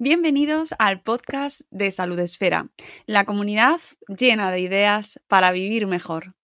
Bienvenidos 0.00 0.76
al 0.78 1.00
podcast 1.00 1.62
de 1.72 1.90
Salud 1.90 2.20
Esfera, 2.20 2.68
la 3.06 3.24
comunidad 3.24 3.80
llena 4.06 4.52
de 4.52 4.60
ideas 4.60 5.20
para 5.26 5.50
vivir 5.50 5.88
mejor. 5.88 6.36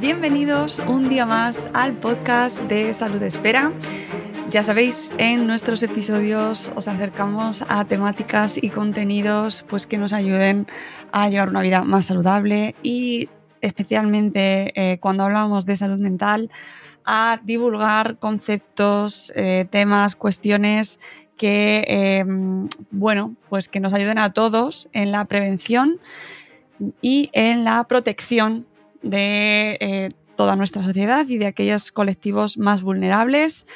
Bienvenidos 0.00 0.80
un 0.80 1.08
día 1.08 1.26
más 1.26 1.70
al 1.72 1.96
podcast 2.00 2.62
de 2.62 2.92
Salud 2.94 3.22
Esfera. 3.22 3.72
Ya 4.48 4.64
sabéis, 4.64 5.12
en 5.18 5.46
nuestros 5.46 5.84
episodios 5.84 6.72
os 6.74 6.88
acercamos 6.88 7.64
a 7.68 7.84
temáticas 7.84 8.58
y 8.60 8.68
contenidos 8.68 9.64
pues, 9.68 9.86
que 9.86 9.98
nos 9.98 10.12
ayuden 10.12 10.66
a 11.12 11.28
llevar 11.28 11.50
una 11.50 11.60
vida 11.60 11.84
más 11.84 12.06
saludable 12.06 12.74
y 12.82 13.28
especialmente 13.60 14.72
eh, 14.74 14.98
cuando 14.98 15.22
hablamos 15.22 15.64
de 15.64 15.76
salud 15.76 15.98
mental, 15.98 16.50
a 17.12 17.40
divulgar 17.42 18.18
conceptos, 18.18 19.32
eh, 19.34 19.66
temas, 19.68 20.14
cuestiones 20.14 21.00
que, 21.36 21.84
em, 21.88 22.68
bueno, 22.92 23.34
pues 23.48 23.68
que 23.68 23.80
nos 23.80 23.92
ayuden 23.92 24.18
a 24.18 24.32
todos 24.32 24.88
en 24.92 25.10
la 25.10 25.24
prevención 25.24 25.98
y 27.02 27.28
en 27.32 27.64
la 27.64 27.82
protección 27.82 28.64
de 29.02 29.76
eh, 29.80 30.10
toda 30.36 30.54
nuestra 30.54 30.84
sociedad 30.84 31.26
y 31.26 31.36
de 31.38 31.46
aquellos 31.46 31.90
colectivos 31.90 32.58
más 32.58 32.80
vulnerables 32.80 33.66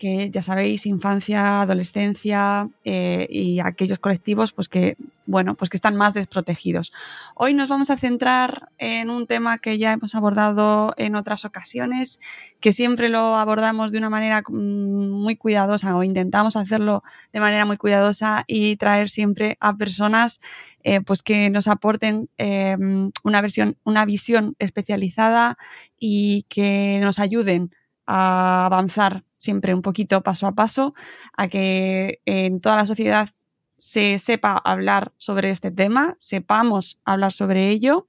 que 0.00 0.30
ya 0.30 0.40
sabéis, 0.40 0.86
infancia, 0.86 1.60
adolescencia 1.60 2.68
eh, 2.84 3.26
y 3.30 3.60
aquellos 3.60 3.98
colectivos 3.98 4.50
pues 4.52 4.66
que, 4.66 4.96
bueno, 5.26 5.56
pues 5.56 5.68
que 5.68 5.76
están 5.76 5.94
más 5.94 6.14
desprotegidos. 6.14 6.90
Hoy 7.34 7.52
nos 7.52 7.68
vamos 7.68 7.90
a 7.90 7.98
centrar 7.98 8.70
en 8.78 9.10
un 9.10 9.26
tema 9.26 9.58
que 9.58 9.76
ya 9.76 9.92
hemos 9.92 10.14
abordado 10.14 10.94
en 10.96 11.16
otras 11.16 11.44
ocasiones, 11.44 12.18
que 12.60 12.72
siempre 12.72 13.10
lo 13.10 13.36
abordamos 13.36 13.92
de 13.92 13.98
una 13.98 14.08
manera 14.08 14.42
mm, 14.48 15.10
muy 15.10 15.36
cuidadosa 15.36 15.94
o 15.94 16.02
intentamos 16.02 16.56
hacerlo 16.56 17.02
de 17.34 17.40
manera 17.40 17.66
muy 17.66 17.76
cuidadosa 17.76 18.44
y 18.46 18.76
traer 18.76 19.10
siempre 19.10 19.58
a 19.60 19.76
personas 19.76 20.40
eh, 20.82 21.02
pues 21.02 21.22
que 21.22 21.50
nos 21.50 21.68
aporten 21.68 22.30
em, 22.38 23.12
una, 23.22 23.42
versión, 23.42 23.76
una 23.84 24.06
visión 24.06 24.56
especializada 24.58 25.58
y 25.98 26.46
que 26.48 27.00
nos 27.02 27.18
ayuden 27.18 27.70
a 28.06 28.64
avanzar 28.64 29.24
siempre 29.40 29.74
un 29.74 29.82
poquito 29.82 30.22
paso 30.22 30.46
a 30.46 30.52
paso, 30.52 30.94
a 31.36 31.48
que 31.48 32.20
en 32.26 32.60
toda 32.60 32.76
la 32.76 32.86
sociedad 32.86 33.30
se 33.76 34.18
sepa 34.18 34.60
hablar 34.62 35.12
sobre 35.16 35.50
este 35.50 35.70
tema, 35.70 36.14
sepamos 36.18 37.00
hablar 37.04 37.32
sobre 37.32 37.70
ello 37.70 38.06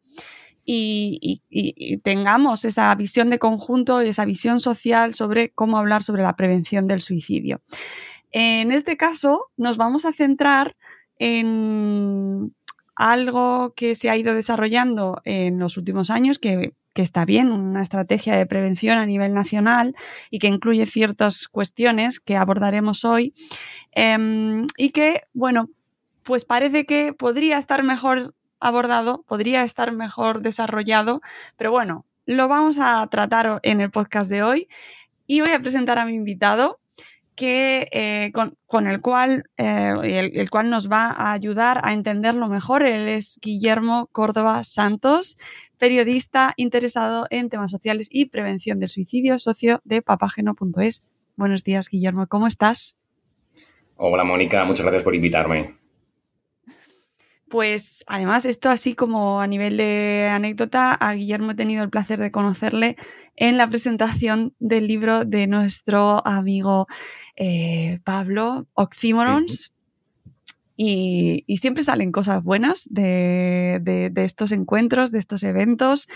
y, 0.65 1.41
tengamos 2.03 2.65
esa 2.65 2.93
visión 2.95 3.29
de 3.29 3.39
conjunto 3.39 4.03
y 4.03 4.09
esa 4.09 4.25
visión 4.25 4.59
social 4.59 5.13
sobre 5.13 5.51
cómo 5.51 5.77
hablar 5.77 6.03
sobre 6.03 6.23
la 6.23 6.35
prevención 6.35 6.87
del 6.87 7.01
suicidio. 7.01 7.61
En 8.31 8.71
este 8.71 8.97
caso, 8.97 9.51
nos 9.57 9.77
vamos 9.77 10.05
a 10.05 10.13
centrar 10.13 10.75
en 11.17 12.53
algo 12.95 13.73
que 13.75 13.95
se 13.95 14.09
ha 14.09 14.17
ido 14.17 14.35
desarrollando 14.35 15.21
en 15.23 15.59
los 15.59 15.77
últimos 15.77 16.09
años, 16.09 16.39
que 16.39 16.73
que 16.93 17.01
está 17.01 17.25
bien, 17.25 17.51
una 17.51 17.81
estrategia 17.81 18.35
de 18.35 18.45
prevención 18.45 18.97
a 18.97 19.05
nivel 19.05 19.33
nacional 19.33 19.95
y 20.29 20.39
que 20.39 20.47
incluye 20.47 20.85
ciertas 20.85 21.47
cuestiones 21.47 22.19
que 22.19 22.35
abordaremos 22.35 23.05
hoy 23.05 23.33
em, 23.93 24.67
y 24.77 24.89
que, 24.89 25.23
bueno, 25.33 25.69
pues 26.23 26.45
parece 26.45 26.85
que 26.85 27.13
podría 27.13 27.57
estar 27.57 27.83
mejor 27.83 28.33
abordado, 28.59 29.23
podría 29.23 29.63
estar 29.63 29.91
mejor 29.91 30.41
desarrollado, 30.41 31.21
pero 31.57 31.71
bueno, 31.71 32.05
lo 32.25 32.47
vamos 32.47 32.77
a 32.79 33.07
tratar 33.07 33.59
en 33.63 33.81
el 33.81 33.89
podcast 33.89 34.29
de 34.29 34.43
hoy 34.43 34.67
y 35.27 35.41
voy 35.41 35.51
a 35.51 35.59
presentar 35.59 35.97
a 35.97 36.05
mi 36.05 36.13
invitado 36.13 36.80
que, 37.41 37.87
eh, 37.91 38.31
con, 38.67 38.87
el 38.87 39.01
cual, 39.01 39.45
eh, 39.57 40.31
el, 40.31 40.49
cual 40.51 40.69
nos 40.69 40.91
va 40.91 41.07
a 41.09 41.31
ayudar 41.31 41.81
a 41.83 41.91
entenderlo 41.91 42.47
mejor. 42.47 42.83
Él 42.83 43.07
es 43.07 43.39
Guillermo 43.41 44.09
Córdoba 44.11 44.63
Santos, 44.63 45.39
periodista 45.79 46.53
interesado 46.55 47.25
en 47.31 47.49
temas 47.49 47.71
sociales 47.71 48.09
y 48.11 48.25
prevención 48.25 48.79
del 48.79 48.89
suicidio, 48.89 49.39
socio 49.39 49.81
de 49.85 50.03
papageno.es. 50.03 51.01
Buenos 51.35 51.63
días, 51.63 51.89
Guillermo, 51.89 52.27
¿cómo 52.27 52.45
estás? 52.45 52.99
Hola, 53.95 54.23
Mónica, 54.23 54.63
muchas 54.63 54.85
gracias 54.85 55.03
por 55.03 55.15
invitarme. 55.15 55.73
Pues 57.49 58.03
además, 58.05 58.45
esto 58.45 58.69
así 58.69 58.93
como 58.93 59.41
a 59.41 59.47
nivel 59.47 59.77
de 59.77 60.29
anécdota, 60.31 60.93
a 60.93 61.15
Guillermo 61.15 61.53
he 61.53 61.55
tenido 61.55 61.83
el 61.83 61.89
placer 61.89 62.19
de 62.19 62.29
conocerle 62.29 62.97
en 63.35 63.57
la 63.57 63.67
presentación 63.67 64.53
del 64.59 64.87
libro 64.87 65.25
de 65.25 65.47
nuestro 65.47 66.25
amigo 66.27 66.87
eh, 67.35 67.99
Pablo 68.03 68.67
Oxymorons. 68.73 69.73
Y, 70.83 71.45
siempre 71.57 71.83
salen 71.83 72.11
cosas 72.11 72.43
buenas 72.43 72.87
de, 72.89 74.11
estos 74.15 74.51
encuentros, 74.51 75.11
de 75.11 75.19
estos 75.19 75.43
eventos. 75.43 76.07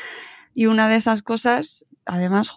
Y 0.56 0.66
una 0.66 0.88
de 0.88 0.96
esas 0.96 1.22
cosas, 1.22 1.86
además, 2.06 2.52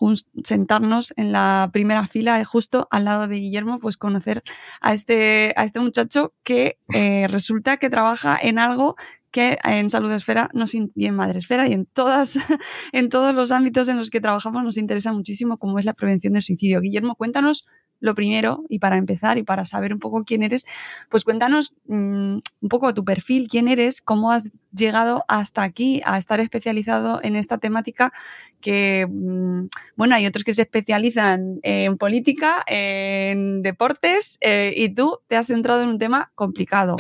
sentarnos 0.45 1.13
en 1.17 1.33
la 1.33 1.69
primera 1.73 2.07
fila, 2.07 2.43
justo 2.45 2.89
al 2.91 3.05
lado 3.05 3.27
de 3.27 3.37
Guillermo, 3.37 3.79
pues 3.79 3.99
conocer 3.99 4.43
a 4.81 4.95
este, 4.95 5.53
a 5.57 5.65
este 5.65 5.81
muchacho 5.81 6.33
que 6.45 6.79
eh, 6.95 7.27
resulta 7.29 7.77
que 7.77 7.91
trabaja 7.91 8.39
en 8.41 8.59
algo 8.59 8.97
que 9.31 9.59
en 9.65 9.91
Salud 9.91 10.11
Esfera 10.13 10.49
nos, 10.53 10.75
y 10.75 10.89
en 10.95 11.15
Madre 11.15 11.39
Esfera 11.39 11.69
y 11.69 11.73
en, 11.73 11.87
todas, 11.87 12.39
en 12.93 13.09
todos 13.09 13.35
los 13.35 13.51
ámbitos 13.51 13.89
en 13.89 13.97
los 13.97 14.11
que 14.11 14.21
trabajamos 14.21 14.63
nos 14.63 14.77
interesa 14.77 15.13
muchísimo, 15.13 15.59
como 15.59 15.79
es 15.79 15.85
la 15.85 15.95
prevención 15.95 16.33
del 16.33 16.43
suicidio. 16.43 16.81
Guillermo, 16.81 17.15
cuéntanos 17.15 17.67
lo 18.01 18.15
primero, 18.15 18.65
y 18.69 18.79
para 18.79 18.97
empezar 18.97 19.39
y 19.39 19.43
para 19.43 19.65
saber 19.65 19.93
un 19.93 19.99
poco 19.99 20.25
quién 20.25 20.43
eres, 20.43 20.67
pues 21.09 21.25
cuéntanos 21.25 21.75
mm, 21.87 22.39
un 22.61 22.69
poco 22.69 22.95
tu 22.95 23.05
perfil, 23.05 23.49
quién 23.49 23.69
eres, 23.69 24.01
cómo 24.01 24.31
has 24.31 24.51
llegado 24.73 25.25
hasta 25.29 25.63
aquí 25.63 26.01
a 26.05 26.19
estar 26.19 26.41
especializado 26.41 27.21
en 27.23 27.35
esta 27.35 27.59
temática 27.59 28.13
que, 28.61 29.07
mm, 29.09 29.67
bueno, 29.97 30.15
hay 30.15 30.27
otros 30.27 30.45
que 30.45 30.55
se 30.55 30.63
especializan 30.63 31.59
en 31.63 31.99
política, 31.99 32.63
en 32.67 33.63
deportes, 33.63 34.39
eh, 34.41 34.73
y 34.77 34.91
tú 34.91 35.19
te 35.27 35.37
has 35.37 35.47
centrado 35.47 35.83
en 35.83 35.89
un 35.89 35.99
tema 35.99 36.31
complicado. 36.35 36.97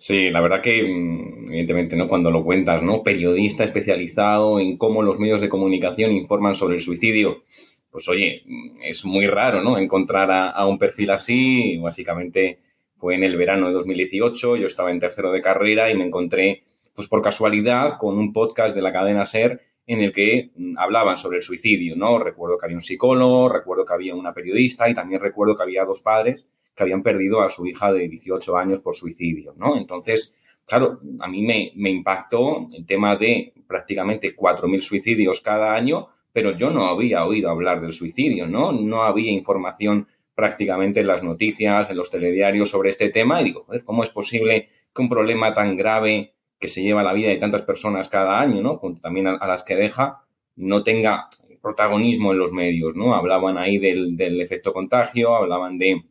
Sí, 0.00 0.30
la 0.30 0.40
verdad 0.40 0.62
que, 0.62 0.82
mm, 0.82 1.48
evidentemente, 1.50 1.94
¿no? 1.94 2.08
Cuando 2.08 2.30
lo 2.30 2.42
cuentas, 2.42 2.82
¿no? 2.82 3.02
Periodista 3.02 3.64
especializado 3.64 4.58
en 4.58 4.78
cómo 4.78 5.02
los 5.02 5.18
medios 5.18 5.42
de 5.42 5.50
comunicación 5.50 6.12
informan 6.12 6.54
sobre 6.54 6.76
el 6.76 6.80
suicidio 6.80 7.42
pues 7.90 8.08
oye, 8.08 8.44
es 8.82 9.04
muy 9.04 9.26
raro, 9.26 9.62
¿no? 9.62 9.76
Encontrar 9.76 10.30
a, 10.30 10.66
un 10.66 10.78
perfil 10.78 11.10
así. 11.10 11.76
Básicamente 11.78 12.60
fue 12.96 13.14
en 13.14 13.24
el 13.24 13.36
verano 13.36 13.68
de 13.68 13.72
2018, 13.74 14.56
yo 14.56 14.66
estaba 14.66 14.90
en 14.90 15.00
tercero 15.00 15.32
de 15.32 15.40
carrera 15.40 15.90
y 15.90 15.96
me 15.96 16.04
encontré, 16.04 16.64
pues 16.94 17.08
por 17.08 17.22
casualidad, 17.22 17.98
con 17.98 18.18
un 18.18 18.32
podcast 18.32 18.76
de 18.76 18.82
la 18.82 18.92
cadena 18.92 19.26
SER 19.26 19.60
en 19.86 20.00
el 20.00 20.12
que 20.12 20.50
mm, 20.54 20.78
hablaban 20.78 21.16
sobre 21.16 21.38
el 21.38 21.42
suicidio, 21.42 21.96
¿no? 21.96 22.18
Recuerdo 22.18 22.58
que 22.58 22.66
había 22.66 22.76
un 22.76 22.82
psicólogo, 22.82 23.48
recuerdo 23.48 23.84
que 23.84 23.94
había 23.94 24.14
una 24.14 24.32
periodista 24.32 24.88
y 24.88 24.94
también 24.94 25.20
recuerdo 25.20 25.56
que 25.56 25.62
había 25.62 25.84
dos 25.84 26.00
padres 26.00 26.46
que 26.80 26.84
habían 26.84 27.02
perdido 27.02 27.42
a 27.42 27.50
su 27.50 27.66
hija 27.66 27.92
de 27.92 28.08
18 28.08 28.56
años 28.56 28.80
por 28.80 28.94
suicidio, 28.94 29.52
¿no? 29.58 29.76
Entonces, 29.76 30.40
claro, 30.64 30.98
a 31.18 31.28
mí 31.28 31.42
me, 31.42 31.90
impactó 31.90 32.68
el 32.72 32.86
tema 32.86 33.16
de 33.16 33.52
prácticamente 33.66 34.34
4.000 34.34 34.80
suicidios 34.80 35.42
cada 35.42 35.74
año, 35.74 36.08
pero 36.32 36.56
yo 36.56 36.70
no 36.70 36.86
había 36.86 37.26
oído 37.26 37.50
hablar 37.50 37.82
del 37.82 37.92
suicidio, 37.92 38.48
¿no? 38.48 38.72
No 38.72 39.02
había 39.02 39.30
información 39.30 40.08
prácticamente 40.34 41.00
en 41.00 41.08
las 41.08 41.22
noticias, 41.22 41.90
en 41.90 41.98
los 41.98 42.10
telediarios 42.10 42.70
sobre 42.70 42.88
este 42.88 43.10
tema 43.10 43.42
y 43.42 43.44
digo, 43.44 43.66
¿cómo 43.84 44.02
es 44.02 44.08
posible 44.08 44.70
que 44.94 45.02
un 45.02 45.10
problema 45.10 45.52
tan 45.52 45.76
grave 45.76 46.32
que 46.58 46.68
se 46.68 46.82
lleva 46.82 47.02
la 47.02 47.12
vida 47.12 47.28
de 47.28 47.36
tantas 47.36 47.60
personas 47.60 48.08
cada 48.08 48.40
año, 48.40 48.62
¿no? 48.62 48.80
también 49.02 49.26
a, 49.26 49.46
las 49.46 49.64
que 49.64 49.76
deja, 49.76 50.24
no 50.56 50.82
tenga 50.82 51.28
protagonismo 51.60 52.32
en 52.32 52.38
los 52.38 52.52
medios, 52.52 52.96
¿no? 52.96 53.14
Hablaban 53.14 53.58
ahí 53.58 53.76
del 53.76 54.40
efecto 54.40 54.72
contagio, 54.72 55.36
hablaban 55.36 55.76
de 55.76 56.09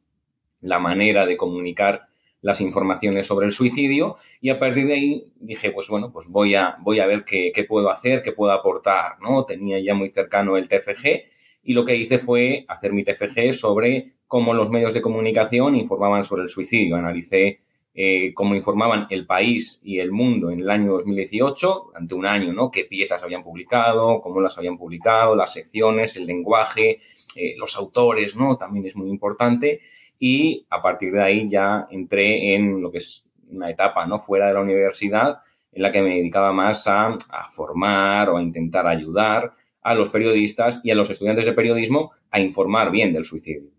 la 0.62 0.80
manera 0.80 1.25
de 1.25 1.38
comunicar 1.38 2.07
las 2.42 2.62
informaciones 2.62 3.28
sobre 3.28 3.45
el 3.45 3.51
suicidio 3.51 4.16
y 4.39 4.50
a 4.50 4.60
partir 4.60 4.88
de 4.88 4.94
ahí 4.94 5.28
dije, 5.39 5.72
pues 5.72 5.89
bueno, 5.89 6.12
pues 6.12 6.28
voy 6.28 6.56
a, 6.56 6.78
voy 6.80 7.00
a 7.00 7.06
ver 7.06 7.25
qué, 7.25 7.51
qué 7.54 7.63
puedo 7.66 7.89
hacer, 7.89 8.22
qué 8.24 8.31
puedo 8.31 8.54
aportar, 8.54 9.19
¿no? 9.22 9.45
Tenía 9.45 9.80
ya 9.80 9.94
muy 9.94 10.10
cercano 10.10 10.56
el 10.56 10.69
TFG 10.69 11.24
y 11.63 11.74
lo 11.74 11.83
que 11.83 11.95
hice 11.95 12.19
fue 12.19 12.66
hacer 12.68 12.94
mi 12.94 13.04
TFG 13.04 13.54
sobre 13.54 14.13
cómo 14.28 14.54
los 14.54 14.69
medios 14.69 14.94
de 14.94 15.01
comunicación 15.01 15.75
informaban 15.75 16.24
sobre 16.24 16.44
el 16.44 16.50
suicidio. 16.50 16.95
Analicé 16.95 17.60
eh, 17.94 18.33
cómo 18.33 18.56
informaban 18.56 19.07
el 19.10 19.25
país 19.25 19.81
y 19.83 20.00
el 20.00 20.12
mundo 20.12 20.51
en 20.51 20.62
el 20.62 20.69
año 20.69 20.94
2018, 20.94 21.86
durante 21.88 22.16
un 22.16 22.25
año, 22.25 22.54
¿no? 22.54 22.72
Qué 22.72 22.86
piezas 22.86 23.24
habían 23.24 23.44
publicado, 23.44 24.22
cómo 24.22 24.39
las 24.39 24.57
habían 24.57 24.78
publicado, 24.78 25.36
las 25.36 25.51
secciones, 25.51 26.16
el 26.16 26.25
lenguaje, 26.25 27.00
eh, 27.36 27.56
los 27.57 27.75
autores, 27.75 28.36
¿no? 28.36 28.56
También 28.56 28.86
es 28.86 28.95
muy 28.95 29.10
importante 29.10 29.81
y 30.19 30.66
a 30.69 30.81
partir 30.81 31.13
de 31.13 31.24
ahí 31.24 31.50
ya 31.50 31.88
entré 31.89 32.56
en 32.56 32.81
lo 32.81 32.92
que 32.92 33.00
es 33.00 33.27
una 33.50 33.69
etapa 33.69 34.06
no 34.06 34.19
fuera 34.19 34.48
de 34.48 34.54
la 34.54 34.62
universidad 34.62 35.42
en 35.71 35.81
la 35.81 35.92
que 35.92 36.01
me 36.01 36.16
dedicaba 36.16 36.51
más 36.51 36.88
a, 36.88 37.18
formar 37.51 38.30
o 38.30 38.38
a 38.38 38.42
intentar 38.42 38.88
ayudar 38.88 39.54
a 39.81 39.95
los 39.95 40.10
periodistas 40.10 40.81
y 40.83 40.92
a 40.92 40.95
los 40.95 41.10
estudiantes 41.10 41.45
de 41.45 41.54
periodismo 41.54 42.12
a 42.31 42.39
informar 42.39 42.92
bien 42.92 43.13
del 43.13 43.25
suicidio. 43.25 43.71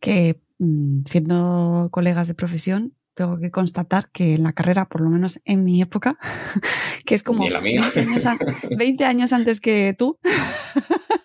que 0.00 0.40
mm, 0.58 1.02
siendo 1.04 1.88
colegas 1.90 2.26
de 2.26 2.34
profesión, 2.34 2.94
tengo 3.14 3.38
que 3.38 3.50
constatar 3.50 4.10
que 4.10 4.34
en 4.34 4.42
la 4.42 4.54
carrera, 4.54 4.88
por 4.88 5.02
lo 5.02 5.10
menos 5.10 5.40
en 5.44 5.62
mi 5.64 5.82
época, 5.82 6.18
que 7.04 7.14
es 7.14 7.22
como 7.22 7.44
20 7.44 9.04
años, 9.04 9.32
antes 9.34 9.60
que 9.60 9.94
tú, 9.98 10.18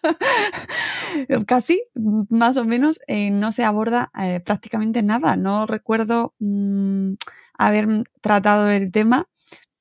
casi, 1.47 1.83
más 2.29 2.57
o 2.57 2.65
menos, 2.65 2.99
eh, 3.07 3.31
no 3.31 3.51
se 3.51 3.63
aborda 3.63 4.11
eh, 4.21 4.39
prácticamente 4.39 5.03
nada. 5.03 5.35
No 5.35 5.65
recuerdo 5.65 6.33
mm, 6.39 7.13
haber 7.57 7.87
tratado 8.21 8.69
el 8.69 8.91
tema 8.91 9.27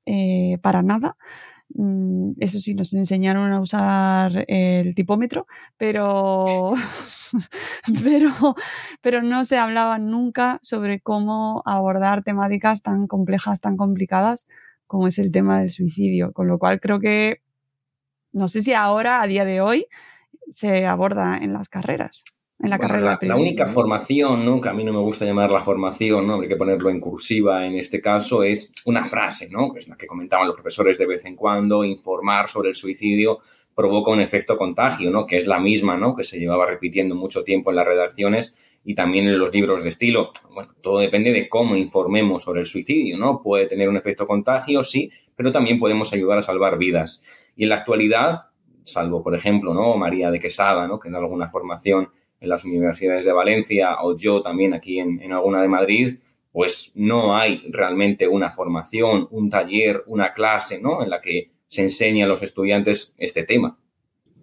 eh, 0.07 0.59
para 0.63 0.83
nada. 0.83 1.17
Mm, 1.75 2.33
eso 2.41 2.61
sí, 2.61 2.75
nos 2.75 2.93
enseñaron 2.95 3.53
a 3.53 3.61
usar 3.61 4.45
el 4.49 4.95
tipómetro, 4.95 5.47
pero, 5.77 6.75
pero, 8.05 8.55
pero 9.01 9.23
no 9.23 9.45
se 9.45 9.59
hablaba 9.59 9.99
nunca 9.99 10.61
sobre 10.63 11.01
cómo 11.01 11.63
abordar 11.67 12.23
temáticas 12.23 12.83
tan 12.83 13.07
complejas, 13.07 13.61
tan 13.61 13.77
complicadas 13.77 14.47
como 14.87 15.09
es 15.09 15.19
el 15.19 15.33
tema 15.33 15.61
del 15.61 15.71
suicidio. 15.71 16.33
Con 16.33 16.49
lo 16.49 16.59
cual 16.59 16.81
creo 16.81 17.01
que, 17.01 17.41
no 18.33 18.49
sé 18.49 18.63
si 18.63 18.73
ahora, 18.75 19.23
a 19.23 19.27
día 19.27 19.45
de 19.45 19.61
hoy, 19.61 19.87
se 20.51 20.87
aborda 20.87 21.39
en 21.39 21.53
las 21.53 21.69
carreras 21.69 22.25
la 22.69 22.79
carrera. 22.79 23.19
La, 23.21 23.37
única 23.37 23.67
formación, 23.67 24.45
¿no? 24.45 24.61
que 24.61 24.69
a 24.69 24.73
mí 24.73 24.85
no 24.85 24.93
me 24.93 25.01
gusta 25.01 25.25
llamar 25.25 25.51
la 25.51 25.61
formación, 25.61 26.27
¿no? 26.27 26.41
hay 26.41 26.49
que 26.49 26.57
ponerlo 26.57 26.91
en 26.91 27.01
cursiva 27.01 27.67
en 27.67 27.75
este 27.77 28.01
caso, 28.01 28.43
es 28.43 28.73
una 28.85 29.05
frase, 29.05 29.49
¿no? 29.51 29.73
que 29.73 29.81
es 29.81 29.89
la 29.89 29.97
que 29.97 30.07
comentaban 30.07 30.47
los 30.47 30.57
profesores 30.57 30.99
de 30.99 31.07
vez 31.07 31.25
en 31.25 31.37
cuando, 31.37 31.85
informar 31.85 32.49
sobre 32.49 32.71
el 32.71 32.75
suicidio 32.75 33.39
provoca 33.75 34.13
un 34.13 34.21
efecto 34.21 34.57
contagio, 34.57 35.11
¿no? 35.11 35.27
que 35.27 35.39
es 35.39 35.47
la 35.47 35.59
misma 35.59 35.97
¿no? 35.97 36.15
que 36.15 36.25
se 36.25 36.39
llevaba 36.39 36.67
repitiendo 36.67 37.15
mucho 37.15 37.43
tiempo 37.43 37.71
en 37.71 37.77
las 37.77 37.87
redacciones 37.87 38.57
y 38.85 38.95
también 38.95 39.27
en 39.27 39.39
los 39.39 39.53
libros 39.53 39.83
de 39.83 39.89
estilo. 39.89 40.31
Bueno, 40.53 40.75
todo 40.81 41.01
depende 41.01 41.33
de 41.33 41.49
cómo 41.49 41.75
informemos 41.75 42.45
sobre 42.45 42.61
el 42.61 42.67
suicidio, 42.67 43.17
¿no? 43.17 43.41
Puede 43.43 43.67
tener 43.67 43.89
un 43.89 43.97
efecto 43.97 44.27
contagio, 44.27 44.83
sí, 44.83 45.11
pero 45.35 45.53
también 45.53 45.79
podemos 45.79 46.13
ayudar 46.13 46.37
a 46.37 46.43
salvar 46.43 46.77
vidas. 46.77 47.25
Y 47.57 47.63
en 47.63 47.71
la 47.71 47.77
actualidad, 47.77 48.51
salvo, 48.85 49.23
por 49.23 49.35
ejemplo, 49.35 49.75
¿no? 49.75 49.97
María 49.97 50.31
de 50.31 50.39
Quesada, 50.39 50.87
¿no? 50.87 51.01
que 51.01 51.09
en 51.09 51.17
alguna 51.17 51.49
formación 51.49 52.11
en 52.41 52.49
las 52.49 52.65
universidades 52.65 53.25
de 53.25 53.33
Valencia 53.33 53.97
o 54.03 54.17
yo 54.17 54.43
también 54.43 54.75
aquí 54.75 55.01
en, 55.01 55.33
alguna 55.33 55.63
de 55.63 55.69
Madrid, 55.69 56.19
pues 56.53 56.93
no 56.95 57.37
hay 57.37 57.65
realmente 57.71 58.29
una 58.29 58.51
formación, 58.51 59.27
un 59.31 59.51
taller, 59.51 60.05
una 60.07 60.33
clase, 60.33 60.81
¿no? 60.81 61.03
En 61.03 61.11
la 61.11 61.21
que 61.21 61.51
se 61.67 61.83
enseña 61.83 62.27
a 62.27 62.29
los 62.29 62.43
estudiantes 62.43 63.15
este 63.19 63.43
tema. 63.43 63.77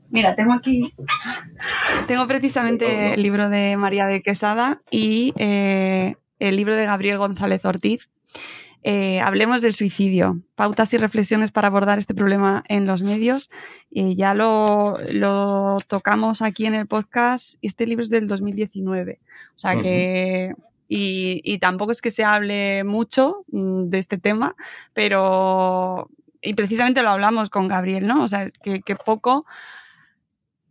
Mira, 0.10 0.36
tengo 0.36 0.52
aquí, 0.52 0.94
tengo 2.08 2.28
precisamente 2.28 3.14
el 3.14 3.24
libro 3.24 3.50
de 3.50 3.78
María 3.78 4.08
de 4.08 4.22
Quesada 4.22 4.82
y 4.92 5.34
eh, 5.38 6.16
el 6.40 6.58
libro 6.58 6.76
de 6.76 6.84
Gabriel 6.84 7.18
González 7.18 7.64
Ortiz, 7.64 8.10
eh, 8.84 9.20
hablemos 9.20 9.62
del 9.62 9.74
suicidio, 9.74 10.42
pautas 10.56 10.94
y 10.94 10.98
reflexiones 10.98 11.52
para 11.52 11.68
abordar 11.68 12.00
este 12.00 12.16
problema 12.16 12.64
en 12.68 12.88
los 12.88 13.04
medios. 13.04 13.52
Eh, 13.92 14.16
ya 14.16 14.34
lo, 14.34 14.98
tocamos 15.88 16.42
aquí 16.42 16.66
en 16.66 16.74
el 16.74 16.88
podcast. 16.88 17.56
Este 17.62 17.86
libro 17.86 18.04
es 18.04 18.10
del 18.10 18.28
2019. 18.28 19.20
O 19.56 19.60
sea 19.60 19.80
que. 19.80 20.54
Y, 20.94 21.58
tampoco 21.60 21.94
es 21.94 22.02
que 22.02 22.12
se 22.12 22.26
hable 22.26 22.84
mucho 22.84 23.46
mm, 23.52 23.90
de 23.90 24.00
este 24.00 24.18
tema, 24.18 24.56
pero. 24.94 26.10
Y 26.42 26.56
precisamente 26.56 27.04
lo 27.04 27.10
hablamos 27.10 27.52
con 27.52 27.68
Gabriel, 27.68 28.08
¿no? 28.08 28.24
O 28.24 28.28
sea, 28.28 28.48
que, 28.64 28.82
que 28.82 28.96
poco 28.96 29.46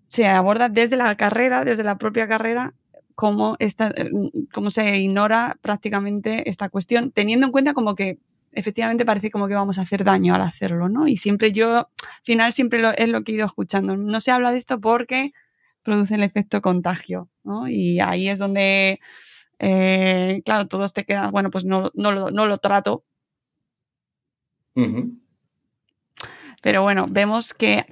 se 0.08 0.26
aborda 0.26 0.68
desde 0.68 0.96
la 0.96 1.14
carrera, 1.14 1.64
desde 1.64 1.84
la 1.84 1.96
propia 1.96 2.26
carrera, 2.26 2.74
cómo, 3.20 3.56
esta, 3.58 3.92
eh, 3.96 4.10
cómo 4.50 4.70
se 4.70 4.96
ignora 4.96 5.58
prácticamente 5.60 6.48
esta 6.48 6.70
cuestión, 6.70 7.10
teniendo 7.10 7.44
en 7.44 7.52
cuenta 7.52 7.74
como 7.74 7.94
que 7.94 8.18
efectivamente 8.52 9.04
parece 9.04 9.30
como 9.30 9.46
que 9.46 9.52
vamos 9.52 9.76
a 9.76 9.82
hacer 9.82 10.04
daño 10.04 10.34
al 10.34 10.40
hacerlo, 10.40 10.88
¿no? 10.88 11.06
Y 11.06 11.18
siempre 11.18 11.52
yo, 11.52 11.76
al 11.76 11.86
final 12.24 12.54
siempre 12.54 12.82
es 12.96 13.10
lo 13.10 13.22
que 13.22 13.32
he 13.32 13.34
ido 13.34 13.44
escuchando. 13.44 13.94
No 13.94 14.22
se 14.22 14.30
habla 14.30 14.52
de 14.52 14.56
esto 14.56 14.80
porque 14.80 15.34
produce 15.82 16.14
el 16.14 16.22
efecto 16.22 16.62
contagio, 16.62 17.28
¿no? 17.44 17.68
Y 17.68 18.00
ahí 18.00 18.26
es 18.26 18.38
donde, 18.38 19.00
eh, 19.58 20.40
claro, 20.46 20.66
todos 20.66 20.94
te 20.94 21.04
quedan, 21.04 21.30
bueno, 21.30 21.50
pues 21.50 21.66
no, 21.66 21.90
no, 21.92 22.12
lo, 22.12 22.30
no 22.30 22.46
lo 22.46 22.56
trato. 22.56 23.04
Pero 26.62 26.82
bueno, 26.82 27.06
vemos 27.06 27.52
que, 27.52 27.84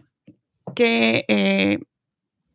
que 0.74 1.26
eh, 1.28 1.80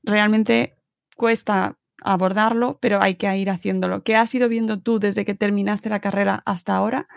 realmente 0.02 0.76
cuesta 1.16 1.78
abordarlo, 2.04 2.78
pero 2.82 3.02
hay 3.02 3.16
que 3.16 3.36
ir 3.38 3.50
haciéndolo. 3.50 4.04
¿Qué 4.04 4.16
has 4.16 4.34
ido 4.36 4.50
viendo 4.50 4.80
tú 4.80 5.00
desde 5.00 5.26
que 5.26 5.36
terminaste 5.36 5.90
la 5.90 6.00
carrera 6.02 6.44
hasta 6.46 6.76
ahora? 6.76 7.08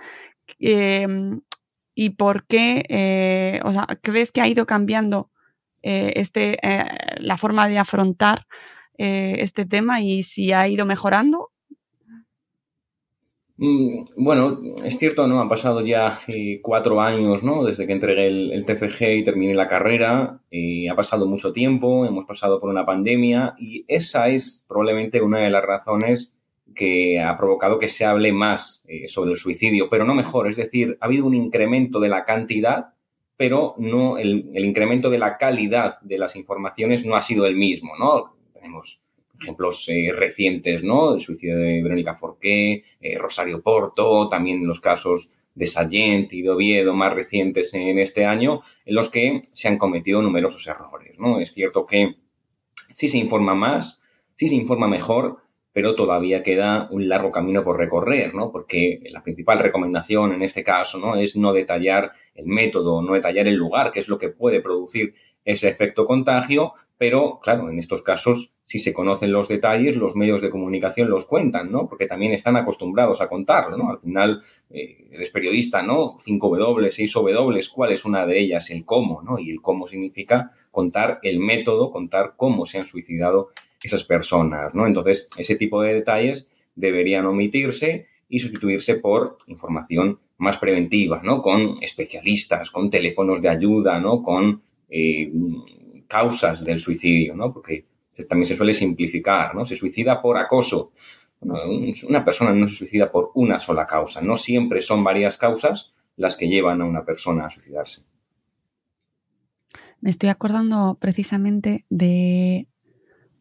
Em, 0.58 1.40
¿Y 1.94 2.10
por 2.10 2.46
qué, 2.46 2.84
eh, 2.88 3.60
crees 4.02 4.30
que 4.30 4.42
ha 4.42 4.48
ido 4.48 4.66
cambiando 4.66 5.30
eh, 5.82 6.12
este, 6.16 6.58
eh, 6.62 6.84
la 7.18 7.38
forma 7.38 7.68
de 7.68 7.78
afrontar 7.78 8.46
este 8.98 9.66
tema 9.66 10.00
y 10.00 10.22
si 10.22 10.52
ha 10.52 10.66
ido 10.68 10.86
mejorando 10.86 11.50
bueno, 13.58 14.60
es 14.84 14.98
cierto, 14.98 15.26
¿no? 15.26 15.40
Han 15.40 15.48
pasado 15.48 15.80
ya 15.80 16.20
eh, 16.28 16.60
cuatro 16.62 17.00
años, 17.00 17.42
¿no? 17.42 17.64
Desde 17.64 17.86
que 17.86 17.94
entregué 17.94 18.26
el, 18.26 18.64
TFG 18.66 19.18
y 19.18 19.24
terminé 19.24 19.54
la 19.54 19.66
carrera. 19.66 20.40
ha 20.90 20.94
pasado 20.94 21.26
mucho 21.26 21.52
tiempo, 21.52 22.04
hemos 22.04 22.26
pasado 22.26 22.60
por 22.60 22.68
una 22.68 22.84
pandemia 22.84 23.54
y 23.58 23.84
esa 23.88 24.28
es 24.28 24.64
probablemente 24.68 25.22
una 25.22 25.38
de 25.40 25.50
las 25.50 25.64
razones 25.64 26.36
que 26.76 27.20
ha 27.20 27.36
provocado 27.36 27.78
que 27.78 27.88
se 27.88 28.04
hable 28.04 28.32
más 28.32 28.84
eh, 28.86 29.08
sobre 29.08 29.32
el 29.32 29.36
suicidio, 29.36 29.88
pero 29.90 30.04
no 30.04 30.14
mejor. 30.14 30.48
Es 30.48 30.56
decir, 30.56 30.96
ha 31.00 31.06
habido 31.06 31.26
un 31.26 31.34
incremento 31.34 31.98
de 31.98 32.08
la 32.08 32.24
cantidad, 32.24 32.92
pero 33.36 33.74
no 33.78 34.18
el, 34.18 34.50
el 34.54 34.64
incremento 34.64 35.10
de 35.10 35.18
la 35.18 35.38
calidad 35.38 36.00
de 36.02 36.18
las 36.18 36.36
informaciones 36.36 37.04
no 37.04 37.16
ha 37.16 37.22
sido 37.22 37.46
el 37.46 37.56
mismo, 37.56 37.92
¿no? 37.98 38.35
Ejemplos 39.40 39.88
eh, 39.88 40.12
recientes, 40.14 40.82
¿no? 40.82 41.14
El 41.14 41.20
suicidio 41.20 41.56
de 41.58 41.82
Verónica 41.82 42.14
Forqué, 42.14 42.84
eh, 43.00 43.18
Rosario 43.18 43.62
Porto, 43.62 44.28
también 44.28 44.66
los 44.66 44.80
casos 44.80 45.30
de 45.54 45.66
Sallent 45.66 46.32
y 46.32 46.42
de 46.42 46.50
Oviedo 46.50 46.94
más 46.94 47.14
recientes 47.14 47.72
en 47.74 47.98
este 47.98 48.24
año, 48.24 48.62
en 48.84 48.94
los 48.94 49.08
que 49.08 49.40
se 49.52 49.68
han 49.68 49.78
cometido 49.78 50.20
numerosos 50.22 50.66
errores, 50.66 51.18
¿no? 51.18 51.40
Es 51.40 51.52
cierto 51.52 51.86
que 51.86 52.16
sí 52.94 53.08
se 53.08 53.18
informa 53.18 53.54
más, 53.54 54.02
sí 54.36 54.48
se 54.48 54.54
informa 54.54 54.86
mejor, 54.86 55.38
pero 55.72 55.94
todavía 55.94 56.42
queda 56.42 56.88
un 56.90 57.08
largo 57.08 57.30
camino 57.30 57.62
por 57.62 57.78
recorrer, 57.78 58.34
¿no? 58.34 58.50
Porque 58.50 59.00
la 59.10 59.22
principal 59.22 59.58
recomendación 59.58 60.32
en 60.32 60.42
este 60.42 60.64
caso, 60.64 60.98
¿no? 60.98 61.16
Es 61.16 61.36
no 61.36 61.52
detallar 61.52 62.12
el 62.34 62.46
método, 62.46 63.02
no 63.02 63.12
detallar 63.14 63.46
el 63.46 63.56
lugar, 63.56 63.92
que 63.92 64.00
es 64.00 64.08
lo 64.08 64.18
que 64.18 64.30
puede 64.30 64.60
producir 64.60 65.14
ese 65.44 65.68
efecto 65.68 66.06
contagio, 66.06 66.72
pero 66.98 67.40
claro, 67.42 67.70
en 67.70 67.78
estos 67.78 68.02
casos, 68.02 68.54
si 68.62 68.78
se 68.78 68.94
conocen 68.94 69.30
los 69.30 69.48
detalles, 69.48 69.96
los 69.96 70.16
medios 70.16 70.40
de 70.40 70.50
comunicación 70.50 71.10
los 71.10 71.26
cuentan, 71.26 71.70
¿no? 71.70 71.88
Porque 71.88 72.06
también 72.06 72.32
están 72.32 72.56
acostumbrados 72.56 73.20
a 73.20 73.28
contarlo, 73.28 73.76
¿no? 73.76 73.90
Al 73.90 73.98
final, 73.98 74.42
eh, 74.70 75.08
eres 75.12 75.30
periodista, 75.30 75.82
¿no? 75.82 76.16
5W, 76.16 76.90
6W, 76.90 77.70
¿cuál 77.72 77.92
es 77.92 78.04
una 78.04 78.24
de 78.24 78.40
ellas? 78.40 78.70
El 78.70 78.84
cómo, 78.84 79.22
¿no? 79.22 79.38
Y 79.38 79.50
el 79.50 79.60
cómo 79.60 79.86
significa 79.86 80.52
contar 80.70 81.20
el 81.22 81.38
método, 81.38 81.90
contar 81.90 82.34
cómo 82.36 82.64
se 82.64 82.78
han 82.78 82.86
suicidado 82.86 83.50
esas 83.82 84.04
personas, 84.04 84.74
¿no? 84.74 84.86
Entonces, 84.86 85.28
ese 85.38 85.56
tipo 85.56 85.82
de 85.82 85.94
detalles 85.94 86.48
deberían 86.74 87.26
omitirse 87.26 88.06
y 88.28 88.40
sustituirse 88.40 88.96
por 88.96 89.36
información 89.46 90.18
más 90.38 90.58
preventiva, 90.58 91.20
¿no? 91.22 91.42
Con 91.42 91.76
especialistas, 91.82 92.70
con 92.70 92.90
teléfonos 92.90 93.40
de 93.40 93.48
ayuda, 93.48 94.00
¿no? 94.00 94.22
Con 94.22 94.62
eh, 94.88 95.30
causas 96.06 96.64
del 96.64 96.80
suicidio, 96.80 97.34
¿no? 97.34 97.52
Porque 97.52 97.84
también 98.28 98.46
se 98.46 98.56
suele 98.56 98.74
simplificar, 98.74 99.54
¿no? 99.54 99.64
Se 99.64 99.76
suicida 99.76 100.20
por 100.20 100.38
acoso. 100.38 100.92
una 101.40 102.24
persona 102.24 102.52
no 102.52 102.66
se 102.66 102.76
suicida 102.76 103.10
por 103.10 103.30
una 103.34 103.58
sola 103.58 103.86
causa, 103.86 104.20
no 104.20 104.36
siempre 104.36 104.80
son 104.80 105.04
varias 105.04 105.36
causas 105.36 105.92
las 106.16 106.36
que 106.36 106.48
llevan 106.48 106.80
a 106.80 106.86
una 106.86 107.04
persona 107.04 107.46
a 107.46 107.50
suicidarse. 107.50 108.02
Me 110.00 110.10
estoy 110.10 110.30
acordando 110.30 110.96
precisamente 111.00 111.84
de 111.90 112.68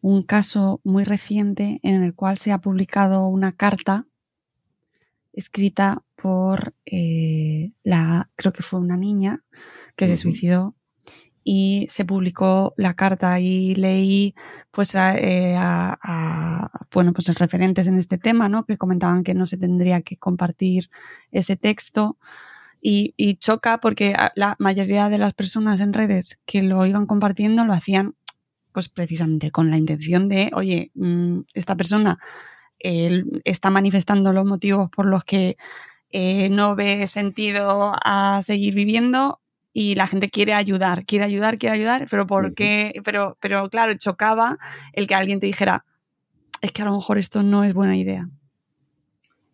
un 0.00 0.22
caso 0.22 0.80
muy 0.84 1.04
reciente 1.04 1.80
en 1.82 2.02
el 2.02 2.14
cual 2.14 2.38
se 2.38 2.52
ha 2.52 2.58
publicado 2.58 3.26
una 3.26 3.52
carta 3.52 4.06
escrita 5.32 6.02
por 6.14 6.74
eh, 6.86 7.72
la, 7.82 8.30
creo 8.36 8.52
que 8.52 8.62
fue 8.62 8.78
una 8.78 8.96
niña 8.96 9.42
que 9.96 10.06
se 10.06 10.16
suicidó 10.16 10.75
y 11.48 11.86
se 11.90 12.04
publicó 12.04 12.74
la 12.76 12.94
carta 12.94 13.38
y 13.38 13.76
leí 13.76 14.34
pues 14.72 14.96
eh, 14.96 15.54
a, 15.56 16.68
bueno 16.92 17.12
pues 17.12 17.28
referentes 17.38 17.86
en 17.86 17.96
este 17.98 18.18
tema 18.18 18.48
¿no? 18.48 18.64
que 18.66 18.76
comentaban 18.76 19.22
que 19.22 19.32
no 19.32 19.46
se 19.46 19.56
tendría 19.56 20.02
que 20.02 20.16
compartir 20.16 20.90
ese 21.30 21.56
texto 21.56 22.18
y, 22.82 23.14
choca 23.36 23.78
porque 23.78 24.16
la 24.34 24.56
mayoría 24.58 25.08
de 25.08 25.18
las 25.18 25.34
personas 25.34 25.80
en 25.80 25.92
redes 25.92 26.40
que 26.46 26.62
lo 26.62 26.84
iban 26.84 27.06
compartiendo 27.06 27.64
lo 27.64 27.74
hacían 27.74 28.16
pues 28.72 28.88
precisamente 28.88 29.52
con 29.52 29.70
la 29.70 29.78
intención 29.78 30.28
de 30.28 30.50
oye 30.52 30.90
mm, 30.94 31.42
esta 31.54 31.76
persona 31.76 32.18
él 32.80 33.40
está 33.44 33.70
manifestando 33.70 34.32
los 34.32 34.46
motivos 34.46 34.90
por 34.90 35.06
los 35.06 35.22
que 35.22 35.56
eh, 36.10 36.48
no 36.48 36.74
ve 36.74 37.06
sentido 37.06 37.92
a 38.04 38.42
seguir 38.42 38.74
viviendo 38.74 39.40
y 39.78 39.94
la 39.94 40.06
gente 40.06 40.30
quiere 40.30 40.54
ayudar, 40.54 41.04
quiere 41.04 41.26
ayudar, 41.26 41.58
quiere 41.58 41.74
ayudar, 41.76 42.06
pero 42.10 42.26
¿por 42.26 42.54
qué? 42.54 42.94
Pero, 43.04 43.36
pero 43.42 43.68
claro, 43.68 43.92
chocaba 43.98 44.56
el 44.94 45.06
que 45.06 45.14
alguien 45.14 45.38
te 45.38 45.44
dijera, 45.44 45.84
es 46.62 46.72
que 46.72 46.80
a 46.80 46.86
lo 46.86 46.96
mejor 46.96 47.18
esto 47.18 47.42
no 47.42 47.62
es 47.62 47.74
buena 47.74 47.94
idea. 47.94 48.26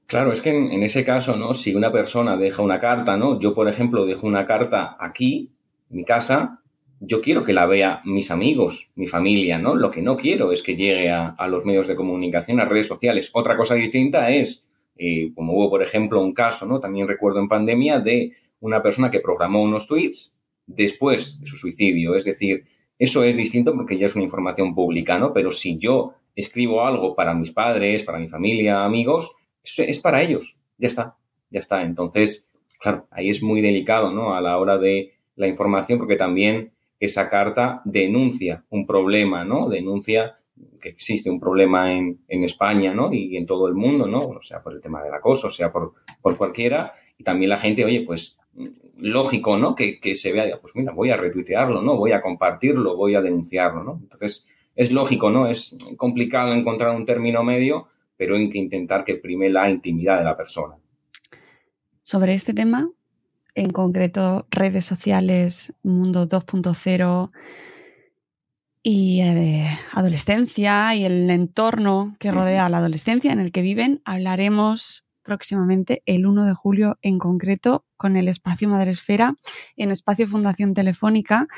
Claro, 0.07 0.33
es 0.33 0.41
que 0.41 0.51
en, 0.51 0.81
ese 0.85 1.05
caso, 1.05 1.35
¿no? 1.35 1.55
Si 1.55 1.75
una 1.75 1.91
persona 1.91 2.37
deja 2.37 2.63
una 2.63 2.79
carta, 2.79 3.17
¿no? 3.17 3.41
Yo, 3.41 3.53
por 3.53 3.69
ejemplo, 3.69 4.07
dejo 4.07 4.29
una 4.29 4.47
carta 4.47 4.97
aquí, 5.01 5.51
en 5.91 5.97
mi 5.97 6.05
casa, 6.05 6.61
yo 7.01 7.21
quiero 7.21 7.43
que 7.43 7.53
la 7.53 7.67
vea 7.67 8.01
mis 8.05 8.31
amigos, 8.31 8.91
mi 8.95 9.09
familia, 9.09 9.59
¿no? 9.59 9.75
Lo 9.75 9.91
que 9.91 10.03
no 10.03 10.17
quiero 10.17 10.53
es 10.53 10.63
que 10.63 10.77
llegue 10.77 11.11
a, 11.11 11.35
los 11.49 11.65
medios 11.65 11.89
de 11.89 11.97
comunicación, 11.97 12.61
a 12.61 12.65
redes 12.65 12.87
sociales. 12.87 13.31
Otra 13.33 13.57
cosa 13.57 13.75
distinta 13.75 14.31
es, 14.31 14.69
eh, 14.97 15.33
como 15.35 15.55
hubo, 15.55 15.69
por 15.69 15.83
ejemplo, 15.83 16.23
un 16.23 16.33
caso, 16.33 16.65
¿no? 16.67 16.79
También 16.79 17.09
recuerdo 17.09 17.41
en 17.41 17.49
pandemia 17.49 17.99
de 17.99 18.37
una 18.63 18.83
persona 18.83 19.11
que 19.11 19.21
programó 19.21 19.63
unos 19.63 19.87
tweets 19.87 20.35
después 20.67 21.39
de 21.41 21.47
su 21.47 21.57
suicidio. 21.57 22.15
Es 22.15 22.25
decir, 22.25 22.65
eso 22.99 23.25
es 23.25 23.37
distinto 23.37 23.75
porque 23.75 23.99
ya 23.99 24.07
es 24.07 24.15
una 24.15 24.25
información 24.25 24.75
pública, 24.75 25.19
¿no? 25.19 25.33
Pero 25.33 25.51
si 25.51 25.77
yo 25.79 26.15
escribo 26.35 26.87
algo 26.87 27.15
para 27.15 27.35
mis 27.35 27.51
padres, 27.51 28.05
para 28.05 28.19
mi 28.19 28.29
familia, 28.29 28.85
amigos, 28.85 29.33
es 29.63 30.01
para 30.01 30.23
ellos. 30.23 30.59
Ya 30.79 30.89
está, 30.89 31.17
ya 31.51 31.61
está. 31.61 31.83
Entonces, 31.83 32.47
claro, 32.81 33.07
ahí 33.11 33.29
es 33.29 33.43
muy 33.43 33.61
delicado, 33.61 34.13
¿no? 34.13 34.35
A 34.35 34.41
la 34.41 34.59
hora 34.59 34.79
de 34.79 35.15
la 35.37 35.49
información 35.49 35.99
porque 35.99 36.17
también 36.17 36.73
esa 37.01 37.29
carta 37.29 37.83
denuncia 37.85 38.65
un 38.71 38.87
problema, 38.87 39.45
¿no? 39.45 39.69
Denuncia 39.69 40.39
que 40.81 40.91
existe 40.91 41.31
un 41.31 41.41
problema 41.41 41.93
en, 41.93 42.21
España, 42.29 42.95
¿no? 42.95 43.13
Y 43.13 43.37
en 43.37 43.47
todo 43.47 43.67
el 43.67 43.75
mundo, 43.75 44.07
¿no? 44.07 44.41
Sea 44.43 44.63
por 44.63 44.75
el 44.75 44.81
tema 44.81 45.03
del 45.03 45.13
acoso, 45.13 45.51
sea 45.51 45.73
por, 45.73 45.95
por 46.21 46.37
cualquiera. 46.37 46.93
Y 47.23 47.25
también 47.25 47.51
la 47.51 47.57
gente, 47.57 47.85
oye, 47.85 48.01
pues 48.05 48.37
lógico, 48.97 49.57
¿no? 49.57 49.77
Que, 49.77 50.01
se 50.17 50.33
vea, 50.33 50.59
pues 50.61 50.75
mira, 50.75 50.91
voy 50.93 51.11
a 51.11 51.17
retuitearlo, 51.17 51.81
¿no? 51.81 51.97
Voy 51.97 52.11
a 52.11 52.21
compartirlo, 52.21 52.97
voy 52.97 53.15
a 53.15 53.23
denunciarlo, 53.23 53.85
¿no? 53.85 54.01
Entonces, 54.03 54.45
es 54.75 54.91
lógico, 54.91 55.31
¿no? 55.31 55.47
Es 55.47 55.77
complicado 55.97 56.53
encontrar 56.53 56.97
un 56.97 57.07
término 57.07 57.45
medio, 57.45 57.87
pero 58.17 58.35
hay 58.35 58.51
que 58.51 58.59
intentar 58.59 59.05
que 59.05 59.15
prime 59.15 59.51
la 59.51 59.71
intimidad 59.71 60.19
de 60.19 60.25
la 60.25 60.37
persona. 60.37 60.75
Sobre 62.03 62.35
este 62.35 62.55
tema, 62.55 62.91
en 63.55 63.71
concreto 63.71 64.49
redes 64.51 64.85
sociales, 64.85 65.73
mundo 65.85 66.29
2.0 66.29 67.31
y 68.83 69.21
eh, 69.21 69.79
adolescencia 69.93 70.97
y 70.97 71.05
el 71.05 71.31
entorno 71.31 72.17
que 72.19 72.33
rodea 72.33 72.67
a 72.67 72.69
la 72.69 72.79
adolescencia 72.79 73.33
en 73.33 73.39
el 73.39 73.53
que 73.53 73.63
viven, 73.63 74.03
hablaremos 74.05 75.05
próximamente 75.23 76.03
el 76.07 76.27
1 76.27 76.45
de 76.45 76.55
julio 76.55 76.99
en 77.03 77.19
concreto 77.19 77.85
con 77.97 78.17
el 78.17 78.29
espacio 78.29 78.69
Madresfera 78.69 79.37
en 79.77 79.91
espacio 79.91 80.27
Fundación 80.27 80.75
Telefónica 80.75 81.49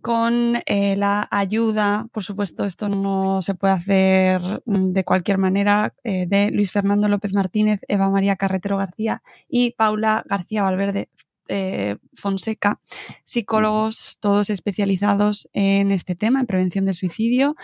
con 0.00 0.62
eh, 0.66 0.96
la 0.96 1.28
ayuda, 1.30 2.08
por 2.12 2.22
supuesto, 2.22 2.64
esto 2.64 2.88
no 2.88 3.42
se 3.42 3.54
puede 3.54 3.74
hacer 3.74 4.62
mm, 4.64 4.92
de 4.92 5.04
cualquier 5.04 5.38
manera, 5.38 5.94
eh, 6.04 6.26
de 6.26 6.50
Luis 6.50 6.72
Fernando 6.72 7.08
López 7.08 7.32
Martínez, 7.32 7.80
Eva 7.88 8.10
María 8.10 8.36
Carretero 8.36 8.76
García 8.76 9.22
y 9.48 9.72
Paula 9.72 10.24
García 10.28 10.62
Valverde 10.62 11.08
eh, 11.48 11.96
Fonseca, 12.14 12.80
psicólogos 13.24 14.18
todos 14.20 14.50
especializados 14.50 15.48
en 15.52 15.90
este 15.90 16.14
tema, 16.14 16.40
en 16.40 16.46
prevención 16.46 16.84
del 16.84 16.94
suicidio, 16.94 17.56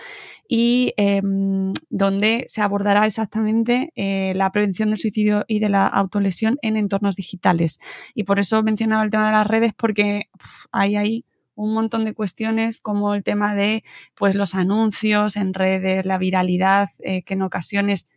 y 0.47 0.93
em, 0.97 1.73
donde 1.89 2.45
se 2.47 2.61
abordará 2.61 3.05
exactamente 3.05 3.91
la 3.95 4.51
prevención 4.51 4.89
del 4.89 4.99
suicidio 4.99 5.45
y 5.47 5.59
de 5.59 5.69
la 5.69 5.87
autolesión 5.87 6.57
en 6.61 6.77
entornos 6.77 7.15
digitales. 7.15 7.79
Y 8.13 8.23
por 8.23 8.39
eso 8.39 8.61
mencionaba 8.63 9.03
el 9.03 9.09
tema 9.11 9.27
de 9.27 9.33
las 9.33 9.47
redes, 9.47 9.73
porque 9.75 10.29
hay 10.71 10.95
ahí 10.95 11.25
un 11.55 11.73
montón 11.73 12.05
de 12.05 12.13
cuestiones 12.13 12.79
como 12.81 13.13
el 13.13 13.23
tema 13.23 13.55
de 13.55 13.83
pues 14.15 14.35
los 14.35 14.55
anuncios 14.55 15.35
en 15.35 15.53
redes, 15.53 16.05
la 16.05 16.17
viralidad 16.17 16.89
eh, 16.99 17.23
que 17.23 17.35
en 17.35 17.43
ocasiones 17.43 18.07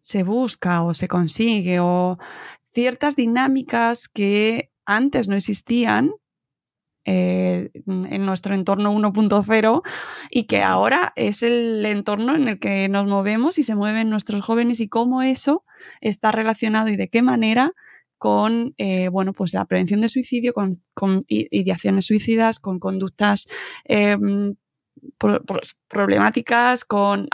se 0.00 0.22
busca 0.22 0.82
o 0.82 0.94
se 0.94 1.08
consigue 1.08 1.80
o 1.80 2.18
ciertas 2.74 3.16
dinámicas 3.16 4.08
que 4.08 4.70
antes 4.84 5.28
no 5.28 5.36
existían 5.36 6.12
eh, 7.06 7.70
en 7.86 8.24
nuestro 8.24 8.54
entorno 8.54 8.92
1.0 8.92 9.82
y 10.30 10.44
que 10.44 10.62
ahora 10.62 11.12
es 11.16 11.42
el 11.42 11.84
entorno 11.84 12.34
en 12.34 12.48
el 12.48 12.58
que 12.58 12.88
nos 12.88 13.06
movemos 13.06 13.58
y 13.58 13.62
se 13.62 13.74
mueven 13.74 14.10
nuestros 14.10 14.42
jóvenes 14.42 14.80
y 14.80 14.88
cómo 14.88 15.22
eso 15.22 15.64
está 16.00 16.32
relacionado 16.32 16.88
y 16.88 16.96
de 16.96 17.08
qué 17.08 17.20
manera 17.20 17.72
con 18.16 18.74
eh, 18.78 19.08
bueno, 19.08 19.34
pues 19.34 19.52
la 19.52 19.66
prevención 19.66 20.00
de 20.00 20.08
suicidio, 20.08 20.54
con, 20.54 20.80
ideaciones 21.28 22.06
suicidas, 22.06 22.58
con 22.58 22.78
conductas 22.78 23.48
em, 23.84 24.54
problemáticas, 25.88 26.86
con, 26.86 27.28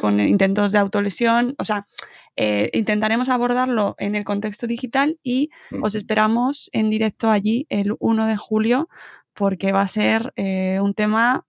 con, 0.00 0.18
intentos 0.18 0.72
de 0.72 0.78
autolesión. 0.78 1.54
O 1.58 1.64
sea, 1.64 1.86
eh, 2.36 2.70
intentaremos 2.72 3.28
abordarlo 3.28 3.94
en 3.98 4.14
el 4.14 4.24
contexto 4.24 4.66
digital 4.66 5.18
y 5.22 5.50
os 5.82 5.94
esperamos 5.94 6.70
en 6.72 6.88
directo 6.88 7.30
allí 7.30 7.66
el 7.68 7.94
1 7.98 8.26
de 8.26 8.36
julio 8.36 8.88
porque 9.34 9.72
va 9.72 9.82
a 9.82 9.88
ser 9.88 10.32
eh, 10.36 10.78
un 10.80 10.94
tema 10.94 11.44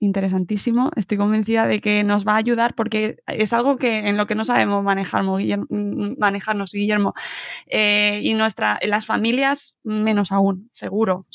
interesantísimo. 0.00 0.90
Estoy 0.96 1.18
convencida 1.18 1.66
de 1.66 1.80
que 1.80 2.04
nos 2.04 2.26
va 2.26 2.32
a 2.32 2.36
ayudar 2.36 2.74
porque 2.74 3.18
es 3.26 3.52
algo 3.52 3.76
que 3.76 4.08
en 4.08 4.16
lo 4.16 4.26
que 4.26 4.34
no 4.34 4.44
sabemos 4.44 4.82
manejarnos, 4.82 5.38
Guillermo, 5.38 5.66
manejarnos, 6.18 6.72
Guillermo. 6.72 7.14
Eh, 7.66 8.20
y 8.22 8.34
nuestra, 8.34 8.78
las 8.82 9.06
familias 9.06 9.76
menos 9.82 10.32
aún, 10.32 10.70
seguro. 10.72 11.26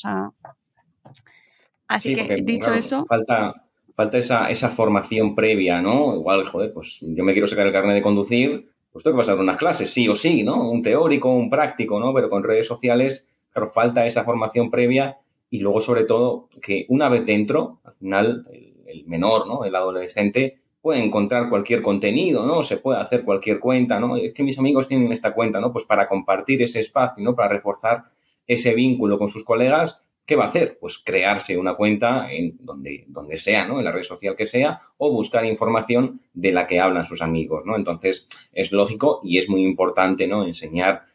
así 1.88 2.14
que 2.14 2.38
dicho 2.44 2.74
eso. 2.74 3.06
Falta, 3.06 3.69
falta 4.00 4.18
esa, 4.18 4.50
esa 4.50 4.70
formación 4.70 5.36
previa, 5.36 5.82
¿no? 5.82 6.16
Igual, 6.16 6.46
joder, 6.46 6.72
pues 6.72 7.00
yo 7.02 7.22
me 7.26 7.34
quiero 7.34 7.48
sacar 7.48 7.68
el 7.68 7.74
carnet 7.74 7.96
de 7.96 8.02
conducir, 8.02 8.70
pues 8.94 9.04
tengo 9.04 9.18
que 9.18 9.24
pasar 9.24 9.38
unas 9.38 9.58
clases, 9.58 9.92
sí 9.92 10.08
o 10.08 10.16
sí, 10.16 10.42
¿no? 10.42 10.72
Un 10.72 10.82
teórico, 10.82 11.34
un 11.34 11.50
práctico, 11.50 12.00
¿no? 12.00 12.14
Pero 12.14 12.30
con 12.30 12.42
redes 12.42 12.66
sociales, 12.66 13.28
claro, 13.52 13.68
falta 13.68 14.08
esa 14.08 14.24
formación 14.24 14.72
previa 14.72 15.18
y 15.50 15.60
luego, 15.60 15.82
sobre 15.82 16.06
todo, 16.06 16.48
que 16.62 16.86
una 16.88 17.10
vez 17.10 17.26
dentro, 17.26 17.82
al 17.84 17.94
final, 17.96 18.48
el, 18.88 19.04
menor, 19.06 19.46
¿no? 19.48 19.66
El 19.66 19.76
adolescente 19.76 20.62
puede 20.82 21.04
encontrar 21.04 21.50
cualquier 21.50 21.82
contenido, 21.82 22.46
¿no? 22.46 22.64
Se 22.64 22.78
puede 22.78 23.02
hacer 23.02 23.26
cualquier 23.26 23.60
cuenta, 23.60 24.00
¿no? 24.00 24.16
Es 24.16 24.32
que 24.32 24.44
mis 24.44 24.58
amigos 24.60 24.88
tienen 24.88 25.12
esta 25.12 25.34
cuenta, 25.34 25.60
¿no? 25.60 25.74
Pues 25.74 25.84
para 25.84 26.08
compartir 26.08 26.62
ese 26.62 26.80
espacio, 26.80 27.22
¿no? 27.22 27.36
Para 27.36 27.50
reforzar 27.50 28.06
ese 28.48 28.74
vínculo 28.74 29.20
con 29.20 29.28
sus 29.28 29.44
colegas, 29.44 30.06
¿qué 30.30 30.36
va 30.36 30.46
a 30.46 30.48
hacer? 30.48 30.78
Pues 30.80 31.00
crearse 31.00 31.58
una 31.58 31.74
cuenta 31.74 32.32
en 32.32 32.56
donde, 32.60 33.04
donde 33.08 33.36
sea, 33.36 33.66
¿no? 33.68 33.80
En 33.80 33.86
la 33.86 33.92
red 33.92 34.04
social 34.04 34.36
que 34.36 34.46
sea, 34.46 34.80
o 34.98 35.12
buscar 35.12 35.44
información 35.44 36.22
de 36.34 36.52
la 36.52 36.68
que 36.68 36.80
hablan 36.80 37.08
sus 37.08 37.24
amigos, 37.24 37.64
¿no? 37.66 37.76
Entonces, 37.76 38.30
es 38.54 38.72
lógico 38.72 39.22
y 39.24 39.40
es 39.40 39.50
muy 39.50 39.64
importante, 39.64 40.28
¿no? 40.28 40.46
Enseñar 40.46 41.06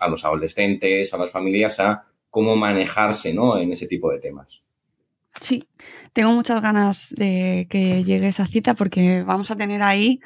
a 0.00 0.08
los 0.08 0.24
adolescentes, 0.24 1.14
a 1.14 1.18
las 1.18 1.30
familias 1.30 1.78
a 1.80 2.04
cómo 2.30 2.56
manejarse 2.56 3.32
¿no? 3.32 3.58
en 3.58 3.72
ese 3.72 3.86
tipo 3.86 4.10
de 4.10 4.18
temas. 4.18 4.62
Sí, 5.40 5.64
tengo 6.12 6.32
muchas 6.32 6.62
ganas 6.62 7.14
de 7.16 7.66
que 7.68 8.04
llegue 8.04 8.28
esa 8.28 8.46
cita 8.46 8.74
porque 8.74 9.22
vamos 9.22 9.50
a 9.50 9.56
tener 9.56 9.82
ahí 9.82 10.20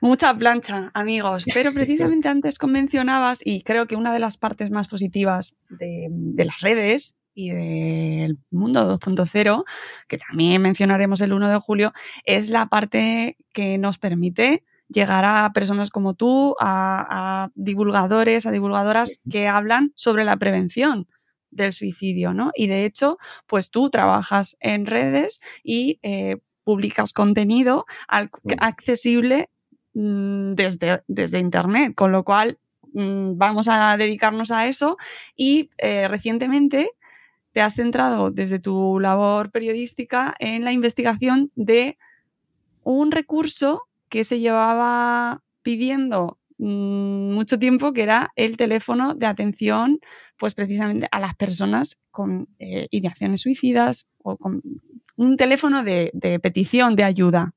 mucha 0.00 0.32
plancha, 0.36 0.90
amigos. 0.94 1.44
Pero 1.52 1.72
precisamente 1.74 2.28
antes 2.28 2.58
convencionabas, 2.58 3.40
y 3.44 3.62
creo 3.62 3.86
que 3.86 3.96
una 3.96 4.12
de 4.12 4.20
las 4.20 4.36
partes 4.36 4.70
más 4.70 4.86
positivas 4.88 5.56
de, 5.68 6.08
las 6.44 6.60
redes 6.60 7.16
y 7.34 7.50
del 7.50 8.38
mundo 8.50 8.98
2.0, 8.98 9.64
que 10.08 10.18
también 10.18 10.62
mencionaremos 10.62 11.20
el 11.20 11.32
1 11.32 11.48
de 11.48 11.58
julio, 11.58 11.92
es 12.24 12.50
la 12.50 12.66
parte 12.66 13.36
que 13.52 13.78
nos 13.78 13.98
permite 13.98 14.64
llegar 14.88 15.24
a 15.24 15.50
personas 15.52 15.90
como 15.90 16.14
tú, 16.14 16.54
a 16.60 17.48
divulgadores, 17.54 18.46
a 18.46 18.50
divulgadoras 18.50 19.20
que 19.28 19.48
hablan 19.48 19.92
sobre 19.96 20.24
la 20.24 20.36
prevención 20.36 21.08
del 21.54 21.72
suicidio, 21.72 22.34
¿no? 22.34 22.50
Y 22.54 22.66
de 22.66 22.84
hecho, 22.84 23.18
pues 23.46 23.70
tú 23.70 23.90
trabajas 23.90 24.56
en 24.60 24.86
redes 24.86 25.40
y 25.62 25.98
eh, 26.02 26.38
publicas 26.64 27.12
contenido 27.12 27.86
accesible 28.58 29.50
mm, 29.94 30.54
desde, 30.54 31.02
desde 31.06 31.38
Internet, 31.38 31.94
con 31.94 32.12
lo 32.12 32.24
cual 32.24 32.58
mm, 32.92 33.36
vamos 33.36 33.68
a 33.68 33.96
dedicarnos 33.96 34.50
a 34.50 34.66
eso 34.66 34.96
y 35.36 35.70
eh, 35.78 36.08
recientemente 36.08 36.90
te 37.54 37.60
has 37.60 37.74
centrado 37.74 38.32
desde 38.32 38.58
tu 38.58 38.98
labor 38.98 39.52
periodística 39.52 40.34
en 40.40 40.64
la 40.64 40.72
investigación 40.72 41.52
de 41.54 41.96
un 42.82 43.12
recurso 43.12 43.82
que 44.08 44.24
se 44.24 44.40
llevaba 44.40 45.40
pidiendo 45.62 46.36
mm, 46.58 47.32
mucho 47.32 47.58
tiempo, 47.58 47.92
que 47.92 48.02
era 48.02 48.32
el 48.34 48.56
teléfono 48.56 49.14
de 49.14 49.26
atención 49.26 50.00
pues 50.36 50.52
precisamente 50.52 51.06
a 51.12 51.20
las 51.20 51.36
personas 51.36 51.96
con 52.10 52.48
eh, 52.58 52.88
ideaciones 52.90 53.42
suicidas 53.42 54.08
o 54.24 54.36
con 54.36 54.60
un 55.16 55.36
teléfono 55.36 55.84
de, 55.84 56.10
petición 56.42 56.96
de 56.96 57.04
ayuda. 57.04 57.52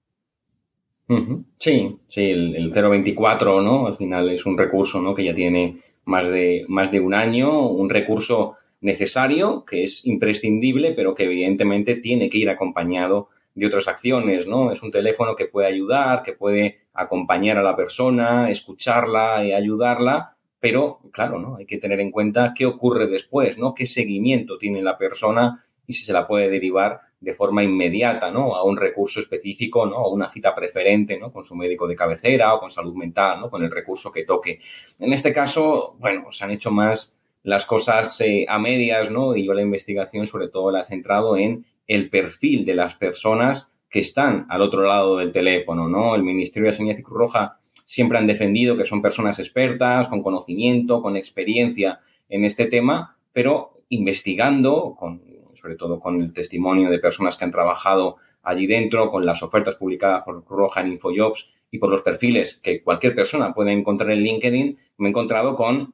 Sí, 1.58 1.96
sí, 2.08 2.22
el, 2.22 2.72
024, 2.72 3.64
¿no? 3.64 3.88
Al 3.88 3.98
final 3.98 4.30
es 4.30 4.46
un 4.46 4.58
recurso, 4.58 5.02
¿no? 5.02 5.16
Que 5.16 5.24
ya 5.24 5.34
tiene 5.34 5.78
más 6.06 6.30
de, 6.30 6.66
más 6.68 6.92
de 6.92 7.00
un 7.00 7.16
año, 7.16 7.68
un 7.68 7.90
recurso 7.90 8.58
necesario, 8.82 9.66
que 9.66 9.84
es 9.84 10.06
imprescindible, 10.06 10.94
pero 10.94 11.16
que 11.16 11.24
evidentemente 11.24 11.96
tiene 11.96 12.30
que 12.30 12.38
ir 12.38 12.50
acompañado 12.50 13.30
de 13.56 13.66
otras 13.66 13.88
acciones, 13.88 14.48
¿no? 14.48 14.72
Es 14.72 14.84
un 14.84 14.92
teléfono 14.92 15.36
que 15.36 15.46
puede 15.46 15.68
ayudar, 15.68 16.22
que 16.22 16.34
puede 16.34 16.82
acompañar 16.94 17.58
a 17.58 17.64
la 17.64 17.76
persona, 17.76 18.52
escucharla 18.52 19.44
y 19.44 19.52
ayudarla, 19.52 20.38
pero 20.60 21.00
claro, 21.12 21.40
¿no? 21.40 21.56
Hay 21.56 21.66
que 21.66 21.78
tener 21.78 22.00
en 22.00 22.12
cuenta 22.12 22.54
qué 22.56 22.68
ocurre 22.68 23.08
después, 23.08 23.58
¿no? 23.58 23.74
Qué 23.74 23.88
seguimiento 23.88 24.60
tiene 24.60 24.84
la 24.84 24.98
persona 24.98 25.64
y 25.88 25.94
si 25.94 26.06
se 26.06 26.14
la 26.14 26.28
puede 26.28 26.50
derivar 26.50 27.02
de 27.20 27.34
forma 27.34 27.64
inmediata, 27.64 28.30
¿no? 28.30 28.56
A 28.56 28.64
un 28.64 28.78
recurso 28.78 29.20
específico, 29.20 29.88
¿no? 29.88 29.98
A 29.98 30.10
una 30.10 30.30
cita 30.30 30.54
preferente, 30.54 31.18
¿no? 31.18 31.32
Con 31.32 31.44
su 31.44 31.56
médico 31.56 31.88
de 31.88 31.96
cabecera 31.96 32.54
o 32.54 32.60
con 32.60 32.70
salud 32.70 32.94
mental, 32.94 33.40
¿no? 33.40 33.50
Con 33.50 33.64
el 33.64 33.72
recurso 33.72 34.12
que 34.12 34.24
toque. 34.24 34.60
En 35.00 35.14
este 35.14 35.34
caso, 35.34 35.96
bueno, 36.00 36.32
se 36.32 36.44
han 36.44 36.52
hecho 36.52 36.70
más 36.70 37.17
las 37.48 37.66
cosas 37.66 38.20
eh, 38.20 38.46
a 38.50 38.60
medias, 38.60 39.10
¿no? 39.10 39.34
Y 39.34 39.46
yo 39.46 39.54
la 39.54 39.62
investigación 39.62 40.28
sobre 40.28 40.50
todo 40.50 40.70
la 40.70 40.82
he 40.82 40.86
centrado 40.86 41.38
en 41.38 41.66
el 41.88 42.10
perfil 42.10 42.66
de 42.66 42.76
las 42.76 42.96
personas 42.96 43.70
que 43.90 44.00
están 44.00 44.46
al 44.50 44.62
otro 44.62 44.84
lado 44.84 45.16
del 45.16 45.32
teléfono, 45.32 45.88
¿no? 45.88 46.14
El 46.14 46.24
Ministerio 46.24 46.68
de 46.68 46.74
Sanidad 46.74 46.98
y 46.98 47.04
Cruz 47.04 47.18
Roja 47.18 47.58
siempre 47.86 48.18
han 48.18 48.28
defendido 48.28 48.76
que 48.76 48.84
son 48.84 49.02
personas 49.02 49.40
expertas, 49.40 50.10
con 50.10 50.22
conocimiento, 50.22 51.02
con 51.02 51.16
experiencia 51.16 52.02
en 52.28 52.44
este 52.44 52.66
tema, 52.66 53.18
pero 53.32 53.80
investigando 53.88 54.94
con 55.00 55.22
sobre 55.54 55.76
todo 55.76 56.02
con 56.02 56.22
el 56.22 56.34
testimonio 56.34 56.90
de 56.90 57.00
personas 57.00 57.38
que 57.38 57.46
han 57.46 57.52
trabajado 57.52 58.18
allí 58.44 58.68
dentro, 58.68 59.10
con 59.10 59.26
las 59.26 59.42
ofertas 59.42 59.76
publicadas 59.76 60.24
por 60.24 60.46
Roja 60.46 60.82
en 60.82 60.90
InfoJobs 60.90 61.54
y 61.72 61.78
por 61.78 61.90
los 61.90 62.02
perfiles 62.02 62.60
que 62.62 62.82
cualquier 62.82 63.16
persona 63.16 63.54
puede 63.54 63.72
encontrar 63.72 64.12
en 64.12 64.20
LinkedIn, 64.20 64.78
me 64.98 65.08
he 65.08 65.10
encontrado 65.10 65.56
con 65.56 65.94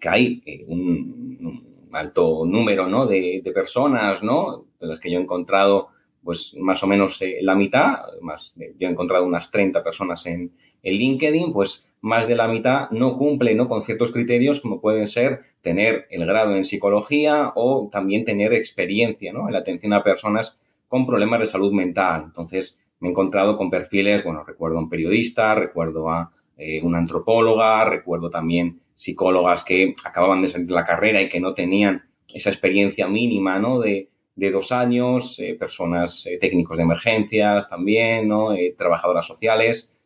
que 0.00 0.08
hay 0.08 0.42
eh, 0.46 0.64
un, 0.66 1.72
alto 1.92 2.44
número 2.44 2.88
¿no? 2.88 3.06
de, 3.06 3.40
personas, 3.54 4.24
¿no? 4.24 4.64
de 4.80 4.86
las 4.88 4.98
que 4.98 5.12
yo 5.12 5.18
he 5.18 5.22
encontrado 5.22 5.88
pues 6.24 6.56
más 6.58 6.82
o 6.82 6.88
menos 6.88 7.22
eh, 7.22 7.38
la 7.42 7.54
mitad, 7.54 7.98
más, 8.20 8.54
yo 8.56 8.88
he 8.88 8.90
encontrado 8.90 9.24
unas 9.24 9.50
30 9.50 9.84
personas 9.84 10.26
en, 10.26 10.50
en 10.82 10.94
LinkedIn, 10.94 11.52
pues 11.52 11.88
más 12.00 12.26
de 12.26 12.34
la 12.34 12.48
mitad 12.48 12.90
no 12.90 13.16
cumple 13.16 13.54
¿no? 13.54 13.68
con 13.68 13.82
ciertos 13.82 14.10
criterios 14.10 14.60
como 14.60 14.80
pueden 14.80 15.06
ser 15.06 15.42
tener 15.62 16.06
el 16.10 16.26
grado 16.26 16.56
en 16.56 16.64
psicología 16.64 17.52
o 17.54 17.88
también 17.90 18.24
tener 18.24 18.52
experiencia 18.52 19.32
¿no? 19.32 19.46
en 19.46 19.52
la 19.52 19.60
atención 19.60 19.92
a 19.92 20.02
personas 20.02 20.58
con 20.88 21.06
problemas 21.06 21.40
de 21.40 21.46
salud 21.46 21.72
mental. 21.72 22.24
Entonces, 22.26 22.80
me 23.00 23.08
he 23.08 23.10
encontrado 23.10 23.56
con 23.56 23.70
perfiles, 23.70 24.22
bueno, 24.22 24.44
recuerdo 24.44 24.76
a 24.76 24.80
un 24.80 24.88
periodista, 24.88 25.54
recuerdo 25.54 26.10
a 26.10 26.32
eh, 26.56 26.80
una 26.82 26.98
antropóloga, 26.98 27.84
recuerdo 27.84 28.30
también 28.30 28.80
psicólogas 28.94 29.64
que 29.64 29.94
acababan 30.04 30.42
de 30.42 30.48
salir 30.48 30.68
de 30.68 30.74
la 30.74 30.84
carrera 30.84 31.20
y 31.20 31.28
que 31.28 31.40
no 31.40 31.52
tenían 31.52 32.02
esa 32.32 32.50
experiencia 32.50 33.08
mínima, 33.08 33.58
¿no? 33.58 33.80
De, 33.80 34.08
dos 34.36 34.72
años, 34.72 35.38
eh, 35.38 35.54
personas 35.54 36.26
eh, 36.26 36.38
técnicos 36.40 36.76
de 36.76 36.82
emergencias 36.82 37.70
también, 37.70 38.28
¿no? 38.28 38.48
trabajadoras 38.76 39.26
sociales, 39.26 39.96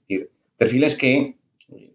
perfiles 0.57 0.97
que 0.97 1.35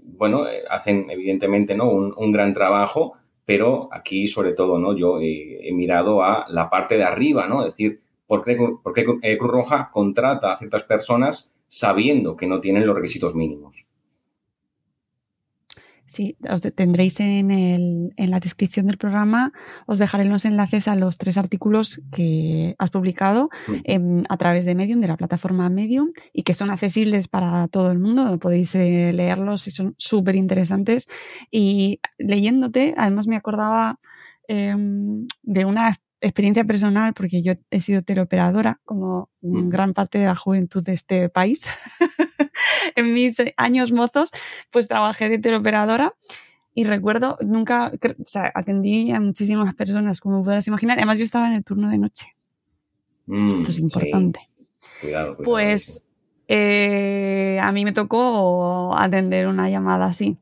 bueno, 0.01 0.45
hacen 0.69 1.09
evidentemente 1.09 1.75
¿no? 1.75 1.89
un, 1.91 2.31
gran 2.31 2.53
trabajo, 2.53 3.13
pero 3.45 3.87
aquí 3.91 4.27
sobre 4.27 4.53
todo 4.53 4.79
¿no? 4.79 4.95
yo 4.95 5.19
he, 5.21 5.71
mirado 5.73 6.23
a 6.23 6.45
la 6.49 6.69
parte 6.71 6.97
de 6.97 7.03
arriba, 7.03 7.47
¿no? 7.47 7.59
Es 7.59 7.73
decir, 7.73 8.01
¿por 8.25 8.43
qué, 8.43 8.57
por 8.81 8.93
qué 8.93 9.05
Cruz 9.37 9.51
Roja 9.51 9.89
contrata 9.91 10.53
a 10.53 10.57
ciertas 10.57 10.83
personas 10.83 11.53
sabiendo 11.67 12.35
que 12.35 12.47
no 12.47 12.61
tienen 12.61 12.87
los 12.87 12.95
requisitos 12.95 13.35
mínimos? 13.35 13.87
Sí, 16.13 16.37
os 16.47 16.61
tendréis 16.61 17.19
en, 17.21 17.49
el, 17.49 18.13
en, 18.17 18.29
la 18.29 18.39
descripción 18.39 18.85
del 18.85 18.99
programa, 18.99 19.51
os 19.87 19.97
dejaré 19.97 20.25
los 20.25 20.45
enlaces 20.45 20.87
a 20.87 20.95
los 20.95 21.17
tres 21.17 21.39
artículos 21.39 22.01
que 22.11 22.75
has 22.77 22.91
publicado 22.91 23.49
a 24.29 24.37
través 24.37 24.65
de 24.65 24.75
Medium, 24.75 25.01
de 25.01 25.07
la 25.07 25.17
plataforma 25.17 25.67
Medium, 25.71 26.11
y 26.31 26.43
que 26.43 26.53
son 26.53 26.69
accesibles 26.69 27.27
para 27.27 27.67
todo 27.67 27.91
el 27.91 27.97
mundo. 27.97 28.37
Podéis 28.37 28.75
eh, 28.75 29.11
leerlos 29.11 29.65
y 29.65 29.71
son 29.71 29.95
súper 29.97 30.35
interesantes. 30.35 31.07
Y 31.49 31.99
leyéndote, 32.19 32.93
además 32.95 33.25
me 33.25 33.35
acordaba 33.35 33.99
em, 34.47 35.25
de 35.41 35.65
una 35.65 35.95
experiencia 36.23 36.63
personal, 36.63 37.13
porque 37.13 37.41
yo 37.41 37.53
he 37.69 37.81
sido 37.81 38.01
teleoperadora, 38.01 38.79
como 38.85 39.29
gran 39.41 39.93
parte 39.93 40.19
de 40.19 40.25
la 40.25 40.35
juventud 40.35 40.83
de 40.83 40.93
este 40.93 41.29
país. 41.29 41.67
en 42.95 43.13
mis 43.13 43.37
años 43.57 43.91
mozos, 43.91 44.31
pues 44.71 44.87
trabajé 44.87 45.29
de 45.29 45.37
teleoperadora 45.37 46.15
y 46.73 46.85
recuerdo, 46.85 47.37
nunca, 47.41 47.91
o 47.93 48.25
sea, 48.25 48.51
atendí 48.55 49.11
a 49.11 49.19
muchísimas 49.19 49.75
personas, 49.75 50.21
como 50.21 50.43
podrás 50.43 50.67
imaginar. 50.67 50.97
Además, 50.97 51.19
yo 51.19 51.25
estaba 51.25 51.47
en 51.47 51.53
el 51.53 51.63
turno 51.63 51.89
de 51.89 51.97
noche. 51.97 52.35
Mm, 53.25 53.55
Esto 53.55 53.69
es 53.69 53.79
importante. 53.79 54.39
Cuidado, 55.01 55.35
cuidado, 55.35 55.43
Pues 55.43 56.05
eh, 56.47 57.59
a 57.61 57.71
mí 57.73 57.83
me 57.83 57.91
tocó 57.91 58.95
atender 58.97 59.47
una 59.47 59.69
llamada 59.69 60.05
así. 60.05 60.37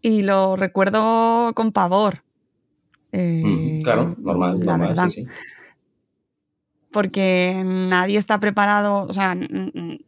Y 0.00 0.22
lo 0.22 0.54
recuerdo 0.54 1.52
con 1.54 1.72
pavor 1.72 2.22
Mm, 3.12 3.82
claro, 3.82 4.12
eh, 4.12 4.14
normal, 4.18 4.60
normal, 4.60 5.10
sí, 5.10 5.22
sí. 5.22 5.30
Porque 6.92 7.62
nadie 7.64 8.16
está 8.16 8.40
preparado, 8.40 9.02
o 9.02 9.12
sea, 9.12 9.36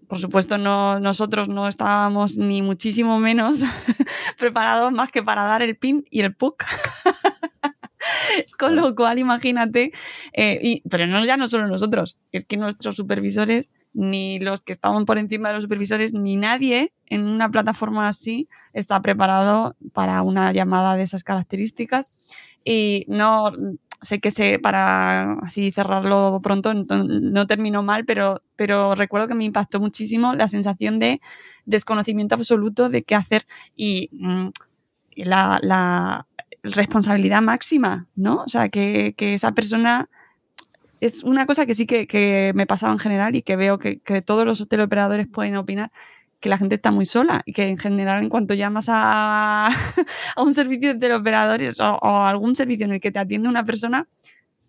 por 0.07 0.19
supuesto 0.19 0.57
no, 0.57 1.01
nosotros 1.01 1.49
no 1.49 1.69
estábamos 1.69 2.39
ni 2.39 2.63
muchísimo 2.63 3.19
menos 3.19 3.63
preparados 4.39 4.93
más 4.93 5.13
que 5.13 5.23
para 5.23 5.45
dar 5.45 5.63
el 5.63 5.77
pin 5.77 6.07
y 6.11 6.21
el 6.21 6.35
puck. 6.35 6.65
Con 8.59 8.77
lo 8.77 8.95
cual, 8.95 9.19
imagínate, 9.19 9.93
eh, 10.33 10.59
y, 10.63 10.83
pero 10.89 11.07
no 11.07 11.25
ya 11.25 11.37
no 11.37 11.49
solo 11.49 11.67
nosotros, 11.67 12.19
es 12.33 12.45
que 12.45 12.57
nuestros 12.57 12.97
supervisores, 12.97 13.71
ni 13.95 14.39
los 14.39 14.61
que 14.61 14.73
estaban 14.73 15.05
por 15.05 15.19
encima 15.19 15.49
de 15.49 15.55
los 15.55 15.65
supervisores, 15.65 16.13
ni 16.13 16.37
nadie 16.37 16.93
en 17.07 17.27
una 17.27 17.49
plataforma 17.49 18.09
así 18.09 18.49
está 18.73 19.01
preparado 19.01 19.77
para 19.93 20.23
una 20.23 20.53
llamada 20.53 20.97
de 20.97 21.03
esas 21.03 21.25
características. 21.25 22.13
Y 22.65 23.05
no 23.09 23.53
sé 24.03 24.21
que 24.21 24.31
sé, 24.31 24.59
para 24.59 25.33
así 25.41 25.73
cerrarlo 25.73 26.41
pronto, 26.43 26.73
no, 26.75 27.47
terminó 27.47 27.83
mal, 27.83 28.05
pero, 28.05 28.43
pero 28.57 28.95
recuerdo 28.95 29.29
que 29.29 29.35
me 29.35 29.45
impactó 29.45 29.81
muchísimo 29.81 30.35
la 30.35 30.49
sensación 30.49 30.99
de 30.99 31.21
desconocimiento 31.65 32.35
absoluto 32.35 32.89
de 32.89 33.03
qué 33.03 33.15
hacer 33.15 33.47
y 33.77 34.11
mm, 34.13 34.49
la, 35.17 35.59
la, 35.63 36.27
responsabilidad 36.65 37.41
máxima, 37.41 38.09
¿no? 38.17 38.43
O 38.45 38.49
sea, 38.49 38.69
que, 38.69 39.15
que, 39.17 39.35
esa 39.35 39.53
persona 39.53 40.09
es 41.01 41.25
una 41.25 41.47
cosa 41.47 41.67
que 41.67 41.75
sí 41.75 41.87
que, 41.87 42.07
que, 42.07 42.53
me 42.55 42.67
pasaba 42.67 42.93
en 42.93 42.99
general 42.99 43.35
y 43.37 43.43
que 43.43 43.57
veo 43.57 43.79
que, 43.79 44.01
que 44.01 44.21
todos 44.23 44.45
los 44.45 44.67
teleoperadores 44.69 45.27
pueden 45.29 45.57
opinar, 45.57 45.93
que 46.41 46.49
la 46.49 46.59
gente 46.59 46.77
está 46.77 46.91
muy 46.91 47.07
sola 47.07 47.43
y 47.45 47.53
que 47.53 47.65
en 47.65 47.79
general 47.79 48.23
en 48.23 48.29
cuanto 48.29 48.55
llamas 48.55 48.87
a, 48.89 49.69
a 50.37 50.43
un 50.43 50.55
servicio 50.55 50.95
de 50.95 51.01
teleoperadores 51.01 51.81
o, 51.81 52.05
a 52.05 52.31
algún 52.31 52.57
servicio 52.57 52.87
en 52.87 52.93
el 52.93 53.01
que 53.01 53.11
te 53.11 53.19
atiende 53.19 53.49
una 53.49 53.65
persona, 53.65 54.07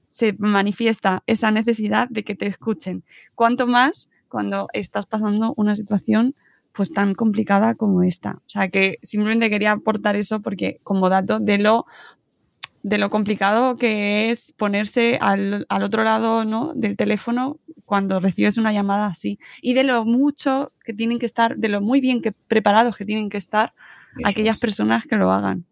se 0.10 0.34
manifiesta 0.40 1.24
esa 1.28 1.52
necesidad 1.52 2.10
de 2.10 2.24
que 2.24 2.36
te 2.36 2.48
escuchen. 2.48 3.04
Cuanto 3.36 3.68
más 3.68 4.10
cuando 4.28 4.68
estás 4.74 5.06
pasando 5.06 5.54
una 5.58 5.76
situación 5.76 6.36
pues 6.72 6.94
tan 6.94 7.14
complicada 7.14 7.76
como 7.76 8.04
esta. 8.04 8.34
O 8.38 8.50
sea 8.50 8.70
que 8.70 9.00
simplemente 9.02 9.50
quería 9.50 9.72
aportar 9.74 10.16
eso 10.16 10.40
porque 10.40 10.80
como 10.84 11.10
dato 11.10 11.40
de 11.40 11.58
lo 11.58 11.86
de 12.84 12.98
lo 12.98 13.10
complicado 13.10 13.76
que 13.76 14.30
es 14.30 14.54
ponerse 14.54 15.18
al, 15.22 15.66
al, 15.70 15.84
otro 15.84 16.04
lado 16.04 16.46
¿no? 16.46 16.74
del 16.76 16.96
teléfono 16.96 17.60
cuando 17.86 18.20
recibes 18.20 18.58
una 18.58 18.72
llamada 18.72 19.08
así 19.08 19.40
y 19.62 19.74
de 19.74 19.84
lo 19.84 20.06
mucho 20.06 20.72
que 20.84 20.94
tienen 20.94 21.20
que 21.20 21.26
estar, 21.26 21.58
de 21.58 21.70
lo 21.70 21.82
muy 21.82 22.00
bien 22.02 22.22
que 22.22 22.32
preparados 22.32 22.96
que 22.96 23.06
tienen 23.06 23.30
que 23.30 23.38
estar 23.38 23.72
aquellas 24.24 24.60
personas 24.60 25.06
que 25.06 25.16
lo 25.16 25.32
hagan. 25.32 25.66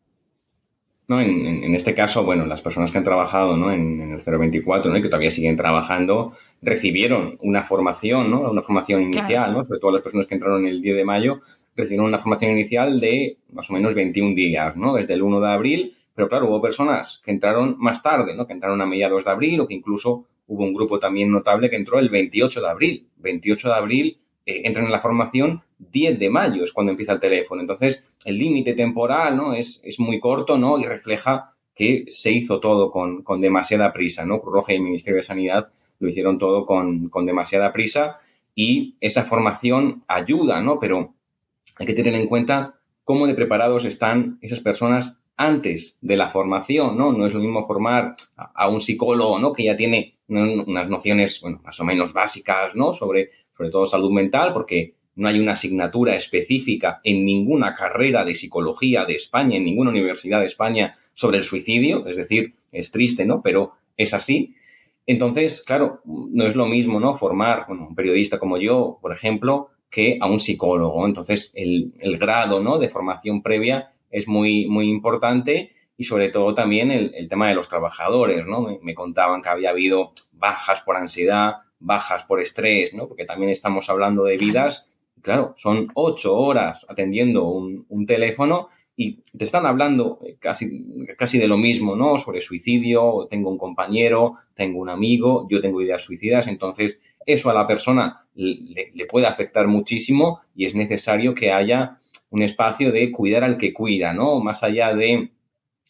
No, 1.07 1.21
en, 1.21 1.63
en, 1.63 1.73
este 1.73 1.93
caso, 1.93 2.25
bueno, 2.25 2.45
las 2.45 2.61
personas 2.61 2.91
que 2.91 2.97
han 2.97 3.05
trabajado 3.05 3.55
¿no? 3.55 3.71
en, 3.71 4.01
en 4.01 4.11
el 4.11 4.19
024 4.19 4.91
¿no? 4.91 4.97
y 4.97 5.01
que 5.01 5.07
todavía 5.07 5.31
siguen 5.31 5.55
trabajando 5.55 6.33
recibieron 6.61 7.37
una 7.41 7.63
formación, 7.63 8.29
¿no? 8.29 8.51
una 8.51 8.61
formación 8.61 9.03
inicial, 9.03 9.53
¿no? 9.53 9.63
sobre 9.63 9.79
todo 9.79 9.91
las 9.91 10.01
personas 10.01 10.27
que 10.27 10.35
entraron 10.35 10.65
el 10.65 10.81
10 10.81 10.97
de 10.97 11.05
mayo, 11.05 11.41
recibieron 11.77 12.07
una 12.07 12.19
formación 12.19 12.51
inicial 12.51 12.99
de 12.99 13.37
más 13.53 13.69
o 13.69 13.73
menos 13.73 13.95
21 13.95 14.35
días, 14.35 14.75
¿no? 14.75 14.95
desde 14.95 15.13
el 15.13 15.21
1 15.21 15.39
de 15.39 15.47
abril 15.49 15.93
pero 16.17 16.29
claro, 16.29 16.49
hubo 16.49 16.59
personas 16.59 17.21
que 17.23 17.29
entraron 17.29 17.75
más 17.77 18.01
tarde, 18.01 18.33
¿no? 18.33 18.47
Que 18.47 18.53
entraron 18.53 18.81
a 18.81 18.87
mediados 18.87 19.23
de 19.23 19.29
abril 19.29 19.59
o 19.59 19.67
que 19.67 19.75
incluso 19.75 20.25
hubo 20.47 20.63
un 20.63 20.73
grupo 20.73 20.97
también 20.97 21.29
notable 21.29 21.69
que 21.69 21.75
entró 21.75 21.99
el 21.99 22.09
28 22.09 22.59
de 22.59 22.67
abril. 22.67 23.07
28 23.17 23.67
de 23.67 23.75
abril 23.75 24.17
eh, 24.43 24.63
entran 24.65 24.87
en 24.87 24.91
la 24.91 24.99
formación 24.99 25.61
10 25.77 26.17
de 26.17 26.29
mayo 26.31 26.63
es 26.63 26.73
cuando 26.73 26.89
empieza 26.89 27.13
el 27.13 27.19
teléfono. 27.19 27.61
Entonces, 27.61 28.09
el 28.25 28.35
límite 28.35 28.73
temporal, 28.73 29.37
¿no? 29.37 29.53
Es, 29.53 29.79
es, 29.83 29.99
muy 29.99 30.19
corto, 30.19 30.57
¿no? 30.57 30.79
Y 30.79 30.85
refleja 30.85 31.53
que 31.75 32.05
se 32.07 32.31
hizo 32.31 32.59
todo 32.59 32.89
con, 32.89 33.21
con 33.21 33.39
demasiada 33.39 33.93
prisa, 33.93 34.25
¿no? 34.25 34.39
Cruz 34.39 34.55
Roja 34.55 34.73
y 34.73 34.77
el 34.77 34.81
Ministerio 34.81 35.17
de 35.17 35.23
Sanidad 35.23 35.69
lo 35.99 36.09
hicieron 36.09 36.39
todo 36.39 36.65
con, 36.65 37.09
con 37.09 37.27
demasiada 37.27 37.71
prisa 37.71 38.17
y 38.55 38.95
esa 39.01 39.23
formación 39.23 40.01
ayuda, 40.07 40.63
¿no? 40.63 40.79
Pero 40.79 41.13
hay 41.77 41.85
que 41.85 41.93
tener 41.93 42.15
en 42.15 42.25
cuenta 42.25 42.79
cómo 43.03 43.27
de 43.27 43.35
preparados 43.35 43.85
están 43.85 44.39
esas 44.41 44.61
personas 44.61 45.21
antes 45.37 45.97
de 46.01 46.17
la 46.17 46.29
formación, 46.29 46.97
¿no? 46.97 47.13
No 47.13 47.27
es 47.27 47.33
lo 47.33 47.39
mismo 47.39 47.65
formar 47.65 48.15
a 48.35 48.69
un 48.69 48.81
psicólogo, 48.81 49.39
¿no? 49.39 49.53
Que 49.53 49.65
ya 49.65 49.77
tiene 49.77 50.15
unas 50.27 50.89
nociones, 50.89 51.39
bueno, 51.41 51.61
más 51.63 51.79
o 51.79 51.85
menos 51.85 52.11
básicas, 52.11 52.75
¿no? 52.75 52.91
Sobre, 52.91 53.29
sobre 53.55 53.69
todo 53.69 53.85
salud 53.85 54.11
mental, 54.11 54.51
porque 54.51 54.95
no 55.15 55.27
hay 55.27 55.39
una 55.39 55.53
asignatura 55.53 56.15
específica 56.15 57.01
en 57.03 57.23
ninguna 57.23 57.75
carrera 57.75 58.25
de 58.25 58.35
psicología 58.35 59.05
de 59.05 59.15
España, 59.15 59.57
en 59.57 59.63
ninguna 59.63 59.91
universidad 59.91 60.39
de 60.39 60.45
España 60.45 60.95
sobre 61.13 61.37
el 61.37 61.43
suicidio, 61.43 62.05
es 62.07 62.17
decir, 62.17 62.53
es 62.71 62.91
triste, 62.91 63.25
¿no? 63.25 63.41
Pero 63.41 63.73
es 63.95 64.13
así. 64.13 64.55
Entonces, 65.05 65.63
claro, 65.63 66.01
no 66.05 66.45
es 66.45 66.55
lo 66.55 66.65
mismo, 66.65 66.99
¿no? 66.99 67.15
Formar, 67.15 67.65
bueno, 67.67 67.87
un 67.87 67.95
periodista 67.95 68.37
como 68.37 68.57
yo, 68.57 68.99
por 69.01 69.13
ejemplo, 69.13 69.69
que 69.89 70.17
a 70.19 70.27
un 70.27 70.39
psicólogo. 70.39 71.05
Entonces, 71.07 71.53
el, 71.55 71.93
grado, 72.19 72.61
¿no? 72.61 72.77
De 72.77 72.89
formación 72.89 73.41
previa 73.41 73.93
es 74.09 74.27
muy, 74.27 74.67
muy 74.67 74.89
importante 74.89 75.73
y 75.97 76.03
sobre 76.03 76.29
todo 76.29 76.53
también 76.53 76.91
el, 76.91 77.27
tema 77.27 77.49
de 77.49 77.55
los 77.55 77.67
trabajadores, 77.67 78.45
¿no? 78.45 78.61
Me, 78.61 78.79
me, 78.81 78.93
contaban 78.93 79.41
que 79.41 79.49
había 79.49 79.71
habido 79.71 80.11
bajas 80.33 80.81
por 80.81 80.95
ansiedad, 80.95 81.55
bajas 81.79 82.23
por 82.23 82.39
estrés, 82.39 82.93
¿no? 82.93 83.07
Porque 83.07 83.25
también 83.25 83.49
estamos 83.49 83.89
hablando 83.89 84.23
de 84.23 84.37
vidas 84.37 84.87
claro, 85.21 85.53
son 85.57 85.89
ocho 85.93 86.35
horas 86.37 86.85
atendiendo 86.87 87.47
un, 87.47 88.05
teléfono 88.05 88.69
y 88.95 89.21
te 89.37 89.43
están 89.45 89.65
hablando 89.65 90.19
eh, 90.25 90.37
casi, 90.39 90.85
casi 91.17 91.37
de 91.37 91.47
lo 91.47 91.57
mismo, 91.57 91.95
¿no? 91.95 92.17
Sobre 92.17 92.41
suicidio, 92.41 93.27
tengo 93.29 93.49
un 93.49 93.57
compañero, 93.57 94.35
tengo 94.55 94.79
un 94.79 94.89
amigo, 94.89 95.47
yo 95.49 95.61
tengo 95.61 95.81
ideas 95.81 96.01
suicidas, 96.01 96.47
entonces 96.47 97.01
eso 97.25 97.49
a 97.49 97.53
la 97.53 97.67
persona 97.67 98.25
le, 98.35 98.91
le, 98.93 99.05
puede 99.05 99.27
afectar 99.27 99.67
muchísimo 99.67 100.39
y 100.55 100.65
es 100.65 100.75
necesario 100.75 101.35
que 101.35 101.51
haya 101.51 101.97
un 102.29 102.41
espacio 102.41 102.91
de 102.91 103.11
cuidar 103.11 103.43
al 103.43 103.57
que 103.57 103.73
cuida, 103.73 104.13
¿no? 104.13 104.39
Más 104.39 104.63
allá 104.63 104.93
de 104.93 105.31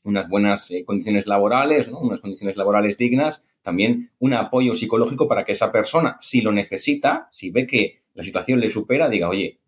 unas 0.08 0.30
buenas 0.30 0.72
eh, 0.72 0.86
condiciones 0.86 1.28
laborales, 1.28 1.90
¿no? 1.90 2.00
unas 2.00 2.22
condiciones 2.22 2.56
laborales 2.56 2.98
dignas, 2.98 3.46
también 3.62 4.12
un 4.20 4.34
apoyo 4.34 4.74
psicológico 4.74 5.28
para 5.28 5.44
que 5.44 5.52
esa 5.52 5.72
persona, 5.72 6.18
si 6.22 6.42
lo 6.42 6.54
necesita, 6.54 7.28
si 7.30 7.52
ve 7.52 7.68
que 7.68 8.04
la 8.14 8.24
situación 8.24 8.62
le 8.62 8.70
supera, 8.70 9.10
diga, 9.10 9.28
oye, 9.28 9.60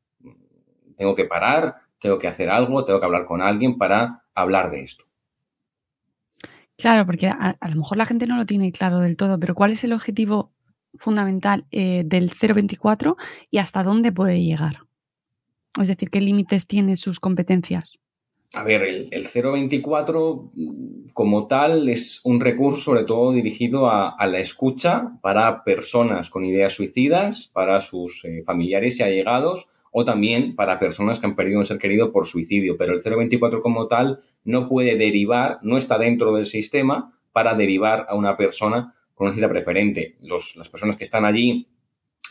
tengo 0.95 1.13
que 1.13 1.25
parar, 1.25 1.75
tengo 1.99 2.17
que 2.17 2.27
hacer 2.27 2.49
algo, 2.49 2.86
tengo 2.86 2.99
que 2.99 3.05
hablar 3.05 3.25
con 3.25 3.41
alguien 3.41 3.77
para 3.77 4.23
hablar 4.34 4.71
de 4.71 4.82
esto. 4.82 5.03
Claro, 6.77 7.05
porque 7.05 7.27
a, 7.27 7.58
lo 7.67 7.75
mejor 7.75 7.97
la 7.97 8.05
gente 8.05 8.25
no 8.25 8.38
lo 8.38 8.45
tiene 8.45 8.71
claro 8.71 8.99
del 8.99 9.17
todo, 9.17 9.38
pero 9.38 9.53
¿cuál 9.53 9.71
es 9.71 9.84
el 9.84 9.91
objetivo 9.91 10.53
fundamental 10.97 11.65
eh, 11.71 12.03
del 12.05 12.32
024 12.32 13.17
y 13.51 13.58
hasta 13.58 13.84
dónde 13.84 14.13
puede 14.13 14.41
llegar? 14.41 14.88
Es 15.79 15.88
decir, 15.88 16.10
¿qué 16.10 16.21
límites 16.21 16.67
tiene 16.67 16.97
sus 16.97 17.19
competencias? 17.19 17.99
A 18.53 18.63
ver, 18.63 18.82
el, 18.82 19.27
024 19.32 20.51
como 21.13 21.47
tal 21.47 21.88
es 21.88 22.21
un 22.23 22.39
recurso 22.39 22.82
sobre 22.82 23.03
todo 23.03 23.32
dirigido 23.32 23.91
a, 23.91 24.15
la 24.25 24.39
escucha 24.39 25.19
para 25.21 25.63
personas 25.63 26.32
con 26.32 26.45
ideas 26.45 26.73
suicidas, 26.73 27.51
para 27.53 27.79
sus 27.79 28.25
eh, 28.25 28.41
familiares 28.43 28.99
y 28.99 29.03
allegados 29.03 29.67
o 29.91 30.03
también 30.03 30.55
para 30.55 30.79
personas 30.79 31.19
que 31.19 31.27
han 31.27 31.36
perdido 31.36 31.60
un 31.60 31.65
ser 31.65 31.77
querido 31.77 32.12
por 32.12 32.25
suicidio. 32.25 32.75
Pero 32.75 32.93
el 32.93 33.01
024 33.03 33.62
como 33.62 33.88
tal 33.88 34.19
no 34.43 34.67
puede 34.67 34.95
derivar, 34.95 35.60
no 35.62 35.77
está 35.77 35.99
dentro 35.99 36.34
del 36.34 36.47
sistema 36.47 37.19
para 37.32 37.53
derivar 37.53 38.08
a 38.10 38.15
una 38.15 38.36
persona 38.36 38.95
con 39.13 39.27
una 39.27 39.36
cita 39.36 39.49
preferente. 39.49 40.17
las 40.21 40.69
personas 40.69 40.97
que 40.97 41.03
están 41.03 41.25
allí 41.25 41.67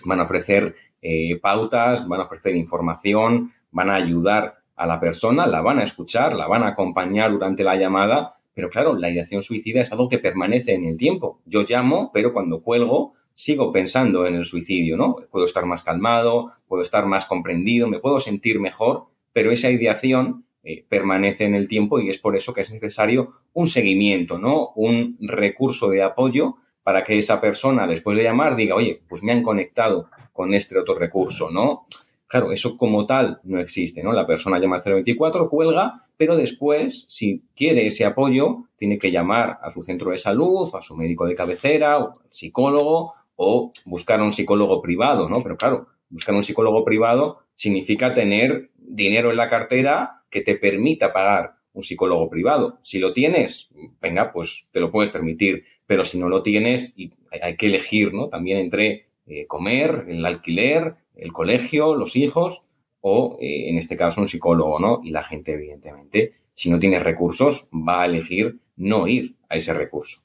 van 0.05 0.21
a 0.21 0.25
ofrecer 0.25 0.75
eh, 1.03 1.39
pautas, 1.41 2.09
van 2.09 2.21
a 2.21 2.25
ofrecer 2.25 2.57
información, 2.57 3.53
van 3.71 3.91
a 3.91 3.95
ayudar 3.95 4.59
a 4.77 4.87
la 4.87 5.01
persona, 5.01 5.47
la 5.47 5.61
van 5.61 5.79
a 5.79 5.83
escuchar, 5.83 6.35
la 6.35 6.47
van 6.47 6.63
a 6.63 6.69
acompañar 6.69 7.31
durante 7.33 7.65
la 7.65 7.77
llamada, 7.77 8.35
pero 8.55 8.71
claro, 8.71 8.97
la 8.97 9.11
ideación 9.11 9.43
suicida 9.43 9.81
es 9.81 9.93
algo 9.93 10.09
que 10.09 10.19
permanece 10.19 10.75
en 10.75 10.85
el 10.85 10.97
tiempo. 10.97 11.41
Yo 11.47 11.65
llamo, 11.69 12.11
pero 12.13 12.33
cuando 12.33 12.63
cuelgo 12.63 13.15
sigo 13.35 13.71
pensando 13.71 14.27
en 14.27 14.35
el 14.35 14.45
suicidio, 14.45 14.97
¿no? 14.97 15.15
Puedo 15.31 15.45
estar 15.45 15.65
más 15.65 15.85
calmado, 15.85 16.51
puedo 16.67 16.83
estar 16.83 17.07
más 17.07 17.25
comprendido, 17.27 17.87
me 17.87 18.01
puedo 18.01 18.19
sentir 18.19 18.59
mejor, 18.59 19.05
pero 19.33 19.53
esa 19.53 19.71
ideación 19.71 20.45
eh, 20.65 20.85
permanece 20.89 21.45
en 21.45 21.55
el 21.55 21.69
tiempo 21.69 22.01
y 22.01 22.09
es 22.09 22.19
por 22.19 22.35
eso 22.35 22.53
que 22.53 22.63
es 22.63 22.71
necesario 22.73 23.31
un 23.53 23.69
seguimiento, 23.69 24.39
¿no? 24.39 24.71
Un 24.75 25.17
recurso 25.21 25.89
de 25.89 26.03
apoyo 26.03 26.57
para 26.89 27.05
que 27.05 27.19
esa 27.19 27.39
persona, 27.39 27.87
después 27.87 28.17
de 28.17 28.25
llamar, 28.25 28.57
diga, 28.57 28.75
oye, 28.75 29.03
pues 29.07 29.23
me 29.23 29.31
han 29.31 29.43
conectado 29.43 30.09
con 30.33 30.55
este 30.55 30.79
otro 30.79 30.95
recurso, 30.95 31.51
¿no? 31.51 31.85
Claro, 32.27 32.51
eso 32.51 32.79
como 32.79 33.05
tal 33.05 33.41
no 33.45 33.61
existe, 33.61 34.03
¿no? 34.03 34.11
La 34.15 34.27
persona 34.27 34.59
llama 34.59 34.77
al 34.77 34.83
024, 34.83 35.51
cuelga, 35.51 36.05
pero 36.17 36.35
después, 36.35 37.05
si 37.07 37.43
quiere 37.55 37.87
ese 37.87 38.07
apoyo, 38.07 38.69
tiene 38.79 38.97
que 38.97 39.11
llamar 39.11 39.59
a 39.61 39.71
su 39.71 39.83
centro 39.83 40.13
de 40.13 40.17
salud, 40.17 40.75
a 40.75 40.81
su 40.81 40.97
médico 40.97 41.27
de 41.27 41.35
cabecera, 41.35 41.99
o 41.99 42.15
psicólogo, 42.31 43.13
o 43.37 43.71
buscar 43.85 44.21
a 44.21 44.25
un 44.25 44.33
psicólogo 44.33 44.81
privado, 44.81 45.29
¿no? 45.29 45.43
Pero 45.43 45.59
claro, 45.59 45.89
buscar 46.09 46.35
un 46.35 46.43
psicólogo 46.43 46.87
privado 46.87 47.41
significa 47.55 48.15
tener 48.15 48.71
dinero 48.79 49.31
en 49.31 49.37
la 49.37 49.51
cartera 49.51 50.23
que 50.31 50.41
te 50.41 50.55
permita 50.55 51.13
pagar 51.13 51.59
un 51.75 51.83
psicólogo 51.83 52.31
privado. 52.31 52.79
Si 52.81 52.99
lo 52.99 53.13
tienes, 53.13 53.69
venga, 54.01 54.33
pues 54.33 54.69
te 54.73 54.81
lo 54.81 54.91
puedes 54.91 55.11
permitir, 55.11 55.65
pero 55.89 56.05
si 56.05 56.19
no 56.19 56.29
lo 56.29 56.43
tienes, 56.43 56.95
hay 57.43 57.57
que 57.57 57.67
elegir, 57.67 58.13
¿no? 58.13 58.29
También 58.29 58.59
entre 58.59 59.07
eh, 59.27 59.47
comer, 59.47 60.05
el 60.09 60.25
alquiler, 60.27 60.97
el 61.17 61.33
colegio, 61.33 61.97
los 61.97 62.15
hijos 62.15 62.67
o, 63.01 63.39
eh, 63.41 63.71
en 63.71 63.79
este 63.79 63.97
caso, 63.97 64.21
un 64.21 64.29
psicólogo, 64.29 64.79
¿no? 64.79 65.01
Y 65.03 65.13
la 65.13 65.23
gente, 65.23 65.55
evidentemente, 65.55 66.35
si 66.53 66.69
no 66.69 66.79
tiene 66.79 67.01
recursos, 67.01 67.71
va 67.73 68.03
a 68.03 68.07
elegir 68.07 68.59
no 68.77 69.09
ir 69.09 69.37
a 69.49 69.57
ese 69.57 69.73
recurso. 69.73 70.21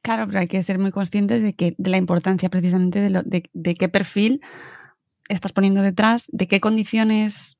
Claro, 0.00 0.26
pero 0.26 0.38
hay 0.38 0.48
que 0.48 0.62
ser 0.62 0.78
muy 0.78 0.90
conscientes 0.90 1.42
de 1.42 1.52
que 1.52 1.74
de 1.76 1.90
la 1.90 1.98
importancia 1.98 2.48
precisamente 2.48 3.00
de, 3.00 3.42
de, 3.52 3.74
qué 3.74 3.88
perfil 3.90 4.40
estás 5.28 5.52
poniendo 5.52 5.82
detrás, 5.82 6.28
de 6.32 6.48
qué 6.48 6.60
condiciones 6.60 7.57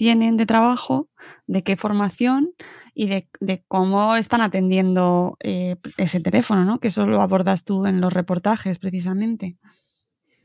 tienen 0.00 0.38
de 0.38 0.46
trabajo, 0.46 1.10
de 1.46 1.62
qué 1.62 1.76
formación 1.76 2.54
y 2.94 3.08
de, 3.08 3.62
cómo 3.68 4.16
están 4.16 4.40
atendiendo 4.40 5.36
eh, 5.40 5.76
ese 5.98 6.20
teléfono, 6.20 6.64
¿no? 6.64 6.80
Que 6.80 6.88
eso 6.88 7.04
lo 7.04 7.20
abordas 7.20 7.64
tú 7.64 7.84
en 7.84 8.00
los 8.00 8.10
reportajes 8.10 8.78
precisamente. 8.78 9.58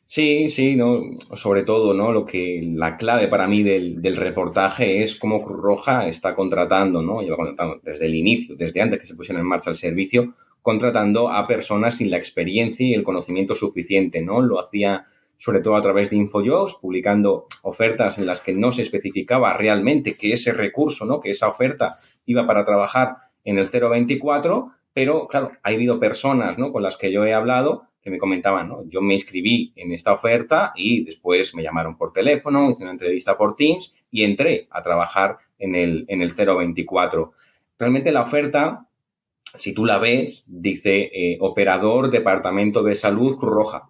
Sí, 0.05 0.49
sí, 0.49 0.75
no, 0.75 1.03
sobre 1.35 1.63
todo, 1.63 1.93
¿no? 1.93 2.11
Lo 2.11 2.25
que 2.25 2.69
la 2.75 2.97
clave 2.97 3.29
para 3.29 3.47
mí 3.47 3.63
del, 3.63 4.17
reportaje 4.17 5.01
es 5.01 5.15
cómo 5.15 5.41
Cruz 5.41 5.61
Roja 5.61 6.09
está 6.09 6.35
contratando, 6.35 7.01
¿no? 7.01 7.21
Lleva 7.21 7.37
contratando 7.37 7.79
desde 7.81 8.07
el 8.07 8.15
inicio, 8.15 8.57
desde 8.57 8.81
antes 8.81 8.99
que 8.99 9.07
se 9.07 9.15
pusiera 9.15 9.39
en 9.39 9.47
marcha 9.47 9.69
el 9.69 9.77
servicio, 9.77 10.33
contratando 10.61 11.29
a 11.29 11.47
personas 11.47 11.95
sin 11.95 12.11
la 12.11 12.17
experiencia 12.17 12.85
y 12.85 12.93
el 12.93 13.03
conocimiento 13.03 13.55
suficiente, 13.55 14.21
¿no? 14.21 14.41
Lo 14.41 14.59
hacía 14.59 15.05
sobre 15.37 15.61
todo 15.61 15.75
a 15.75 15.81
través 15.81 16.09
de 16.09 16.17
InfoJobs, 16.17 16.75
publicando 16.75 17.45
ofertas 17.63 18.17
en 18.17 18.25
las 18.25 18.41
que 18.41 18.53
no 18.53 18.71
se 18.71 18.81
especificaba 18.81 19.53
realmente 19.53 20.15
que 20.15 20.33
ese 20.33 20.51
recurso, 20.53 21.05
¿no? 21.05 21.19
Que 21.19 21.31
esa 21.31 21.47
oferta 21.47 21.93
iba 22.25 22.47
para 22.47 22.65
trabajar 22.65 23.17
en 23.43 23.57
el 23.57 23.67
024, 23.67 24.71
pero 24.93 25.27
claro, 25.27 25.51
ha 25.61 25.69
habido 25.69 25.99
personas, 25.99 26.57
¿no? 26.57 26.71
Con 26.71 26.83
las 26.83 26.97
que 26.97 27.11
yo 27.11 27.25
he 27.25 27.33
hablado 27.33 27.89
que 28.05 28.11
me 28.11 28.19
comentaban, 28.19 28.69
¿no? 28.69 28.87
Yo 28.87 29.01
me 29.01 29.15
inscribí 29.15 29.73
en 29.75 29.91
esta 29.91 30.13
oferta 30.13 30.73
y 30.75 31.03
después 31.03 31.55
me 31.55 31.63
llamaron 31.63 31.97
por 31.97 32.13
teléfono, 32.13 32.69
hice 32.69 32.83
una 32.83 32.91
entrevista 32.91 33.35
por 33.35 33.55
Teams 33.55 33.95
y 34.11 34.23
entré 34.23 34.67
a 34.69 34.83
trabajar 34.83 35.37
en 35.57 35.73
el, 35.73 36.05
en 36.07 36.21
el 36.21 36.31
024. 36.31 37.33
Realmente 37.79 38.11
la 38.11 38.21
oferta, 38.21 38.87
si 39.55 39.73
tú 39.73 39.85
la 39.85 39.97
ves, 39.97 40.45
dice 40.47 41.09
eh, 41.13 41.37
operador 41.41 42.11
Departamento 42.11 42.83
de 42.83 42.93
Salud 42.93 43.37
Cruz 43.37 43.51
Roja. 43.51 43.89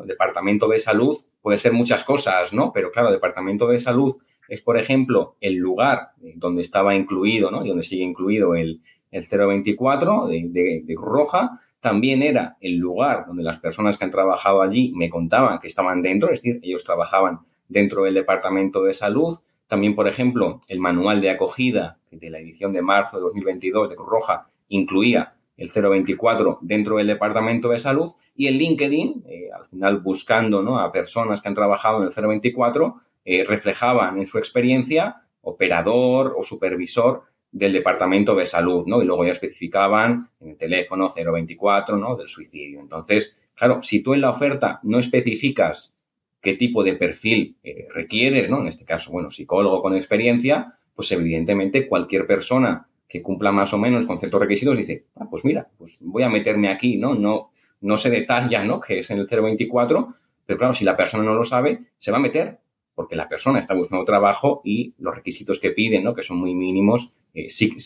El 0.00 0.06
Departamento 0.06 0.68
de 0.68 0.78
Salud 0.78 1.16
puede 1.40 1.58
ser 1.58 1.72
muchas 1.72 2.04
cosas, 2.04 2.52
¿no? 2.52 2.72
Pero 2.72 2.90
claro, 2.90 3.10
Departamento 3.10 3.68
de 3.68 3.78
Salud 3.78 4.16
es, 4.48 4.60
por 4.60 4.78
ejemplo, 4.78 5.36
el 5.40 5.56
lugar 5.56 6.10
donde 6.36 6.62
estaba 6.62 6.94
incluido, 6.94 7.50
¿no? 7.50 7.64
Y 7.64 7.68
donde 7.68 7.84
sigue 7.84 8.04
incluido 8.04 8.54
el, 8.54 8.80
el 9.10 9.24
024 9.28 10.26
de, 10.26 10.82
de, 10.84 10.94
Roja, 10.96 11.60
también 11.80 12.22
era 12.22 12.56
el 12.60 12.76
lugar 12.76 13.26
donde 13.26 13.42
las 13.42 13.58
personas 13.58 13.98
que 13.98 14.04
han 14.04 14.10
trabajado 14.10 14.62
allí 14.62 14.92
me 14.94 15.10
contaban 15.10 15.58
que 15.58 15.68
estaban 15.68 16.02
dentro, 16.02 16.30
es 16.30 16.42
decir, 16.42 16.60
ellos 16.62 16.84
trabajaban 16.84 17.40
dentro 17.68 18.04
del 18.04 18.14
Departamento 18.14 18.82
de 18.82 18.94
Salud. 18.94 19.38
También, 19.66 19.94
por 19.94 20.08
ejemplo, 20.08 20.60
el 20.68 20.80
manual 20.80 21.20
de 21.20 21.30
acogida 21.30 21.98
de 22.10 22.30
la 22.30 22.38
edición 22.38 22.72
de 22.72 22.82
marzo 22.82 23.16
de 23.18 23.24
2022 23.24 23.90
de 23.90 23.96
Cruz 23.96 24.08
Roja 24.08 24.46
incluía 24.68 25.34
el 25.62 25.70
024 25.70 26.58
dentro 26.62 26.96
del 26.96 27.06
Departamento 27.06 27.68
de 27.68 27.78
Salud 27.78 28.10
y 28.34 28.46
el 28.46 28.58
LinkedIn, 28.58 29.24
eh, 29.28 29.48
al 29.54 29.66
final 29.66 30.00
buscando 30.00 30.62
¿no? 30.62 30.78
a 30.78 30.92
personas 30.92 31.40
que 31.40 31.48
han 31.48 31.54
trabajado 31.54 31.98
en 31.98 32.08
el 32.08 32.12
024, 32.12 32.96
eh, 33.24 33.44
reflejaban 33.44 34.18
en 34.18 34.26
su 34.26 34.38
experiencia 34.38 35.22
operador 35.42 36.34
o 36.36 36.42
supervisor 36.42 37.22
del 37.50 37.72
Departamento 37.72 38.34
de 38.34 38.46
Salud, 38.46 38.86
¿no? 38.86 39.02
Y 39.02 39.04
luego 39.04 39.26
ya 39.26 39.32
especificaban 39.32 40.30
en 40.40 40.50
el 40.50 40.56
teléfono 40.56 41.08
024, 41.08 41.98
¿no? 41.98 42.16
Del 42.16 42.28
suicidio. 42.28 42.80
Entonces, 42.80 43.42
Claro, 43.62 43.80
si 43.80 44.02
tú 44.02 44.14
en 44.14 44.22
la 44.22 44.30
oferta 44.30 44.80
no 44.82 44.98
especificas 44.98 45.96
qué 46.40 46.54
tipo 46.54 46.82
de 46.82 46.94
perfil 46.94 47.58
eh, 47.62 47.86
requieres, 47.94 48.50
¿no? 48.50 48.60
En 48.60 48.66
este 48.66 48.84
caso, 48.84 49.12
bueno, 49.12 49.30
psicólogo 49.30 49.80
con 49.80 49.94
experiencia, 49.94 50.74
pues 50.96 51.12
evidentemente 51.12 51.86
cualquier 51.86 52.26
persona 52.26 52.88
que 53.12 53.20
cumpla 53.20 53.52
más 53.52 53.74
o 53.74 53.78
menos 53.78 54.06
con 54.06 54.18
ciertos 54.18 54.40
requisitos 54.40 54.74
dice, 54.74 55.04
ah, 55.16 55.26
pues 55.28 55.44
mira, 55.44 55.68
pues 55.76 55.98
voy 56.00 56.22
a 56.22 56.30
meterme 56.30 56.70
aquí, 56.70 56.96
¿no? 56.96 57.14
No, 57.14 57.50
no 57.82 57.98
se 57.98 58.08
detalla, 58.08 58.64
¿no? 58.64 58.80
Que 58.80 59.00
es 59.00 59.10
en 59.10 59.18
el 59.18 59.26
024, 59.26 60.14
pero 60.46 60.58
claro, 60.58 60.72
si 60.72 60.82
la 60.82 60.96
persona 60.96 61.22
no 61.22 61.34
lo 61.34 61.44
sabe, 61.44 61.82
se 61.98 62.10
va 62.10 62.16
a 62.16 62.20
meter 62.20 62.60
porque 62.94 63.14
la 63.14 63.28
persona 63.28 63.58
está 63.58 63.74
buscando 63.74 64.06
trabajo 64.06 64.62
y 64.64 64.94
los 64.96 65.14
requisitos 65.14 65.60
que 65.60 65.72
piden, 65.72 66.04
¿no? 66.04 66.14
Que 66.14 66.22
son 66.22 66.38
muy 66.38 66.54
mínimos, 66.54 67.12
eh, 67.34 67.50
sí, 67.50 67.76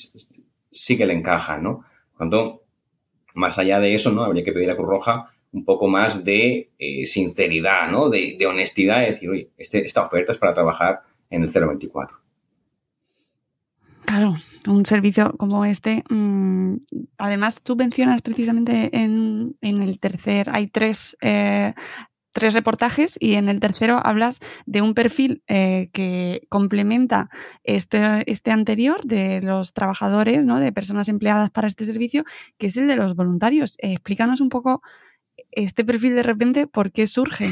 sí, 0.70 0.96
que 0.96 1.06
le 1.06 1.14
encajan, 1.14 1.60
¿no? 1.60 1.84
Cuando, 2.16 2.62
más 3.34 3.58
allá 3.58 3.80
de 3.80 3.96
eso, 3.96 4.12
¿no? 4.12 4.22
Habría 4.22 4.44
que 4.44 4.52
pedir 4.52 4.70
a 4.70 4.76
Cruz 4.76 4.88
Roja 4.88 5.32
un 5.50 5.64
poco 5.64 5.88
más 5.88 6.22
de 6.22 6.70
eh, 6.78 7.04
sinceridad, 7.04 7.90
¿no? 7.90 8.10
De, 8.10 8.38
honestidad, 8.46 9.00
de 9.00 9.10
decir, 9.10 9.28
oye, 9.28 9.50
este, 9.56 9.84
esta 9.84 10.02
oferta 10.02 10.30
es 10.30 10.38
para 10.38 10.54
trabajar 10.54 11.00
en 11.30 11.42
el 11.42 11.50
024. 11.50 12.25
Claro, 14.06 14.36
un 14.68 14.86
servicio 14.86 15.34
como 15.36 15.64
este. 15.64 16.04
Mm, 16.08 16.76
además, 17.18 17.60
tú 17.62 17.76
mencionas 17.76 18.22
precisamente 18.22 18.90
en, 18.92 19.56
el 19.60 19.98
tercer, 19.98 20.48
hay 20.52 20.68
tres, 20.68 21.16
eh, 21.20 21.74
tres 22.32 22.54
reportajes 22.54 23.16
y 23.20 23.34
en 23.34 23.48
el 23.48 23.58
tercero 23.58 24.00
hablas 24.02 24.40
de 24.64 24.80
un 24.80 24.94
perfil 24.94 25.42
eh, 25.48 25.90
que 25.92 26.46
complementa 26.48 27.30
este, 27.64 28.30
este 28.30 28.52
anterior 28.52 29.04
de 29.04 29.42
los 29.42 29.72
trabajadores, 29.72 30.46
¿no? 30.46 30.60
de 30.60 30.72
personas 30.72 31.08
empleadas 31.08 31.50
para 31.50 31.66
este 31.66 31.84
servicio, 31.84 32.24
que 32.58 32.68
es 32.68 32.76
el 32.76 32.86
de 32.86 32.96
los 32.96 33.16
voluntarios. 33.16 33.74
explícanos 33.78 34.40
un 34.40 34.50
poco 34.50 34.82
este 35.50 35.84
perfil 35.84 36.14
de 36.14 36.22
repente, 36.22 36.66
¿por 36.66 36.92
qué 36.92 37.06
surge? 37.06 37.46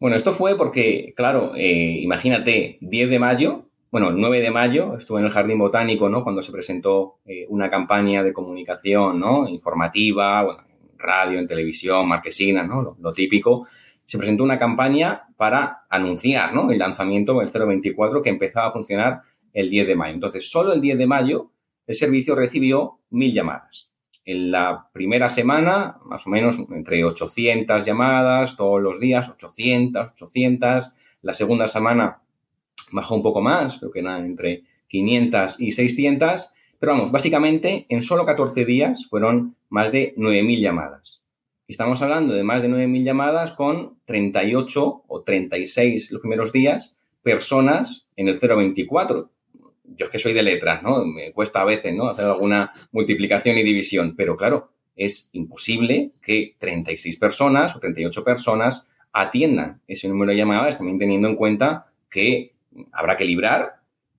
Bueno, 0.00 0.16
esto 0.16 0.32
fue 0.32 0.56
porque, 0.56 1.12
claro, 1.16 1.54
eh, 1.56 1.98
imagínate, 2.00 2.78
10 2.80 3.10
de 3.10 3.18
mayo, 3.18 3.68
bueno, 3.94 4.08
el 4.08 4.16
9 4.16 4.40
de 4.40 4.50
mayo 4.50 4.96
estuve 4.98 5.20
en 5.20 5.26
el 5.26 5.30
Jardín 5.30 5.56
Botánico, 5.56 6.08
¿no? 6.08 6.24
Cuando 6.24 6.42
se 6.42 6.50
presentó 6.50 7.20
eh, 7.24 7.46
una 7.48 7.70
campaña 7.70 8.24
de 8.24 8.32
comunicación, 8.32 9.20
¿no? 9.20 9.48
Informativa, 9.48 10.66
radio, 10.98 11.38
en 11.38 11.46
televisión, 11.46 12.08
marquesina, 12.08 12.64
¿no? 12.64 12.96
Lo, 12.98 13.12
típico. 13.12 13.68
Se 14.04 14.18
presentó 14.18 14.42
una 14.42 14.58
campaña 14.58 15.28
para 15.36 15.84
anunciar, 15.88 16.52
¿no? 16.52 16.72
El 16.72 16.78
lanzamiento 16.80 17.38
del 17.38 17.50
024 17.50 18.20
que 18.20 18.30
empezaba 18.30 18.66
a 18.66 18.72
funcionar 18.72 19.22
el 19.52 19.70
10 19.70 19.86
de 19.86 19.94
mayo. 19.94 20.14
Entonces, 20.14 20.50
solo 20.50 20.72
el 20.72 20.80
10 20.80 20.98
de 20.98 21.06
mayo 21.06 21.52
el 21.86 21.94
servicio 21.94 22.34
recibió 22.34 22.98
mil 23.10 23.32
llamadas. 23.32 23.92
En 24.24 24.50
la 24.50 24.88
primera 24.92 25.30
semana, 25.30 25.98
más 26.04 26.26
o 26.26 26.30
menos 26.30 26.58
entre 26.72 27.04
800 27.04 27.86
llamadas 27.86 28.56
todos 28.56 28.82
los 28.82 28.98
días, 28.98 29.28
800, 29.28 30.10
800. 30.20 30.94
La 31.22 31.32
segunda 31.32 31.68
semana 31.68 32.23
bajó 32.92 33.14
un 33.14 33.22
poco 33.22 33.40
más, 33.40 33.78
creo 33.78 33.90
que 33.90 34.00
era 34.00 34.18
entre 34.18 34.64
500 34.88 35.60
y 35.60 35.72
600. 35.72 36.52
Pero 36.78 36.92
vamos, 36.92 37.12
básicamente 37.12 37.86
en 37.88 38.02
solo 38.02 38.26
14 38.26 38.64
días 38.64 39.06
fueron 39.08 39.56
más 39.68 39.92
de 39.92 40.14
9.000 40.16 40.60
llamadas. 40.60 41.22
Estamos 41.66 42.02
hablando 42.02 42.34
de 42.34 42.44
más 42.44 42.62
de 42.62 42.68
9.000 42.68 43.04
llamadas 43.04 43.52
con 43.52 43.98
38 44.04 45.04
o 45.06 45.22
36 45.22 46.12
los 46.12 46.20
primeros 46.20 46.52
días 46.52 46.96
personas 47.22 48.06
en 48.16 48.28
el 48.28 48.38
024 48.38 49.30
yo 49.96 50.06
es 50.06 50.10
que 50.10 50.18
soy 50.18 50.32
de 50.32 50.42
letras, 50.42 50.82
¿no? 50.82 51.04
Me 51.04 51.32
cuesta 51.32 51.60
a 51.60 51.64
veces, 51.64 51.94
¿no? 51.94 52.08
Hacer 52.08 52.24
alguna 52.24 52.72
multiplicación 52.92 53.56
y 53.58 53.62
división, 53.62 54.14
pero 54.16 54.36
claro, 54.36 54.70
es 54.96 55.28
imposible 55.32 56.12
que 56.22 56.54
36 56.58 57.16
personas 57.16 57.76
o 57.76 57.80
38 57.80 58.24
personas 58.24 58.88
atiendan 59.12 59.80
ese 59.86 60.08
número 60.08 60.32
de 60.32 60.38
llamadas, 60.38 60.76
también 60.76 60.98
teniendo 60.98 61.28
en 61.28 61.36
cuenta 61.36 61.86
que 62.10 62.53
habrá 62.92 63.16
que 63.16 63.24
librar, 63.24 63.74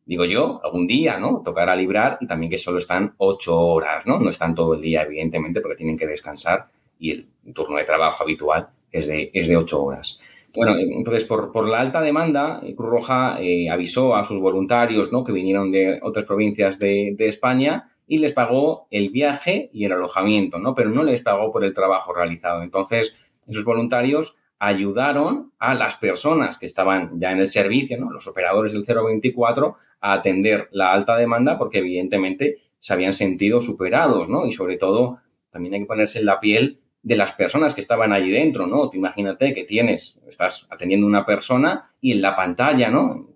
digo 0.05 0.25
yo, 0.25 0.61
algún 0.63 0.87
día, 0.87 1.19
¿no? 1.19 1.41
Tocará 1.43 1.75
librar 1.75 2.17
y 2.21 2.27
también 2.27 2.49
que 2.49 2.57
solo 2.57 2.77
están 2.77 3.13
8 3.17 3.59
horas, 3.59 4.05
¿no? 4.05 4.19
No 4.19 4.29
están 4.29 4.55
todo 4.55 4.75
el 4.75 4.81
día, 4.81 5.03
evidentemente, 5.03 5.61
porque 5.61 5.77
tienen 5.77 5.97
que 5.97 6.07
descansar 6.07 6.65
y 6.99 7.11
el 7.11 7.27
turno 7.53 7.77
de 7.77 7.83
trabajo 7.83 8.23
habitual 8.23 8.69
es 8.91 9.07
de, 9.07 9.31
es 9.33 9.47
de 9.47 9.57
8 9.57 9.83
horas. 9.83 10.19
Bueno, 10.55 10.77
entonces 10.77 11.25
por, 11.25 11.67
la 11.67 11.81
alta 11.81 12.01
demanda, 12.01 12.61
Cruz 12.75 12.89
Roja 12.89 13.37
eh, 13.41 13.69
avisó 13.69 14.15
a 14.15 14.23
sus 14.23 14.39
voluntarios 14.39 15.11
¿no? 15.11 15.23
que 15.23 15.33
vinieron 15.33 15.71
de 15.71 15.99
otras 16.01 16.25
provincias 16.25 16.79
de, 16.79 17.15
España 17.19 17.91
y 18.07 18.19
les 18.19 18.33
pagó 18.33 18.87
el 18.89 19.09
viaje 19.09 19.69
y 19.73 19.85
el 19.85 19.91
alojamiento, 19.91 20.59
¿no? 20.59 20.75
Pero 20.75 20.91
no 20.91 21.03
les 21.03 21.21
pagó 21.21 21.51
por 21.51 21.65
el 21.65 21.73
trabajo 21.73 22.13
realizado. 22.13 22.61
Entonces, 22.61 23.15
esos 23.47 23.65
voluntarios 23.65 24.37
ayudaron 24.59 25.51
a 25.59 25.73
las 25.73 25.97
personas 25.97 26.57
que 26.57 26.65
estaban 26.65 27.19
ya 27.19 27.31
en 27.31 27.39
el 27.39 27.49
servicio, 27.49 27.97
¿no? 27.99 28.11
Los 28.11 28.27
operadores 28.27 28.73
del 28.73 28.83
024 28.83 29.75
a 30.01 30.13
atender 30.13 30.69
la 30.71 30.93
alta 30.93 31.17
demanda 31.17 31.57
porque 31.57 31.79
evidentemente 31.79 32.57
se 32.79 32.93
habían 32.93 33.13
sentido 33.13 33.61
superados, 33.61 34.29
¿no? 34.29 34.45
Y 34.45 34.51
sobre 34.51 34.77
todo, 34.77 35.19
también 35.49 35.73
hay 35.73 35.79
que 35.81 35.85
ponerse 35.87 36.19
en 36.19 36.25
la 36.25 36.39
piel 36.39 36.79
de 37.01 37.15
las 37.15 37.33
personas 37.33 37.75
que 37.75 37.81
estaban 37.81 38.13
allí 38.13 38.31
dentro, 38.31 38.65
¿no? 38.67 38.89
Tú 38.89 38.97
imagínate 38.97 39.53
que 39.53 39.63
tienes, 39.63 40.19
estás 40.27 40.67
atendiendo 40.69 41.05
una 41.05 41.25
persona 41.25 41.91
y 42.01 42.13
en 42.13 42.21
la 42.21 42.35
pantalla, 42.35 42.89
¿no? 42.89 43.29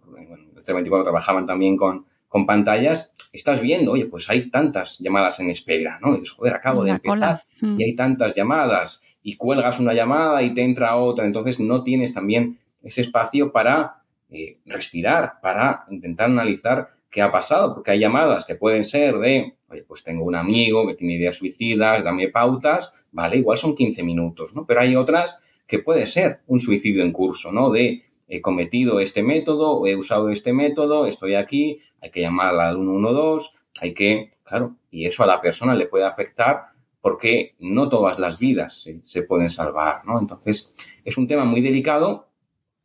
El 0.56 0.64
C24 0.64 1.04
trabajaban 1.04 1.46
también 1.46 1.78
con, 1.78 2.06
con 2.28 2.46
pantallas, 2.46 3.14
estás 3.34 3.62
viendo, 3.62 3.92
oye, 3.92 4.06
pues 4.06 4.30
hay 4.30 4.50
tantas 4.50 5.00
llamadas 5.00 5.40
en 5.40 5.50
espera, 5.50 6.00
¿no? 6.02 6.12
Y 6.12 6.20
dices, 6.20 6.32
joder, 6.32 6.54
acabo 6.54 6.84
de 6.84 6.92
empezar 6.92 7.44
y 7.62 7.84
hay 7.84 7.96
tantas 7.96 8.36
llamadas 8.36 9.04
y 9.22 9.36
cuelgas 9.36 9.80
una 9.80 9.94
llamada 9.94 10.42
y 10.44 10.54
te 10.54 10.62
entra 10.62 10.96
otra, 10.96 11.26
entonces 11.26 11.60
no 11.60 11.84
tienes 11.84 12.14
también 12.14 12.60
ese 12.82 13.02
espacio 13.02 13.52
para 13.52 14.04
eh, 14.30 14.60
respirar, 14.66 15.40
para 15.42 15.86
intentar 15.90 16.30
analizar 16.30 16.90
qué 17.10 17.22
ha 17.22 17.32
pasado, 17.32 17.74
porque 17.74 17.92
hay 17.92 18.00
llamadas 18.00 18.46
que 18.46 18.56
pueden 18.56 18.86
ser 18.86 19.18
de, 19.18 19.56
oye, 19.70 19.84
pues 19.84 20.04
tengo 20.04 20.24
un 20.24 20.36
amigo 20.36 20.88
que 20.88 20.94
tiene 20.94 21.16
ideas 21.16 21.36
suicidas, 21.36 22.04
dame 22.04 22.30
pautas, 22.30 22.94
vale, 23.12 23.38
igual 23.38 23.58
son 23.58 23.76
15 23.76 24.04
minutos, 24.04 24.54
¿no? 24.56 24.66
Pero 24.66 24.82
hay 24.82 24.96
otras 24.96 25.44
que 25.68 25.80
puede 25.80 26.06
ser 26.08 26.42
un 26.48 26.60
suicidio 26.60 27.04
en 27.04 27.12
curso, 27.12 27.52
¿no? 27.52 27.70
De 27.70 28.04
he 28.30 28.42
cometido 28.42 29.00
este 29.00 29.24
método, 29.24 29.86
he 29.88 29.96
usado 29.96 30.30
este 30.30 30.54
método, 30.54 31.08
estoy 31.08 31.36
aquí, 31.36 31.82
hay 32.00 32.12
que 32.12 32.22
llamar 32.22 32.58
al 32.60 32.76
112, 32.78 33.50
hay 33.82 33.94
que, 33.94 34.34
claro, 34.44 34.76
y 34.92 35.06
eso 35.06 35.24
a 35.24 35.28
la 35.28 35.42
persona 35.42 35.74
le 35.76 35.88
puede 35.88 36.06
afectar 36.06 36.68
porque 37.02 37.56
no 37.60 37.90
todas 37.90 38.20
las 38.20 38.40
vidas 38.40 38.82
se, 38.82 39.00
se 39.04 39.24
pueden 39.24 39.50
salvar, 39.50 40.06
¿no? 40.06 40.20
Entonces, 40.20 40.76
es 41.04 41.18
un 41.18 41.28
tema 41.28 41.44
muy 41.44 41.62
delicado 41.62 42.28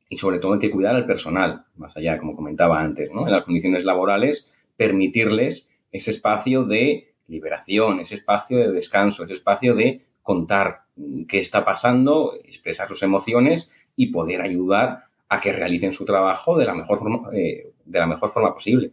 y 0.09 0.17
sobre 0.17 0.39
todo 0.39 0.55
hay 0.55 0.61
que 0.61 0.71
cuidar 0.71 0.97
al 0.97 1.07
personal, 1.07 1.67
más 1.77 1.97
allá, 1.97 2.19
como 2.19 2.35
comentaba 2.35 2.81
antes, 2.81 3.11
¿no? 3.13 3.27
En 3.27 3.33
las 3.33 3.45
condiciones 3.45 3.85
laborales, 3.85 4.53
permitirles 4.77 5.71
ese 5.93 6.11
espacio 6.11 6.65
de 6.65 7.15
liberación, 7.27 8.01
ese 8.01 8.15
espacio 8.15 8.59
de 8.59 8.73
descanso, 8.73 9.25
ese 9.25 9.35
espacio 9.35 9.75
de 9.75 10.03
contar 10.23 10.85
qué 11.29 11.39
está 11.39 11.65
pasando, 11.65 12.35
expresar 12.45 12.89
sus 12.89 13.03
emociones 13.03 13.71
y 13.97 14.07
poder 14.07 14.43
ayudar 14.43 15.05
a 15.29 15.41
que 15.41 15.53
realicen 15.53 15.93
su 15.93 16.05
trabajo 16.05 16.57
de 16.57 16.65
la 16.65 16.75
mejor 16.75 16.99
forma, 16.99 17.31
eh, 17.33 17.73
de 17.85 17.99
la 17.99 18.07
mejor 18.07 18.33
forma 18.33 18.53
posible. 18.53 18.93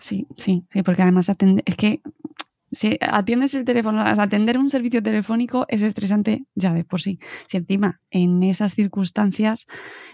Sí, 0.00 0.26
sí, 0.36 0.64
sí, 0.70 0.82
porque 0.82 1.02
además 1.02 1.28
es 1.28 1.76
que 1.76 2.00
si 2.72 2.96
atiendes 3.00 3.52
el 3.54 3.64
teléfono, 3.64 4.00
atender 4.00 4.56
un 4.56 4.70
servicio 4.70 5.02
telefónico 5.02 5.66
es 5.68 5.82
estresante 5.82 6.46
ya 6.54 6.72
de 6.72 6.84
por 6.84 7.02
sí. 7.02 7.18
Si 7.46 7.58
encima 7.58 8.00
en 8.10 8.42
esas 8.42 8.74
circunstancias 8.74 9.66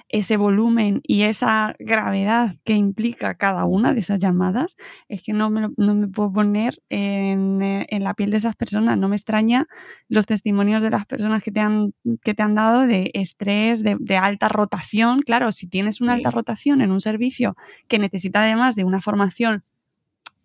ese 0.09 0.37
volumen 0.37 1.01
y 1.05 1.23
esa 1.23 1.77
gravedad 1.79 2.57
que 2.64 2.75
implica 2.75 3.37
cada 3.37 3.64
una 3.64 3.94
de 3.94 4.01
esas 4.01 4.18
llamadas, 4.18 4.77
es 5.09 5.23
que 5.23 5.33
no 5.33 5.51
me, 5.51 5.68
no 5.77 5.94
me 5.94 6.09
puedo 6.09 6.33
poner 6.33 6.83
en, 6.88 7.62
en, 7.62 8.05
la 8.05 8.14
piel 8.14 8.33
de 8.33 8.38
esas 8.38 8.57
personas. 8.57 8.99
No 8.99 9.09
me 9.09 9.16
extraña 9.16 9.66
los 10.09 10.27
testimonios 10.27 10.83
de 10.83 10.90
las 10.90 11.07
personas 11.07 11.42
que 11.44 11.53
te 11.53 11.61
han, 11.61 11.94
que 12.23 12.35
te 12.35 12.42
han 12.42 12.57
dado 12.57 12.87
de 12.87 13.12
estrés, 13.14 13.85
de, 13.85 13.97
de 14.01 14.16
alta 14.16 14.49
rotación. 14.49 15.23
Claro, 15.23 15.53
si 15.53 15.68
tienes 15.68 16.01
una 16.01 16.14
alta 16.14 16.31
rotación 16.31 16.81
en 16.81 16.90
un 16.90 17.01
servicio 17.01 17.57
que 17.87 18.01
necesita 18.01 18.40
además 18.40 18.75
de 18.75 18.85
una 18.85 19.01
formación 19.01 19.64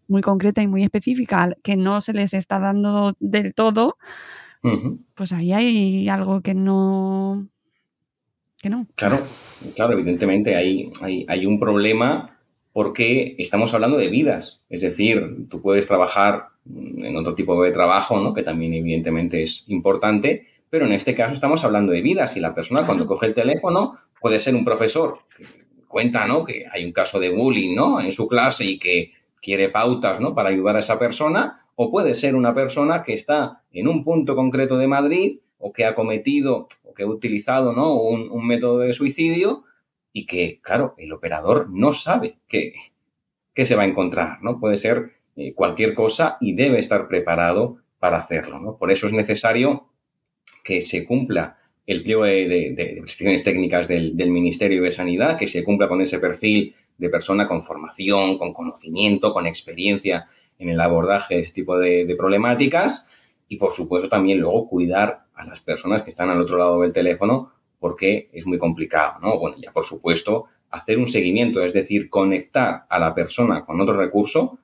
muy 0.08 0.22
concreta 0.22 0.62
y 0.62 0.68
muy 0.68 0.84
específica 0.84 1.56
que 1.64 1.76
no 1.76 2.02
se 2.02 2.14
les 2.14 2.34
está 2.34 2.60
dando 2.60 3.16
del 3.20 3.54
todo, 3.54 3.98
pues 5.16 5.34
ahí 5.34 5.52
hay 5.52 6.10
algo 6.10 6.42
que 6.42 6.54
no... 6.54 7.48
Que 8.62 8.70
no. 8.70 8.88
Claro, 8.96 9.20
claro, 9.76 9.94
evidentemente 9.94 10.56
hay, 10.56 10.90
hay, 11.02 11.26
hay 11.28 11.46
un 11.46 11.60
problema 11.60 12.34
porque 12.72 13.36
estamos 13.38 13.74
hablando 13.74 13.98
de 13.98 14.08
vidas. 14.08 14.62
Es 14.70 14.82
decir, 14.82 15.48
tú 15.50 15.62
puedes 15.62 15.86
trabajar 15.88 16.46
en 16.66 17.16
otro 17.16 17.36
tipo 17.36 17.62
de 17.62 17.72
trabajo, 17.72 18.20
¿no? 18.20 18.34
que 18.34 18.42
también 18.42 18.74
evidentemente 18.74 19.44
es 19.44 19.66
importante, 19.68 20.48
pero 20.70 20.86
en 20.86 20.94
este 20.94 21.14
caso 21.14 21.34
estamos 21.34 21.64
hablando 21.64 21.92
de 21.92 22.02
vidas 22.02 22.36
y 22.36 22.40
la 22.40 22.56
persona 22.56 22.86
cuando 22.86 23.06
coge 23.06 23.28
el 23.28 23.34
teléfono 23.34 23.98
puede 24.20 24.40
ser 24.40 24.56
un 24.56 24.66
profesor 24.66 25.20
que 25.38 25.46
cuenta 25.88 26.26
¿no? 26.26 26.44
que 26.44 26.66
hay 26.72 26.84
un 26.84 26.92
caso 26.92 27.20
de 27.20 27.30
bullying 27.30 27.76
¿no? 27.76 28.02
en 28.02 28.12
su 28.12 28.28
clase 28.28 28.66
y 28.66 28.80
que 28.80 29.12
quiere 29.44 29.70
pautas 29.70 30.22
¿no? 30.22 30.34
para 30.34 30.50
ayudar 30.50 30.78
a 30.78 30.80
esa 30.80 30.98
persona, 30.98 31.68
o 31.76 31.92
puede 31.92 32.16
ser 32.16 32.34
una 32.34 32.56
persona 32.56 33.04
que 33.04 33.14
está 33.14 33.62
en 33.72 33.90
un 33.90 34.04
punto 34.04 34.36
concreto 34.36 34.78
de 34.78 34.88
Madrid 34.88 35.40
o 35.58 35.74
que 35.74 35.86
ha 35.86 35.94
cometido 35.94 36.68
o 36.84 36.94
que 36.94 37.04
ha 37.04 37.08
utilizado 37.08 37.74
¿no? 37.74 37.94
un, 37.96 38.48
método 38.48 38.80
de 38.80 38.94
suicidio 38.94 39.66
y 40.14 40.26
que, 40.26 40.62
claro, 40.62 40.96
el 40.98 41.12
operador 41.12 41.70
no 41.70 41.92
sabe 41.92 42.38
qué, 42.48 42.74
se 43.56 43.76
va 43.76 43.84
a 43.84 43.88
encontrar, 43.88 44.42
¿no? 44.42 44.60
Puede 44.60 44.78
ser 44.78 45.12
eh, 45.36 45.54
cualquier 45.54 45.94
cosa 45.94 46.38
y 46.40 46.54
debe 46.54 46.80
estar 46.80 47.08
preparado 47.08 47.78
para 48.00 48.18
hacerlo, 48.18 48.60
¿no? 48.60 48.78
Por 48.78 48.92
eso 48.92 49.08
es 49.08 49.14
necesario 49.14 49.88
que 50.64 50.82
se 50.82 51.06
cumpla 51.06 51.58
el 51.86 52.04
pliego 52.04 52.24
de, 52.26 52.74
de, 52.76 53.42
técnicas 53.44 53.88
del, 53.88 54.16
del, 54.16 54.30
Ministerio 54.30 54.84
de 54.84 54.92
Sanidad, 54.92 55.38
que 55.38 55.48
se 55.48 55.64
cumpla 55.64 55.88
con 55.88 56.02
ese 56.02 56.20
perfil 56.20 56.76
de 56.98 57.10
persona 57.10 57.48
con 57.48 57.62
formación, 57.62 58.38
con 58.38 58.54
conocimiento, 58.54 59.34
con 59.34 59.48
experiencia 59.48 60.28
en 60.60 60.70
el 60.70 60.80
abordaje 60.80 61.36
de 61.36 61.42
este 61.42 61.56
tipo 61.56 61.78
de, 61.78 62.14
problemáticas 62.18 63.08
y, 63.48 63.58
por 63.58 63.74
supuesto, 63.74 64.10
también 64.10 64.40
luego 64.40 64.68
cuidar 64.68 65.24
a 65.36 65.46
las 65.46 65.60
personas 65.60 66.04
que 66.04 66.10
están 66.10 66.30
al 66.30 66.42
otro 66.42 66.58
lado 66.58 66.82
del 66.82 66.94
teléfono 66.94 67.52
porque 67.80 68.30
es 68.32 68.46
muy 68.46 68.58
complicado, 68.58 69.20
¿no? 69.22 69.38
Bueno, 69.38 69.58
ya 69.60 69.72
por 69.72 69.84
supuesto, 69.84 70.46
hacer 70.70 70.98
un 70.98 71.08
seguimiento, 71.08 71.62
es 71.64 71.74
decir, 71.74 72.10
conectar 72.10 72.86
a 72.88 72.98
la 72.98 73.14
persona 73.14 73.66
con 73.66 73.82
otro 73.82 73.98
recurso 73.98 74.58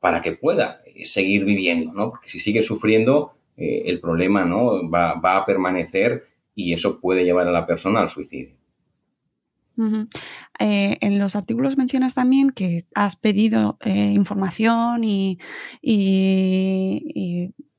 para 0.00 0.20
que 0.20 0.32
pueda 0.32 0.82
seguir 1.02 1.44
viviendo, 1.44 1.92
¿no? 1.94 2.10
Porque 2.10 2.28
si 2.28 2.38
sigue 2.38 2.62
sufriendo, 2.62 3.32
eh, 3.56 3.84
el 3.86 4.00
problema, 4.00 4.44
¿no? 4.44 4.88
Va, 4.88 5.14
va 5.14 5.38
a 5.38 5.46
permanecer 5.46 6.26
y 6.54 6.72
eso 6.72 7.00
puede 7.00 7.24
llevar 7.24 7.48
a 7.48 7.52
la 7.52 7.66
persona 7.66 8.00
al 8.00 8.08
suicidio. 8.08 8.57
Eh, 10.58 10.98
en 11.00 11.18
los 11.18 11.36
artículos 11.36 11.76
mencionas 11.76 12.14
también 12.14 12.50
que 12.50 12.84
has 12.94 13.16
pedido 13.16 13.78
eh, 13.84 14.12
información 14.14 15.04
y, 15.04 15.38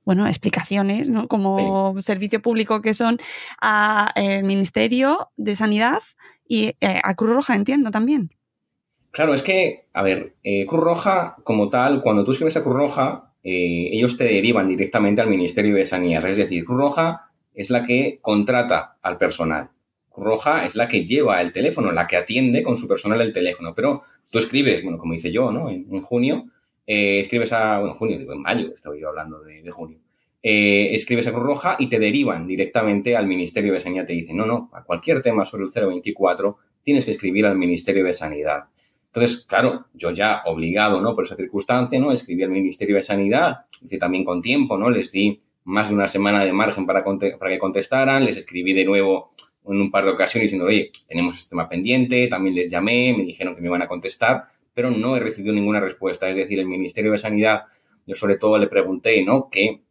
bueno, 0.05 0.27
explicaciones, 0.27 1.09
¿no? 1.09 1.27
Como 1.27 1.99
servicio 1.99 2.41
público 2.41 2.81
que 2.81 2.93
son 2.93 3.19
al 3.59 4.43
Ministerio 4.43 5.29
de 5.37 5.55
Sanidad 5.55 5.99
y 6.47 6.73
a 6.81 7.13
Cruz 7.15 7.31
Roja, 7.31 7.55
entiendo 7.55 7.91
también. 7.91 8.31
Claro, 9.11 9.33
es 9.33 9.41
que, 9.41 9.85
a 9.93 10.01
ver, 10.01 10.35
Cruz 10.67 10.83
Roja 10.83 11.35
como 11.43 11.69
tal, 11.69 12.01
cuando 12.01 12.23
tú 12.23 12.31
escribes 12.31 12.57
a 12.57 12.63
Cruz 12.63 12.75
Roja, 12.75 13.33
ellos 13.43 14.17
te 14.17 14.23
derivan 14.23 14.67
directamente 14.67 15.21
al 15.21 15.29
Ministerio 15.29 15.75
de 15.75 15.85
Sanidad. 15.85 16.25
Es 16.27 16.37
decir, 16.37 16.65
Cruz 16.65 16.79
Roja 16.79 17.31
es 17.53 17.69
la 17.69 17.83
que 17.83 18.19
contrata 18.21 18.97
al 19.01 19.17
personal. 19.17 19.69
Roja 20.21 20.65
es 20.65 20.75
la 20.75 20.87
que 20.87 21.05
lleva 21.05 21.41
el 21.41 21.51
teléfono, 21.51 21.91
la 21.91 22.07
que 22.07 22.17
atiende 22.17 22.63
con 22.63 22.77
su 22.77 22.87
personal 22.87 23.21
el 23.21 23.33
teléfono. 23.33 23.73
Pero 23.75 24.03
tú 24.31 24.39
escribes, 24.39 24.83
bueno, 24.83 24.97
como 24.97 25.13
hice 25.13 25.31
yo, 25.31 25.51
¿no? 25.51 25.69
En, 25.69 26.01
junio, 26.01 26.45
eh, 26.85 27.21
escribes 27.21 27.53
a, 27.53 27.79
bueno, 27.79 27.93
en 27.93 27.97
junio, 27.97 28.19
digo, 28.19 28.33
en 28.33 28.41
mayo, 28.41 28.73
estaba 28.73 28.97
yo 28.97 29.09
hablando 29.09 29.41
de, 29.41 29.69
junio. 29.71 29.99
Eh, 30.41 30.89
escribes 30.93 31.27
a 31.27 31.31
Cruz 31.31 31.43
Roja 31.43 31.75
y 31.79 31.87
te 31.87 31.99
derivan 31.99 32.47
directamente 32.47 33.15
al 33.15 33.27
Ministerio 33.27 33.73
de 33.73 33.79
Sanidad. 33.79 34.05
Te 34.05 34.13
dicen, 34.13 34.37
no, 34.37 34.45
no, 34.45 34.69
a 34.73 34.83
cualquier 34.83 35.21
tema 35.21 35.45
sobre 35.45 35.65
el 35.65 35.71
024 35.71 36.57
tienes 36.83 37.05
que 37.05 37.11
escribir 37.11 37.45
al 37.45 37.57
Ministerio 37.57 38.05
de 38.05 38.13
Sanidad. 38.13 38.65
Entonces, 39.07 39.45
claro, 39.45 39.87
yo 39.93 40.11
ya 40.11 40.43
obligado, 40.45 41.01
¿no? 41.01 41.15
Por 41.15 41.25
esa 41.25 41.35
circunstancia, 41.35 41.99
¿no? 41.99 42.11
Escribí 42.11 42.43
al 42.43 42.51
Ministerio 42.51 42.95
de 42.95 43.01
Sanidad, 43.01 43.65
hice 43.83 43.97
también 43.97 44.23
con 44.23 44.41
tiempo, 44.41 44.77
¿no? 44.77 44.89
Les 44.89 45.11
di 45.11 45.41
más 45.63 45.89
de 45.89 45.95
una 45.95 46.07
semana 46.07 46.45
de 46.45 46.53
margen 46.53 46.85
para 46.85 47.03
que 47.03 47.59
contestaran, 47.59 48.23
les 48.23 48.37
escribí 48.37 48.73
de 48.73 48.85
nuevo 48.85 49.31
en 49.73 49.81
un 49.81 49.91
par 49.91 50.05
de 50.05 50.11
ocasiones 50.11 50.45
diciendo, 50.45 50.65
oye, 50.65 50.91
tenemos 51.07 51.37
este 51.37 51.51
tema 51.51 51.69
pendiente, 51.69 52.27
también 52.27 52.55
les 52.55 52.69
llamé, 52.69 53.13
me 53.15 53.23
dijeron 53.23 53.55
que 53.55 53.61
me 53.61 53.67
iban 53.67 53.81
a 53.81 53.87
contestar, 53.87 54.45
pero 54.73 54.91
no 54.91 55.15
he 55.15 55.19
recibido 55.19 55.53
ninguna 55.53 55.79
respuesta. 55.79 56.29
Es 56.29 56.37
decir, 56.37 56.59
el 56.59 56.65
Ministerio 56.65 57.11
de 57.11 57.17
Sanidad, 57.17 57.65
yo 58.05 58.15
sobre 58.15 58.37
todo 58.37 58.57
le 58.57 58.67
pregunté, 58.67 59.23
¿no? 59.23 59.49
Que, 59.49 59.81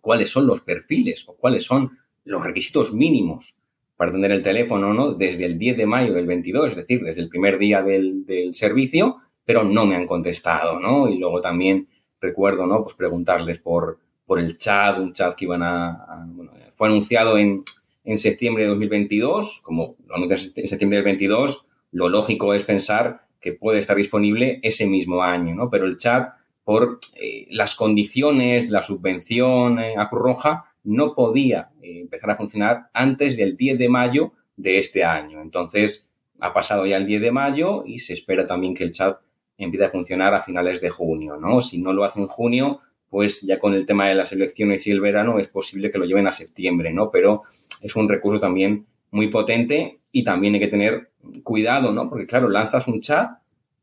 ¿Cuáles 0.00 0.30
son 0.30 0.46
los 0.46 0.62
perfiles 0.62 1.28
o 1.28 1.36
cuáles 1.36 1.64
son 1.64 1.98
los 2.24 2.44
requisitos 2.44 2.92
mínimos 2.92 3.56
para 3.96 4.12
tener 4.12 4.32
el 4.32 4.42
teléfono, 4.42 4.92
¿no? 4.92 5.12
Desde 5.14 5.44
el 5.44 5.58
10 5.58 5.76
de 5.76 5.86
mayo 5.86 6.12
del 6.12 6.26
22, 6.26 6.70
es 6.70 6.76
decir, 6.76 7.02
desde 7.02 7.22
el 7.22 7.28
primer 7.28 7.58
día 7.58 7.82
del, 7.82 8.24
servicio, 8.52 9.18
pero 9.44 9.64
no 9.64 9.86
me 9.86 9.96
han 9.96 10.06
contestado, 10.06 10.80
¿no? 10.80 11.08
Y 11.08 11.18
luego 11.18 11.40
también 11.40 11.88
recuerdo, 12.20 12.66
¿no? 12.66 12.82
Pues 12.82 12.94
preguntarles 12.94 13.58
por, 13.58 13.98
por 14.26 14.38
el 14.38 14.58
chat, 14.58 14.98
un 14.98 15.12
chat 15.12 15.34
que 15.34 15.44
iban 15.44 15.62
a, 15.62 16.24
bueno, 16.26 16.52
fue 16.74 16.88
anunciado 16.88 17.38
en, 17.38 17.64
en 18.04 18.18
septiembre 18.18 18.64
de 18.64 18.70
2022, 18.70 19.60
como 19.62 19.96
en 20.14 20.38
septiembre 20.38 20.96
del 20.96 21.04
22, 21.04 21.66
lo 21.92 22.08
lógico 22.08 22.54
es 22.54 22.64
pensar 22.64 23.26
que 23.40 23.52
puede 23.52 23.78
estar 23.78 23.96
disponible 23.96 24.60
ese 24.62 24.86
mismo 24.86 25.22
año, 25.22 25.54
¿no? 25.54 25.68
Pero 25.70 25.86
el 25.86 25.98
chat, 25.98 26.34
por 26.64 27.00
eh, 27.20 27.46
las 27.50 27.74
condiciones, 27.74 28.70
la 28.70 28.82
subvención 28.82 29.78
eh, 29.78 29.94
a 29.98 30.08
Cruz 30.08 30.22
Roja, 30.22 30.64
no 30.84 31.14
podía 31.14 31.70
eh, 31.82 32.00
empezar 32.00 32.30
a 32.30 32.36
funcionar 32.36 32.88
antes 32.92 33.36
del 33.36 33.56
10 33.56 33.78
de 33.78 33.88
mayo 33.88 34.32
de 34.56 34.78
este 34.78 35.04
año. 35.04 35.42
Entonces, 35.42 36.10
ha 36.40 36.52
pasado 36.52 36.86
ya 36.86 36.96
el 36.96 37.06
10 37.06 37.22
de 37.22 37.30
mayo 37.32 37.84
y 37.86 37.98
se 37.98 38.14
espera 38.14 38.46
también 38.46 38.74
que 38.74 38.84
el 38.84 38.92
chat 38.92 39.18
empiece 39.58 39.86
a 39.86 39.90
funcionar 39.90 40.34
a 40.34 40.42
finales 40.42 40.80
de 40.80 40.90
junio, 40.90 41.36
¿no? 41.36 41.60
Si 41.60 41.80
no 41.80 41.92
lo 41.92 42.04
hace 42.04 42.20
en 42.20 42.26
junio, 42.26 42.80
pues 43.08 43.42
ya 43.42 43.58
con 43.58 43.74
el 43.74 43.84
tema 43.84 44.08
de 44.08 44.14
las 44.14 44.32
elecciones 44.32 44.86
y 44.86 44.90
el 44.90 45.00
verano 45.00 45.38
es 45.38 45.46
posible 45.46 45.90
que 45.90 45.98
lo 45.98 46.06
lleven 46.06 46.26
a 46.26 46.32
septiembre, 46.32 46.92
¿no? 46.92 47.10
Pero 47.10 47.42
es 47.82 47.96
un 47.96 48.08
recurso 48.08 48.40
también 48.40 48.86
muy 49.10 49.28
potente 49.28 49.98
y 50.12 50.24
también 50.24 50.54
hay 50.54 50.60
que 50.60 50.68
tener 50.68 51.10
cuidado, 51.42 51.92
¿no? 51.92 52.08
Porque 52.08 52.26
claro, 52.26 52.48
lanzas 52.48 52.88
un 52.88 53.00
chat, 53.00 53.38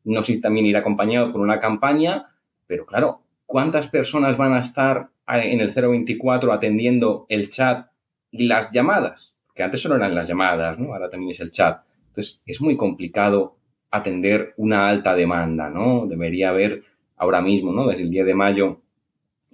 no 0.05 0.23
sé 0.23 0.33
si 0.33 0.41
también 0.41 0.65
irá 0.65 0.79
acompañado 0.79 1.31
por 1.31 1.41
una 1.41 1.59
campaña, 1.59 2.27
pero 2.65 2.85
claro, 2.85 3.21
¿cuántas 3.45 3.87
personas 3.87 4.37
van 4.37 4.53
a 4.53 4.59
estar 4.61 5.09
en 5.27 5.59
el 5.59 5.71
024 5.71 6.51
atendiendo 6.51 7.25
el 7.29 7.49
chat 7.49 7.87
y 8.31 8.45
las 8.45 8.71
llamadas? 8.71 9.35
Que 9.53 9.63
antes 9.63 9.81
solo 9.81 9.95
eran 9.95 10.15
las 10.15 10.27
llamadas, 10.27 10.79
¿no? 10.79 10.93
Ahora 10.93 11.09
también 11.09 11.31
es 11.31 11.39
el 11.39 11.51
chat. 11.51 11.81
Entonces, 12.07 12.41
es 12.45 12.61
muy 12.61 12.77
complicado 12.77 13.57
atender 13.91 14.53
una 14.57 14.87
alta 14.87 15.15
demanda, 15.15 15.69
¿no? 15.69 16.05
Debería 16.07 16.49
haber 16.49 16.83
ahora 17.17 17.41
mismo, 17.41 17.71
¿no? 17.71 17.87
Desde 17.87 18.03
el 18.03 18.09
10 18.09 18.25
de 18.25 18.35
mayo 18.35 18.81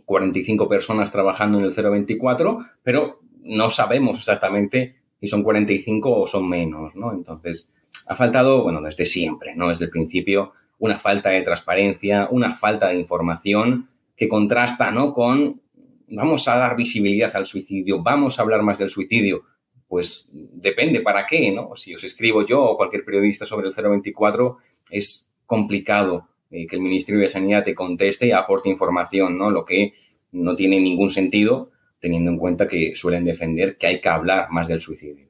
45 0.05 0.69
personas 0.69 1.12
trabajando 1.12 1.60
en 1.60 1.65
el 1.65 1.73
024, 1.73 2.60
pero 2.84 3.19
no 3.45 3.69
sabemos 3.69 4.17
exactamente 4.17 4.95
si 5.19 5.27
son 5.27 5.43
45 5.43 6.21
o 6.21 6.27
son 6.27 6.49
menos, 6.49 6.95
¿no? 6.95 7.13
Entonces, 7.13 7.69
ha 8.08 8.15
faltado, 8.15 8.63
bueno, 8.63 8.81
desde 8.81 9.05
siempre, 9.05 9.55
¿no? 9.55 9.69
Desde 9.69 9.86
el 9.86 9.91
principio, 9.91 10.53
una 10.79 10.97
falta 10.97 11.29
de 11.29 11.41
transparencia, 11.41 12.27
una 12.29 12.55
falta 12.55 12.89
de 12.89 12.99
información 12.99 13.89
que 14.15 14.27
contrasta, 14.27 14.91
¿no? 14.91 15.13
Con 15.13 15.62
vamos 16.08 16.47
a 16.47 16.58
dar 16.58 16.75
visibilidad 16.75 17.36
al 17.36 17.45
suicidio, 17.45 18.01
vamos 18.01 18.38
a 18.38 18.41
hablar 18.41 18.62
más 18.62 18.79
del 18.79 18.89
suicidio. 18.89 19.43
Pues 19.88 20.29
depende 20.34 21.01
para 21.01 21.25
qué, 21.25 21.51
¿no? 21.51 21.75
Si 21.75 21.93
os 21.93 22.03
escribo 22.03 22.45
yo 22.45 22.63
o 22.63 22.77
cualquier 22.77 23.05
periodista 23.05 23.45
sobre 23.45 23.67
el 23.67 23.73
024, 23.73 24.58
es 24.89 25.31
complicado 25.45 26.27
eh, 26.49 26.65
que 26.67 26.75
el 26.75 26.81
Ministerio 26.81 27.21
de 27.21 27.29
Sanidad 27.29 27.63
te 27.63 27.75
conteste 27.75 28.27
y 28.27 28.31
aporte 28.31 28.69
información, 28.69 29.38
¿no? 29.38 29.51
Lo 29.51 29.63
que 29.63 29.93
no 30.31 30.55
tiene 30.55 30.79
ningún 30.79 31.12
sentido 31.12 31.69
teniendo 32.05 32.29
en 32.29 32.37
cuenta 32.37 32.67
que 32.67 32.93
suelen 32.93 33.25
defender 33.25 33.77
que 33.77 33.87
hay 33.87 33.99
que 33.99 34.09
hablar 34.09 34.51
más 34.51 34.67
del 34.67 34.79
suicidio. 34.79 35.25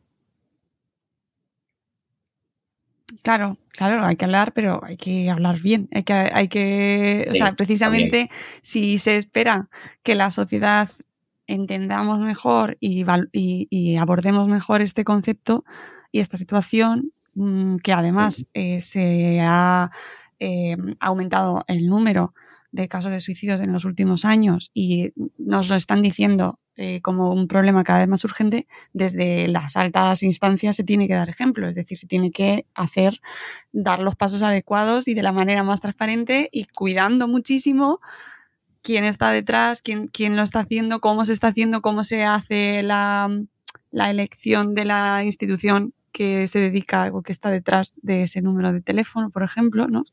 Claro, 3.21 3.57
claro, 3.69 4.05
hay 4.05 4.17
que 4.17 4.25
hablar, 4.25 4.51
pero 4.51 4.83
hay 4.83 4.97
que 4.97 5.29
hablar 5.29 5.61
bien. 5.61 5.88
Hay 5.93 6.03
que, 6.03 6.11
hay 6.11 6.49
que, 6.49 7.29
o 7.31 7.33
sea, 7.33 7.53
precisamente 7.53 8.29
si 8.61 8.97
se 8.97 9.15
espera 9.15 9.69
que 10.03 10.15
la 10.15 10.31
sociedad 10.31 10.89
entendamos 11.47 12.19
mejor 12.19 12.75
y, 12.81 13.05
y, 13.31 13.95
abordemos 13.95 14.49
mejor 14.49 14.81
este 14.81 15.05
concepto 15.05 15.63
y 16.11 16.19
esta 16.19 16.35
situación, 16.35 17.13
mm, 17.35 17.77
que 17.77 17.93
además 17.93 18.45
eh, 18.53 18.81
se 18.81 19.39
ha 19.39 19.91
eh, 20.41 20.75
aumentado 20.99 21.63
el 21.69 21.88
número 21.88 22.33
de 22.76 22.90
casos 22.90 23.12
de 23.12 23.21
suicidios 23.21 23.62
en 23.62 23.71
los 23.71 23.86
últimos 23.86 24.26
años 24.26 24.69
y 24.73 25.13
nos 25.38 25.69
lo 25.69 25.76
están 25.76 26.02
diciendo 26.02 26.60
eh, 26.76 27.00
como 27.02 27.34
un 27.34 27.48
problema 27.48 27.86
cada 27.86 28.00
vez 28.00 28.10
más 28.10 28.26
urgente, 28.26 28.67
desde 28.92 29.48
las 29.48 29.78
altas 29.78 30.23
instancias 30.23 30.76
se 30.76 30.84
tiene 30.84 31.08
que 31.08 31.13
dar 31.13 31.30
ejemplo, 31.30 31.69
es 31.69 31.76
decir, 31.76 31.98
se 31.98 32.06
tiene 32.06 32.32
que 32.32 32.65
hacer, 32.73 33.21
dar 33.71 34.02
los 34.02 34.17
pasos 34.17 34.42
adecuados 34.42 35.08
y 35.08 35.13
de 35.13 35.23
la 35.23 35.32
manera 35.32 35.63
más 35.63 35.80
transparente 35.80 36.50
y 36.52 36.65
cuidando 36.65 37.30
muchísimo 37.30 38.02
quién 38.82 39.06
está 39.06 39.32
detrás, 39.32 39.82
quién, 39.82 40.08
quién 40.08 40.36
lo 40.36 40.44
está 40.44 40.60
haciendo, 40.60 41.00
cómo 41.00 41.23
se 41.23 41.32
está 41.32 41.48
haciendo, 41.48 41.82
cómo 41.82 42.04
se 42.04 42.26
hace 42.26 42.84
la, 42.84 43.30
la 43.92 44.10
elección 44.10 44.76
de 44.76 44.84
la 44.84 45.23
institución 45.23 45.94
que 46.15 46.47
se 46.47 46.59
dedica 46.59 47.11
o 47.13 47.21
que 47.21 47.33
está 47.33 47.51
detrás 47.51 47.93
de 48.01 48.23
ese 48.23 48.41
número 48.41 48.71
de 48.71 48.79
teléfono, 48.79 49.29
por 49.31 49.43
ejemplo, 49.43 49.87
¿no? 49.87 50.05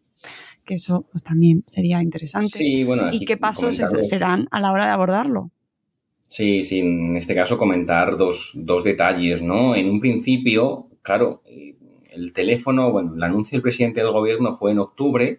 Que 0.65 0.75
eso 0.75 1.07
pues, 1.13 1.23
también 1.23 1.63
sería 1.69 2.03
interesante. 2.03 2.59
¿Y 2.61 3.25
qué 3.25 3.37
pasos 3.37 3.77
se, 3.77 4.19
dan 4.19 4.49
a 4.51 4.59
la 4.59 4.73
hora 4.73 4.87
de 4.87 4.91
abordarlo? 4.91 5.53
Sí, 6.27 6.65
sí, 6.65 6.81
en 6.81 7.17
este 7.17 7.37
caso 7.37 7.57
comentar 7.57 8.17
dos, 8.17 8.51
dos 8.57 8.83
detalles, 8.83 9.43
¿no? 9.43 9.77
En 9.77 9.89
un 9.89 10.01
principio, 10.01 10.89
claro, 11.03 11.43
eh, 11.47 11.77
el 12.11 12.33
teléfono, 12.33 12.91
bueno, 12.91 13.15
el 13.15 13.23
anuncio 13.23 13.55
del 13.55 13.63
presidente 13.63 14.01
del 14.01 14.11
gobierno 14.11 14.57
fue 14.57 14.73
en 14.73 14.81
octubre 14.81 15.39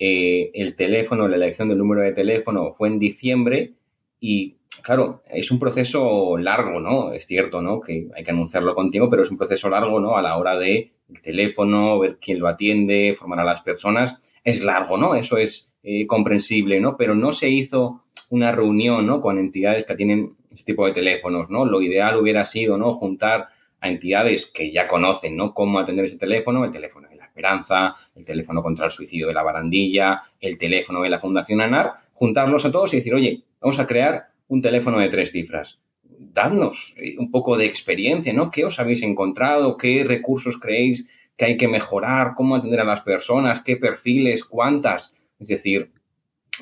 eh, 0.00 0.50
el 0.54 0.74
teléfono, 0.74 1.28
la 1.28 1.36
elección 1.36 1.68
del 1.68 1.78
número 1.78 2.00
de 2.02 2.10
teléfono 2.10 2.72
fue 2.72 2.88
en 2.88 2.98
diciembre 2.98 3.74
y 4.20 4.56
claro, 4.84 5.22
es 5.30 5.50
un 5.50 5.58
proceso 5.58 6.36
largo, 6.36 6.78
¿no? 6.78 7.12
Es 7.12 7.26
cierto, 7.26 7.62
¿no? 7.62 7.80
Que 7.80 8.06
hay 8.14 8.22
que 8.22 8.30
anunciarlo 8.30 8.74
contigo, 8.74 9.08
pero 9.08 9.22
es 9.22 9.30
un 9.30 9.38
proceso 9.38 9.70
largo, 9.70 9.98
¿no? 9.98 10.16
A 10.16 10.22
la 10.22 10.36
hora 10.36 10.58
de 10.58 10.92
el 11.08 11.22
teléfono, 11.22 11.98
ver 11.98 12.18
quién 12.20 12.38
lo 12.38 12.48
atiende, 12.48 13.14
formar 13.18 13.40
a 13.40 13.44
las 13.44 13.62
personas. 13.62 14.34
Es 14.44 14.62
largo, 14.62 14.98
¿no? 14.98 15.14
Eso 15.14 15.38
es 15.38 15.72
eh, 15.82 16.06
comprensible, 16.06 16.80
¿no? 16.80 16.98
Pero 16.98 17.14
no 17.14 17.32
se 17.32 17.48
hizo 17.48 18.02
una 18.28 18.52
reunión, 18.52 19.06
¿no? 19.06 19.22
Con 19.22 19.38
entidades 19.38 19.86
que 19.86 19.94
tienen 19.94 20.36
ese 20.50 20.64
tipo 20.64 20.84
de 20.86 20.92
teléfonos, 20.92 21.48
¿no? 21.48 21.64
Lo 21.64 21.80
ideal 21.80 22.16
hubiera 22.18 22.44
sido, 22.44 22.76
¿no? 22.76 22.94
Juntar 22.94 23.48
a 23.80 23.88
entidades 23.88 24.46
que 24.46 24.70
ya 24.70 24.86
conocen, 24.86 25.34
¿no? 25.34 25.54
Cómo 25.54 25.78
atender 25.78 26.04
ese 26.04 26.18
teléfono, 26.18 26.62
el 26.62 26.70
teléfono 26.70 27.08
de 27.08 27.16
la 27.16 27.24
esperanza, 27.24 27.94
el 28.14 28.24
teléfono 28.26 28.62
contra 28.62 28.84
el 28.84 28.90
suicidio 28.90 29.28
de 29.28 29.34
la 29.34 29.42
barandilla, 29.42 30.22
el 30.40 30.58
teléfono 30.58 31.00
de 31.00 31.08
la 31.08 31.20
Fundación 31.20 31.62
ANAR, 31.62 31.92
juntarlos 32.12 32.66
a 32.66 32.72
todos 32.72 32.92
y 32.92 32.98
decir, 32.98 33.14
oye, 33.14 33.44
vamos 33.60 33.78
a 33.78 33.86
crear 33.86 34.33
un 34.54 34.62
teléfono 34.62 35.00
de 35.00 35.08
tres 35.08 35.32
cifras. 35.32 35.80
Dadnos 36.02 36.94
eh, 36.96 37.16
un 37.18 37.30
poco 37.30 37.56
de 37.56 37.66
experiencia, 37.66 38.32
¿no? 38.32 38.50
¿Qué 38.50 38.64
os 38.64 38.78
habéis 38.78 39.02
encontrado? 39.02 39.76
¿Qué 39.76 40.04
recursos 40.04 40.58
creéis 40.58 41.08
que 41.36 41.44
hay 41.44 41.56
que 41.56 41.68
mejorar? 41.68 42.34
¿Cómo 42.36 42.56
atender 42.56 42.80
a 42.80 42.84
las 42.84 43.00
personas? 43.00 43.62
¿Qué 43.62 43.76
perfiles? 43.76 44.44
¿Cuántas? 44.44 45.14
Es 45.38 45.48
decir, 45.48 45.90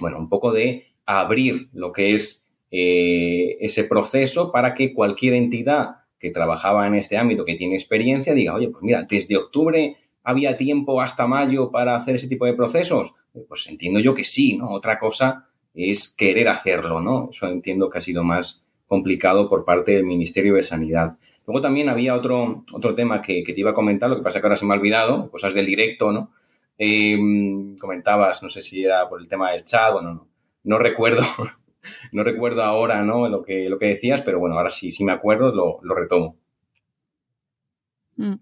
bueno, 0.01 0.18
un 0.18 0.28
poco 0.28 0.53
de 0.53 0.86
abrir 1.05 1.68
lo 1.72 1.93
que 1.93 2.14
es 2.14 2.47
eh, 2.70 3.59
ese 3.61 3.84
proceso 3.84 4.51
para 4.51 4.72
que 4.72 4.95
cualquier 4.95 5.34
entidad 5.34 5.97
que 6.18 6.30
trabajaba 6.30 6.86
en 6.86 6.95
este 6.95 7.18
ámbito, 7.18 7.45
que 7.45 7.57
tiene 7.57 7.74
experiencia, 7.74 8.32
diga, 8.32 8.55
oye, 8.55 8.68
pues 8.68 8.82
mira, 8.82 9.05
desde 9.09 9.36
octubre 9.36 9.97
había 10.22 10.57
tiempo 10.57 11.03
hasta 11.03 11.26
mayo 11.26 11.70
para 11.70 11.97
hacer 11.97 12.14
ese 12.14 12.28
tipo 12.28 12.47
de 12.47 12.55
procesos. 12.55 13.14
Pues 13.49 13.66
entiendo 13.68 14.01
yo 14.01 14.14
que 14.14 14.24
sí, 14.24 14.57
¿no? 14.57 14.70
Otra 14.70 14.99
cosa 14.99 15.49
es 15.74 16.14
querer 16.16 16.48
hacerlo, 16.48 17.00
¿no? 17.00 17.28
Eso 17.30 17.48
entiendo 17.48 17.88
que 17.88 17.98
ha 17.98 18.02
sido 18.02 18.24
más 18.24 18.64
complicado 18.86 19.48
por 19.48 19.64
parte 19.64 19.92
del 19.92 20.04
Ministerio 20.04 20.54
de 20.54 20.62
Sanidad. 20.62 21.16
Luego 21.46 21.60
también 21.60 21.88
había 21.88 22.14
otro, 22.14 22.64
otro 22.72 22.94
tema 22.94 23.22
que, 23.22 23.42
te 23.42 23.58
iba 23.60 23.70
a 23.70 23.74
comentar, 23.74 24.10
lo 24.10 24.16
que 24.16 24.22
pasa 24.22 24.40
que 24.40 24.46
ahora 24.46 24.56
se 24.56 24.66
me 24.66 24.74
ha 24.74 24.76
olvidado, 24.76 25.30
cosas 25.30 25.54
del 25.54 25.66
directo, 25.66 26.12
¿no? 26.12 26.30
Em, 26.78 27.76
comentabas, 27.78 28.42
no 28.42 28.50
sé 28.50 28.62
si 28.62 28.84
era 28.84 29.08
por 29.08 29.20
el 29.20 29.28
tema 29.28 29.52
del 29.52 29.64
chat, 29.64 29.92
bueno, 29.92 30.14
no, 30.14 30.28
no 30.64 30.78
recuerdo, 30.78 31.22
no 32.12 32.22
recuerdo 32.22 32.62
ahora, 32.62 33.02
¿no? 33.02 33.28
Lo 33.28 33.42
que, 33.42 33.68
lo 33.68 33.78
que 33.78 33.86
decías, 33.86 34.22
pero 34.22 34.38
bueno, 34.38 34.56
ahora 34.56 34.70
sí, 34.70 34.90
sí 34.90 35.04
me 35.04 35.12
acuerdo, 35.12 35.52
lo, 35.52 35.80
lo 35.82 35.94
retomo. 35.94 36.36
Mm. 38.16 38.34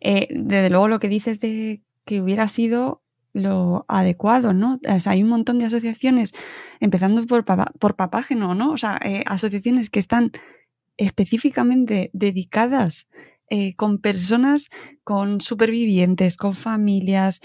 Eh, 0.00 0.28
desde 0.30 0.70
luego 0.70 0.88
lo 0.88 0.98
que 0.98 1.08
dices 1.08 1.40
de 1.40 1.82
que 2.04 2.20
hubiera 2.20 2.48
sido 2.48 3.02
lo 3.38 3.84
adecuado, 3.88 4.52
¿no? 4.52 4.78
hay 5.06 5.22
un 5.22 5.28
montón 5.28 5.58
de 5.58 5.66
asociaciones, 5.66 6.32
empezando 6.80 7.26
por, 7.26 7.44
por 7.44 7.96
Papágeno, 7.96 8.54
¿no? 8.54 8.72
O 8.72 8.76
sea, 8.76 9.00
eh, 9.04 9.22
asociaciones 9.26 9.90
que 9.90 9.98
están 9.98 10.32
específicamente 10.96 12.10
dedicadas 12.12 13.08
eh, 13.50 13.74
con 13.76 13.98
personas, 13.98 14.68
con 15.04 15.40
supervivientes, 15.40 16.36
con 16.36 16.54
familias, 16.54 17.40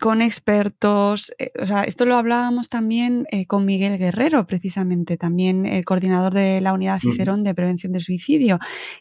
con 0.00 0.22
expertos. 0.22 1.32
Eh, 1.38 1.52
o 1.60 1.66
sea, 1.66 1.84
esto 1.84 2.04
lo 2.04 2.16
hablábamos 2.16 2.68
también 2.68 3.26
eh, 3.30 3.46
con 3.46 3.64
Miguel 3.64 3.98
Guerrero, 3.98 4.46
precisamente, 4.46 5.16
también 5.16 5.66
el 5.66 5.84
coordinador 5.84 6.34
de 6.34 6.60
la 6.60 6.72
unidad 6.72 7.00
Cicerón 7.00 7.44
de 7.44 7.54
prevención 7.54 7.92
del 7.92 8.02
suicidio, 8.02 8.58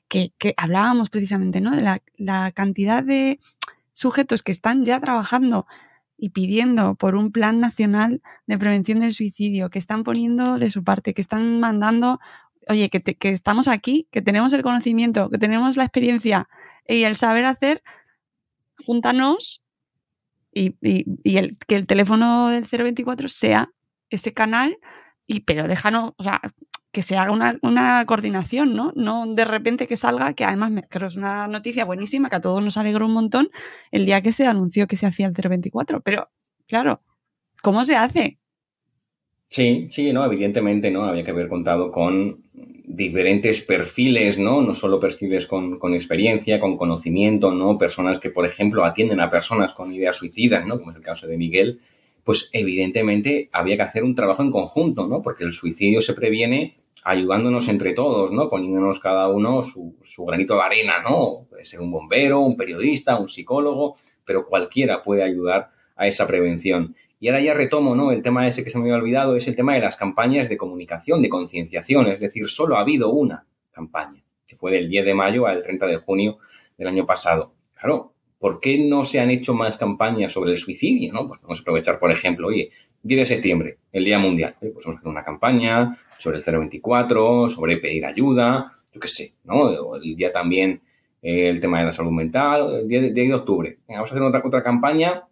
que, 0.08 0.32
hablábamos 0.58 1.10
precisamente 1.10 1.62
¿no? 1.62 1.76
de 1.76 1.82
la, 1.82 2.02
la, 2.18 2.52
cantidad 2.52 3.04
de 3.04 3.40
sujetos 3.96 4.44
que 4.44 4.52
están 4.52 4.86
ya 4.86 5.00
trabajando 5.00 5.66
y 6.18 6.30
pidiendo 6.30 6.96
por 6.96 7.16
un 7.16 7.32
plan 7.32 7.60
nacional 7.60 8.22
de 8.46 8.58
prevención 8.58 9.00
del 9.00 9.14
suicidio, 9.14 9.70
que 9.70 9.80
están 9.80 10.04
poniendo 10.04 10.60
de 10.60 10.70
su 10.70 10.84
parte, 10.84 11.14
que 11.14 11.22
están 11.22 11.60
mandando, 11.60 12.20
oye, 12.68 12.90
que, 12.90 13.30
estamos 13.32 13.68
aquí, 13.68 14.08
que 14.12 14.22
tenemos 14.22 14.54
el 14.54 14.64
conocimiento, 14.64 15.30
que 15.30 15.38
tenemos 15.38 15.78
la 15.78 15.84
experiencia 15.84 16.48
y 16.88 17.04
el 17.04 17.16
saber 17.16 17.46
hacer, 17.46 17.82
júntanos 18.86 19.62
y, 20.54 20.72
que 21.68 21.76
el 21.76 21.88
teléfono 21.88 22.50
del 22.50 22.66
024 22.66 23.30
sea 23.30 23.72
ese 24.10 24.34
canal, 24.34 24.78
y, 25.26 25.42
pero 25.42 25.68
déjanos, 25.68 26.14
o 26.18 26.24
sea, 26.24 26.42
que 26.96 27.02
se 27.02 27.18
haga 27.18 27.34
una, 27.62 28.06
coordinación, 28.06 28.74
¿no? 28.74 28.94
No 28.96 29.26
de 29.28 29.44
repente 29.44 29.86
que 29.86 29.98
salga, 29.98 30.34
que 30.34 30.46
además 30.46 30.72
me, 30.72 30.84
creo 30.84 31.10
es 31.10 31.18
una 31.18 31.46
noticia 31.46 31.84
buenísima, 31.84 32.30
que 32.30 32.38
a 32.38 32.40
todos 32.40 32.64
nos 32.64 32.78
alegró 32.78 33.06
un 33.06 33.12
montón 33.12 33.50
el 33.92 34.06
día 34.06 34.22
que 34.22 34.32
se 34.32 34.48
anunció 34.48 34.88
que 34.88 34.96
se 34.96 35.06
hacía 35.06 35.28
el 35.28 35.34
024, 35.34 36.00
pero 36.00 36.30
claro, 36.68 37.02
¿cómo 37.62 37.84
se 37.84 37.98
hace? 37.98 38.40
Sí, 39.50 39.90
sí, 39.92 40.14
no, 40.14 40.24
evidentemente, 40.24 40.90
¿no? 40.90 41.04
Había 41.04 41.26
que 41.26 41.32
haber 41.32 41.50
contado 41.50 41.92
con 41.92 42.44
diferentes 42.54 43.60
perfiles, 43.60 44.40
¿no? 44.40 44.62
No 44.62 44.74
solo 44.74 44.98
perfiles 44.98 45.48
con, 45.48 45.78
con, 45.78 45.94
experiencia, 45.96 46.62
con 46.62 46.78
conocimiento, 46.78 47.52
¿no? 47.52 47.78
Personas 47.78 48.20
que, 48.22 48.30
por 48.30 48.46
ejemplo, 48.46 48.86
atienden 48.86 49.20
a 49.20 49.30
personas 49.30 49.74
con 49.74 49.92
ideas 49.94 50.16
suicidas, 50.16 50.66
¿no? 50.66 50.80
Como 50.80 50.92
es 50.92 50.98
el 50.98 51.04
caso 51.04 51.28
de 51.28 51.36
Miguel, 51.36 51.82
pues 52.24 52.50
evidentemente 52.54 53.50
había 53.52 53.76
que 53.76 53.82
hacer 53.82 54.06
un 54.06 54.16
trabajo 54.16 54.44
en 54.44 54.52
conjunto, 54.52 55.08
¿no? 55.08 55.22
Porque 55.22 55.44
el 55.44 55.52
suicidio 55.52 56.00
se 56.00 56.14
previene 56.14 56.76
ayudándonos 57.06 57.70
entre 57.70 57.94
todos, 57.94 58.32
¿no? 58.32 58.50
Poniéndonos 58.50 59.00
cada 59.00 59.28
uno 59.28 59.62
su, 59.62 60.26
granito 60.26 60.56
de 60.56 60.62
arena, 60.62 61.04
¿no? 61.04 61.46
Puede 61.48 61.64
ser 61.64 61.80
un 61.80 61.92
bombero, 61.92 62.40
un 62.40 62.58
periodista, 62.58 63.20
un 63.20 63.28
psicólogo, 63.28 63.96
pero 64.26 64.44
cualquiera 64.44 65.04
puede 65.04 65.24
ayudar 65.24 65.70
a 65.96 66.08
esa 66.08 66.26
prevención. 66.26 66.96
Y 67.20 67.28
ahora 67.28 67.42
ya 67.42 67.54
retomo, 67.54 67.96
¿no? 67.96 68.12
El 68.12 68.24
tema 68.24 68.48
ese 68.48 68.64
que 68.64 68.72
se 68.72 68.80
me 68.80 68.86
había 68.86 68.96
olvidado 68.96 69.36
es 69.36 69.48
el 69.48 69.56
tema 69.56 69.76
de 69.76 69.82
las 69.82 69.98
campañas 69.98 70.50
de 70.50 70.58
comunicación, 70.58 71.22
de 71.22 71.30
concienciación. 71.30 72.08
Es 72.08 72.22
decir, 72.22 72.48
solo 72.48 72.76
ha 72.76 72.82
habido 72.82 73.12
una 73.12 73.46
campaña, 73.72 74.24
que 74.48 74.56
fue 74.56 74.72
del 74.72 74.90
10 74.90 75.06
de 75.06 75.14
mayo 75.14 75.46
al 75.46 75.62
30 75.62 75.86
de 75.86 75.98
junio 75.98 76.40
del 76.76 76.88
año 76.88 77.06
pasado. 77.06 77.54
Claro, 77.76 78.15
¿por 78.40 78.60
qué 78.60 78.78
no 78.78 79.06
se 79.06 79.20
han 79.20 79.30
hecho 79.30 79.54
más 79.54 79.78
campañas 79.78 80.32
sobre 80.32 80.52
el 80.52 80.58
suicidio, 80.58 81.14
no? 81.14 81.28
Pues 81.28 81.42
vamos 81.42 81.60
a 81.60 81.62
aprovechar, 81.62 82.00
por 82.00 82.12
ejemplo, 82.12 82.48
oye, 82.48 82.72
10 83.04 83.22
de 83.22 83.26
septiembre, 83.26 83.78
el 83.92 84.04
Día 84.04 84.20
Mundial. 84.20 84.56
Pues 84.60 84.74
vamos 84.84 84.96
a 84.96 85.00
hacer 85.00 85.10
una 85.10 85.24
campaña 85.24 85.98
sobre 86.18 86.38
el 86.38 86.44
024, 86.44 87.50
sobre 87.50 87.78
pedir 87.78 88.06
ayuda, 88.06 88.72
yo 88.94 89.00
qué 89.00 89.08
sé, 89.08 89.34
¿no? 89.44 89.96
El 89.96 90.16
día 90.16 90.32
también, 90.32 90.82
eh, 91.22 91.50
el 91.50 91.60
tema 91.60 91.80
de 91.80 91.86
la 91.86 91.92
salud 91.92 92.12
mental, 92.12 92.76
el 92.82 92.88
día 92.88 93.02
de, 93.02 93.12
de 93.12 93.34
octubre. 93.34 93.78
vamos 93.88 94.10
a 94.10 94.14
hacer 94.14 94.24
otra, 94.24 94.42
otra 94.44 94.64
campaña 94.64 95.24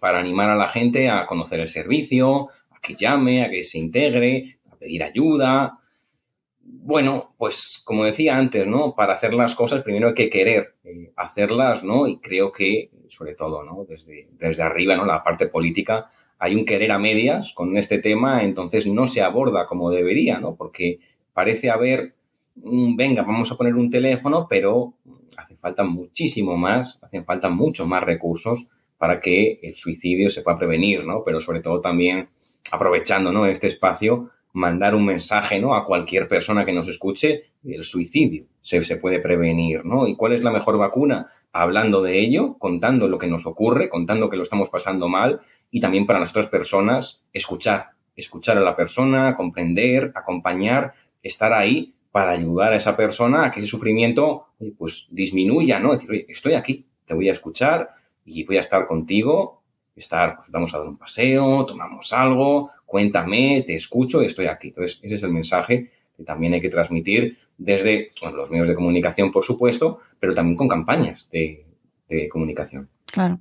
para 0.00 0.18
animar 0.18 0.50
a 0.50 0.56
la 0.56 0.68
gente 0.68 1.08
a 1.08 1.26
conocer 1.26 1.60
el 1.60 1.68
servicio, 1.68 2.48
a 2.70 2.80
que 2.80 2.94
llame, 2.94 3.44
a 3.44 3.50
que 3.50 3.64
se 3.64 3.78
integre, 3.78 4.58
a 4.70 4.76
pedir 4.76 5.02
ayuda. 5.02 5.78
Bueno, 6.68 7.34
pues 7.38 7.80
como 7.84 8.04
decía 8.04 8.36
antes, 8.36 8.66
¿no? 8.66 8.94
Para 8.94 9.14
hacer 9.14 9.34
las 9.34 9.54
cosas 9.54 9.82
primero 9.82 10.08
hay 10.08 10.14
que 10.14 10.30
querer 10.30 10.74
eh, 10.84 11.12
hacerlas, 11.16 11.84
¿no? 11.84 12.06
Y 12.06 12.18
creo 12.18 12.52
que, 12.52 12.90
sobre 13.08 13.34
todo, 13.34 13.62
¿no? 13.62 13.84
Desde, 13.88 14.28
desde 14.32 14.62
arriba, 14.62 14.96
¿no? 14.96 15.04
La 15.04 15.22
parte 15.22 15.46
política, 15.46 16.10
hay 16.38 16.54
un 16.54 16.64
querer 16.64 16.92
a 16.92 16.98
medias 16.98 17.52
con 17.54 17.76
este 17.76 17.98
tema, 17.98 18.42
entonces 18.42 18.86
no 18.86 19.06
se 19.06 19.22
aborda 19.22 19.66
como 19.66 19.90
debería, 19.90 20.38
¿no? 20.38 20.54
Porque 20.54 20.98
parece 21.32 21.70
haber, 21.70 22.14
venga, 22.54 23.22
vamos 23.22 23.50
a 23.52 23.56
poner 23.56 23.74
un 23.74 23.90
teléfono, 23.90 24.46
pero 24.48 24.94
hace 25.36 25.56
falta 25.56 25.84
muchísimo 25.84 26.56
más, 26.56 27.02
hacen 27.02 27.24
falta 27.24 27.48
mucho 27.48 27.86
más 27.86 28.02
recursos 28.02 28.68
para 28.98 29.20
que 29.20 29.58
el 29.62 29.76
suicidio 29.76 30.30
se 30.30 30.42
pueda 30.42 30.58
prevenir, 30.58 31.04
¿no? 31.04 31.22
Pero 31.24 31.40
sobre 31.40 31.60
todo 31.60 31.80
también 31.80 32.28
aprovechando, 32.70 33.32
¿no? 33.32 33.46
Este 33.46 33.66
espacio, 33.66 34.30
mandar 34.56 34.94
un 34.94 35.04
mensaje, 35.04 35.60
¿no? 35.60 35.74
A 35.74 35.84
cualquier 35.84 36.26
persona 36.28 36.64
que 36.64 36.72
nos 36.72 36.88
escuche, 36.88 37.44
el 37.62 37.84
suicidio 37.84 38.46
se, 38.62 38.82
se 38.82 38.96
puede 38.96 39.20
prevenir, 39.20 39.84
¿no? 39.84 40.08
¿Y 40.08 40.16
cuál 40.16 40.32
es 40.32 40.42
la 40.42 40.50
mejor 40.50 40.78
vacuna? 40.78 41.26
Hablando 41.52 42.00
de 42.00 42.18
ello, 42.18 42.54
contando 42.58 43.06
lo 43.06 43.18
que 43.18 43.26
nos 43.26 43.44
ocurre, 43.44 43.90
contando 43.90 44.30
que 44.30 44.38
lo 44.38 44.42
estamos 44.42 44.70
pasando 44.70 45.10
mal 45.10 45.40
y 45.70 45.80
también 45.80 46.06
para 46.06 46.20
nuestras 46.20 46.46
personas, 46.46 47.22
escuchar, 47.34 47.90
escuchar 48.16 48.56
a 48.56 48.62
la 48.62 48.74
persona, 48.74 49.34
comprender, 49.34 50.12
acompañar, 50.14 50.94
estar 51.22 51.52
ahí 51.52 51.92
para 52.10 52.32
ayudar 52.32 52.72
a 52.72 52.76
esa 52.76 52.96
persona 52.96 53.44
a 53.44 53.50
que 53.50 53.60
ese 53.60 53.68
sufrimiento 53.68 54.46
pues 54.78 55.06
disminuya, 55.10 55.80
¿no? 55.80 55.92
Decir, 55.92 56.24
estoy 56.30 56.54
aquí, 56.54 56.86
te 57.04 57.12
voy 57.12 57.28
a 57.28 57.32
escuchar, 57.32 57.90
y 58.24 58.42
voy 58.44 58.56
a 58.56 58.62
estar 58.62 58.86
contigo, 58.86 59.62
estar, 59.94 60.36
pues 60.36 60.50
vamos 60.50 60.74
a 60.74 60.78
dar 60.78 60.88
un 60.88 60.96
paseo, 60.96 61.66
tomamos 61.66 62.12
algo, 62.12 62.70
cuéntame, 62.96 63.62
te 63.66 63.74
escucho 63.74 64.22
estoy 64.22 64.46
aquí. 64.46 64.68
Entonces, 64.68 64.98
ese 65.02 65.16
es 65.16 65.22
el 65.22 65.30
mensaje 65.30 65.90
que 66.16 66.24
también 66.24 66.54
hay 66.54 66.62
que 66.62 66.70
transmitir 66.70 67.36
desde 67.58 68.10
los 68.22 68.50
medios 68.50 68.68
de 68.68 68.74
comunicación, 68.74 69.30
por 69.30 69.44
supuesto, 69.44 69.98
pero 70.18 70.32
también 70.32 70.56
con 70.56 70.66
campañas 70.66 71.28
de, 71.30 71.62
comunicación. 72.30 72.88
Claro. 73.04 73.38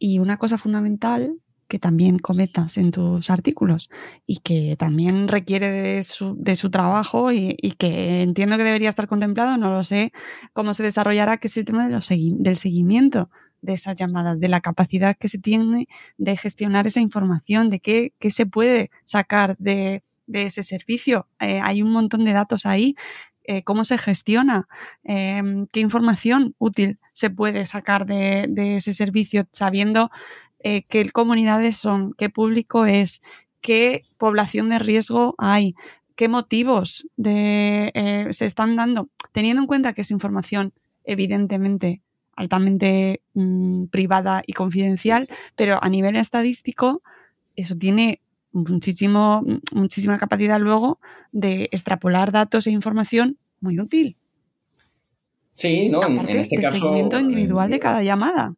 Y 0.00 0.18
una 0.18 0.36
cosa 0.36 0.58
fundamental 0.58 1.36
que 1.68 1.78
también 1.78 2.18
comentas 2.18 2.76
en 2.76 2.90
tus 2.90 3.30
artículos 3.30 3.88
y 4.26 4.38
que 4.38 4.74
también 4.76 5.28
requiere 5.28 5.68
de 5.68 6.02
su, 6.02 6.34
de 6.36 6.56
su 6.56 6.70
trabajo 6.70 7.30
y, 7.30 7.54
que 7.78 8.22
entiendo 8.22 8.56
que 8.56 8.64
debería 8.64 8.88
estar 8.88 9.06
contemplado, 9.06 9.56
no 9.58 9.70
lo 9.70 9.84
sé 9.84 10.12
cómo 10.52 10.74
se 10.74 10.82
desarrollará, 10.82 11.36
que 11.36 11.46
es 11.46 11.56
el 11.56 11.66
tema 11.66 11.88
del 11.88 12.56
seguimiento 12.56 13.30
de 13.64 13.72
esas 13.72 13.96
llamadas, 13.96 14.40
de 14.40 14.48
la 14.48 14.60
capacidad 14.60 15.16
que 15.16 15.28
se 15.28 15.38
tiene 15.38 15.88
de 16.18 16.36
gestionar 16.36 16.86
esa 16.86 17.00
información, 17.00 17.70
de 17.70 17.80
qué, 17.80 18.12
qué 18.18 18.30
se 18.30 18.46
puede 18.46 18.90
sacar 19.04 19.56
de, 19.58 20.02
de 20.26 20.42
ese 20.44 20.62
servicio. 20.62 21.26
Eh, 21.40 21.60
hay 21.62 21.82
un 21.82 21.90
montón 21.90 22.24
de 22.24 22.32
datos 22.32 22.66
ahí. 22.66 22.94
Eh, 23.46 23.62
cómo 23.62 23.84
se 23.84 23.98
gestiona, 23.98 24.68
em, 25.02 25.66
qué 25.66 25.80
información 25.80 26.54
útil 26.58 26.98
se 27.12 27.28
puede 27.28 27.66
sacar 27.66 28.06
de, 28.06 28.46
de 28.48 28.76
ese 28.76 28.94
servicio, 28.94 29.46
sabiendo 29.52 30.10
eh, 30.60 30.84
qué 30.88 31.10
comunidades 31.10 31.76
son, 31.76 32.14
qué 32.16 32.30
público 32.30 32.86
es, 32.86 33.20
qué 33.60 34.04
población 34.16 34.70
de 34.70 34.78
riesgo 34.78 35.34
hay, 35.36 35.74
qué 36.16 36.28
motivos 36.28 37.06
de, 37.16 38.30
se 38.30 38.46
están 38.46 38.76
dando, 38.76 39.10
teniendo 39.32 39.60
en 39.60 39.66
cuenta 39.66 39.92
que 39.92 40.02
es 40.02 40.10
información 40.10 40.72
evidentemente 41.04 42.00
altamente 42.36 43.20
mm, 43.34 43.86
privada 43.86 44.42
y 44.46 44.52
confidencial, 44.52 45.28
pero 45.56 45.82
a 45.82 45.88
nivel 45.88 46.16
estadístico 46.16 47.02
eso 47.56 47.76
tiene 47.76 48.20
muchísimo, 48.52 49.42
muchísima 49.72 50.18
capacidad 50.18 50.60
luego 50.60 50.98
de 51.32 51.68
extrapolar 51.72 52.32
datos 52.32 52.66
e 52.66 52.70
información 52.70 53.36
muy 53.60 53.80
útil. 53.80 54.16
Sí, 55.52 55.88
¿no? 55.88 56.02
en, 56.04 56.28
este 56.28 56.56
caso. 56.56 56.78
seguimiento 56.78 57.18
individual 57.18 57.70
de 57.70 57.78
cada 57.78 58.02
llamada. 58.02 58.54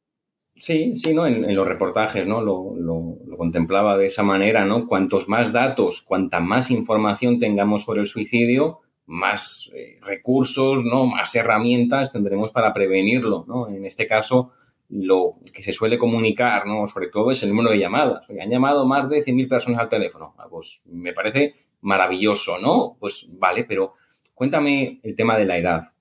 Sí, 0.59 0.97
sí, 0.97 1.13
¿no? 1.13 1.27
En, 1.27 1.55
los 1.55 1.69
reportajes, 1.69 2.27
¿no? 2.27 2.41
Lo, 2.41 3.37
contemplaba 3.37 3.99
de 3.99 4.07
esa 4.07 4.23
manera, 4.23 4.65
¿no? 4.65 4.87
Cuantos 4.87 5.29
más 5.29 5.53
datos, 5.53 6.01
cuanta 6.01 6.41
más 6.41 6.71
información 6.71 7.39
tengamos 7.39 7.83
sobre 7.83 8.01
el 8.01 8.07
suicidio, 8.07 8.81
más 9.07 9.71
eh, 9.75 9.99
recursos, 10.03 10.85
¿no? 10.85 11.07
Más 11.07 11.35
herramientas 11.35 12.13
tendremos 12.13 12.51
para 12.51 12.73
prevenirlo, 12.73 13.45
¿no? 13.47 13.69
En 13.69 13.87
este 13.87 14.07
caso, 14.07 14.53
lo 14.89 15.35
que 15.53 15.63
se 15.63 15.73
suele 15.73 15.99
comunicar, 15.99 16.67
¿no? 16.67 16.87
Sobre 16.87 17.09
todo 17.09 17.31
es 17.31 17.43
el 17.43 17.51
número 17.51 17.71
de 17.71 17.79
llamadas. 17.79 18.29
han 18.29 18.51
llamado 18.51 18.87
más 18.87 19.09
de 19.09 19.25
100.000 19.25 19.49
personas 19.49 19.81
al 19.81 19.89
teléfono. 19.89 20.35
Ah, 20.39 20.47
pues 20.51 20.81
me 20.87 21.13
parece 21.13 21.55
maravilloso, 21.81 22.59
¿no? 22.59 22.97
Pues 22.99 23.29
vale, 23.39 23.65
pero 23.65 23.93
cuéntame 24.35 25.01
el 25.03 25.15
tema 25.15 25.39
de 25.39 25.47
la 25.47 25.59
edad 25.59 25.93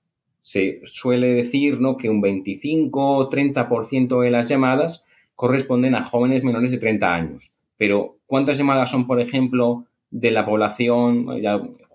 se 0.46 0.80
suele 0.84 1.32
decir 1.32 1.80
¿no? 1.80 1.96
que 1.96 2.08
un 2.08 2.20
25 2.20 3.16
o 3.16 3.28
30% 3.28 4.20
de 4.20 4.30
las 4.30 4.48
llamadas 4.48 5.04
corresponden 5.34 5.96
a 5.96 6.04
jóvenes 6.04 6.44
menores 6.44 6.70
de 6.70 6.78
30 6.78 7.12
años. 7.12 7.56
Pero, 7.76 8.18
¿cuántas 8.26 8.56
llamadas 8.56 8.88
son, 8.88 9.08
por 9.08 9.20
ejemplo, 9.20 9.86
de 10.12 10.30
la 10.30 10.46
población 10.46 11.26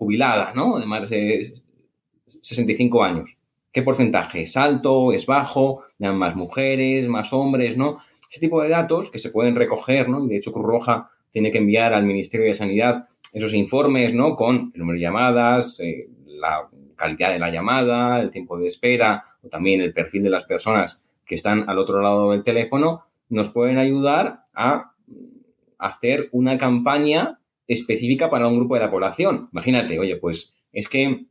jubilada, 0.02 0.52
¿no? 0.54 0.80
de 0.80 0.86
más 0.86 1.08
de 1.08 1.54
65 2.26 3.04
años? 3.04 3.38
¿Qué 3.70 3.82
porcentaje? 3.82 4.42
¿Es 4.42 4.56
alto? 4.56 5.12
¿Es 5.12 5.26
bajo? 5.26 5.84
¿Más 5.98 6.34
mujeres? 6.34 7.06
¿Más 7.08 7.32
hombres? 7.32 7.76
¿no? 7.76 7.98
Ese 8.28 8.40
tipo 8.40 8.60
de 8.62 8.68
datos 8.68 9.10
que 9.10 9.18
se 9.18 9.30
pueden 9.30 9.54
recoger, 9.54 10.08
¿no? 10.08 10.26
de 10.26 10.36
hecho 10.36 10.52
Cruz 10.52 10.66
Roja 10.66 11.10
tiene 11.30 11.50
que 11.50 11.58
enviar 11.58 11.94
al 11.94 12.04
Ministerio 12.04 12.46
de 12.46 12.54
Sanidad 12.54 13.08
esos 13.32 13.54
informes, 13.54 14.12
¿no? 14.12 14.36
Con 14.36 14.72
el 14.74 14.80
número 14.80 14.96
de 14.96 15.02
llamadas, 15.02 15.80
eh, 15.80 16.08
la 16.26 16.68
calidad 16.96 17.32
de 17.32 17.38
la 17.38 17.50
llamada, 17.50 18.20
el 18.20 18.30
tiempo 18.30 18.58
de 18.58 18.66
espera 18.66 19.24
o 19.42 19.48
también 19.48 19.80
el 19.80 19.94
perfil 19.94 20.24
de 20.24 20.30
las 20.30 20.44
personas 20.44 21.02
que 21.24 21.34
están 21.34 21.68
al 21.70 21.78
otro 21.78 22.02
lado 22.02 22.32
del 22.32 22.42
teléfono, 22.42 23.06
nos 23.30 23.48
pueden 23.48 23.78
ayudar 23.78 24.44
a 24.52 24.92
hacer 25.78 26.28
una 26.32 26.58
campaña 26.58 27.40
específica 27.72 28.30
para 28.30 28.48
un 28.48 28.56
grupo 28.56 28.74
de 28.74 28.80
la 28.80 28.90
población. 28.90 29.48
Imagínate, 29.52 29.98
oye, 29.98 30.16
pues 30.16 30.56
es 30.72 30.88
que 30.88 31.26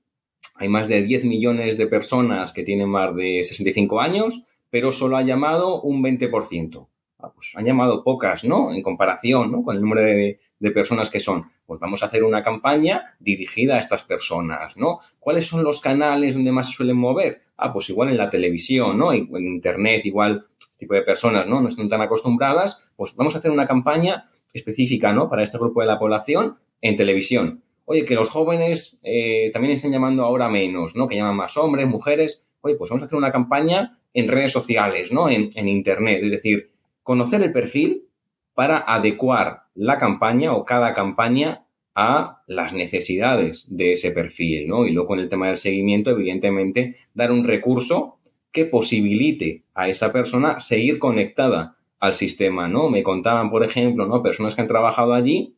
hay 0.55 0.69
más 0.69 0.87
de 0.87 1.01
10 1.01 1.25
millones 1.25 1.77
de 1.77 1.87
personas 1.87 2.53
que 2.53 2.63
tienen 2.63 2.89
más 2.89 3.15
de 3.15 3.43
65 3.43 4.01
años, 4.01 4.43
pero 4.69 4.91
solo 4.91 5.17
ha 5.17 5.23
llamado 5.23 5.81
un 5.81 6.03
20%. 6.03 6.87
Ah, 7.19 7.31
pues 7.33 7.51
han 7.55 7.65
llamado 7.65 8.03
pocas, 8.03 8.43
¿no? 8.43 8.73
En 8.73 8.81
comparación, 8.81 9.51
¿no? 9.51 9.63
Con 9.63 9.75
el 9.75 9.81
número 9.81 10.01
de, 10.01 10.39
de 10.61 10.71
personas 10.71 11.09
que 11.09 11.19
son. 11.19 11.51
Pues 11.65 11.79
vamos 11.79 12.03
a 12.03 12.05
hacer 12.05 12.23
una 12.23 12.43
campaña 12.43 13.15
dirigida 13.19 13.75
a 13.75 13.79
estas 13.79 14.03
personas, 14.03 14.77
¿no? 14.77 14.99
¿Cuáles 15.19 15.47
son 15.47 15.63
los 15.63 15.81
canales 15.81 16.35
donde 16.35 16.51
más 16.51 16.67
se 16.67 16.73
suelen 16.73 16.97
mover? 16.97 17.41
Ah, 17.57 17.73
pues 17.73 17.89
igual 17.89 18.09
en 18.09 18.17
la 18.17 18.29
televisión, 18.29 18.97
¿no? 18.97 19.11
En 19.11 19.27
internet, 19.35 20.05
igual 20.05 20.47
este 20.59 20.77
tipo 20.79 20.93
de 20.93 21.01
personas, 21.01 21.47
¿no? 21.47 21.61
No 21.61 21.69
están 21.69 21.89
tan 21.89 22.01
acostumbradas. 22.01 22.91
Pues 22.95 23.15
vamos 23.15 23.35
a 23.35 23.39
hacer 23.39 23.51
una 23.51 23.67
campaña 23.67 24.29
específica, 24.53 25.13
¿no? 25.13 25.29
Para 25.29 25.43
este 25.43 25.57
grupo 25.57 25.81
de 25.81 25.87
la 25.87 25.99
población 25.99 26.55
en 26.81 26.97
televisión. 26.97 27.63
Oye, 27.85 28.05
que 28.05 28.15
los 28.15 28.29
jóvenes 28.29 28.99
eh, 29.03 29.49
también 29.53 29.73
estén 29.73 29.91
llamando 29.91 30.23
ahora 30.23 30.49
menos, 30.49 30.95
¿no? 30.95 31.07
Que 31.07 31.15
llaman 31.15 31.35
más 31.35 31.57
hombres, 31.57 31.87
mujeres. 31.87 32.47
Oye, 32.61 32.75
pues 32.75 32.89
vamos 32.89 33.03
a 33.03 33.05
hacer 33.05 33.17
una 33.17 33.31
campaña 33.31 33.99
en 34.13 34.27
redes 34.27 34.51
sociales, 34.51 35.11
¿no? 35.11 35.29
En, 35.29 35.51
en 35.55 35.67
internet. 35.67 36.21
Es 36.23 36.31
decir, 36.31 36.71
conocer 37.03 37.41
el 37.41 37.51
perfil 37.51 38.07
para 38.53 38.77
adecuar 38.77 39.63
la 39.73 39.97
campaña 39.97 40.53
o 40.53 40.65
cada 40.65 40.93
campaña 40.93 41.65
a 41.95 42.43
las 42.47 42.73
necesidades 42.73 43.65
de 43.69 43.93
ese 43.93 44.11
perfil, 44.11 44.67
¿no? 44.67 44.85
Y 44.85 44.91
luego 44.91 45.09
con 45.09 45.19
el 45.19 45.29
tema 45.29 45.47
del 45.47 45.57
seguimiento, 45.57 46.11
evidentemente, 46.11 46.95
dar 47.13 47.31
un 47.31 47.43
recurso 47.43 48.19
que 48.51 48.65
posibilite 48.65 49.63
a 49.73 49.89
esa 49.89 50.11
persona 50.11 50.59
seguir 50.59 50.99
conectada 50.99 51.77
al 52.01 52.15
sistema, 52.15 52.67
¿no? 52.67 52.89
Me 52.89 53.03
contaban, 53.03 53.49
por 53.49 53.63
ejemplo, 53.63 54.07
¿no? 54.07 54.21
Personas 54.21 54.55
que 54.55 54.61
han 54.61 54.67
trabajado 54.67 55.13
allí 55.13 55.55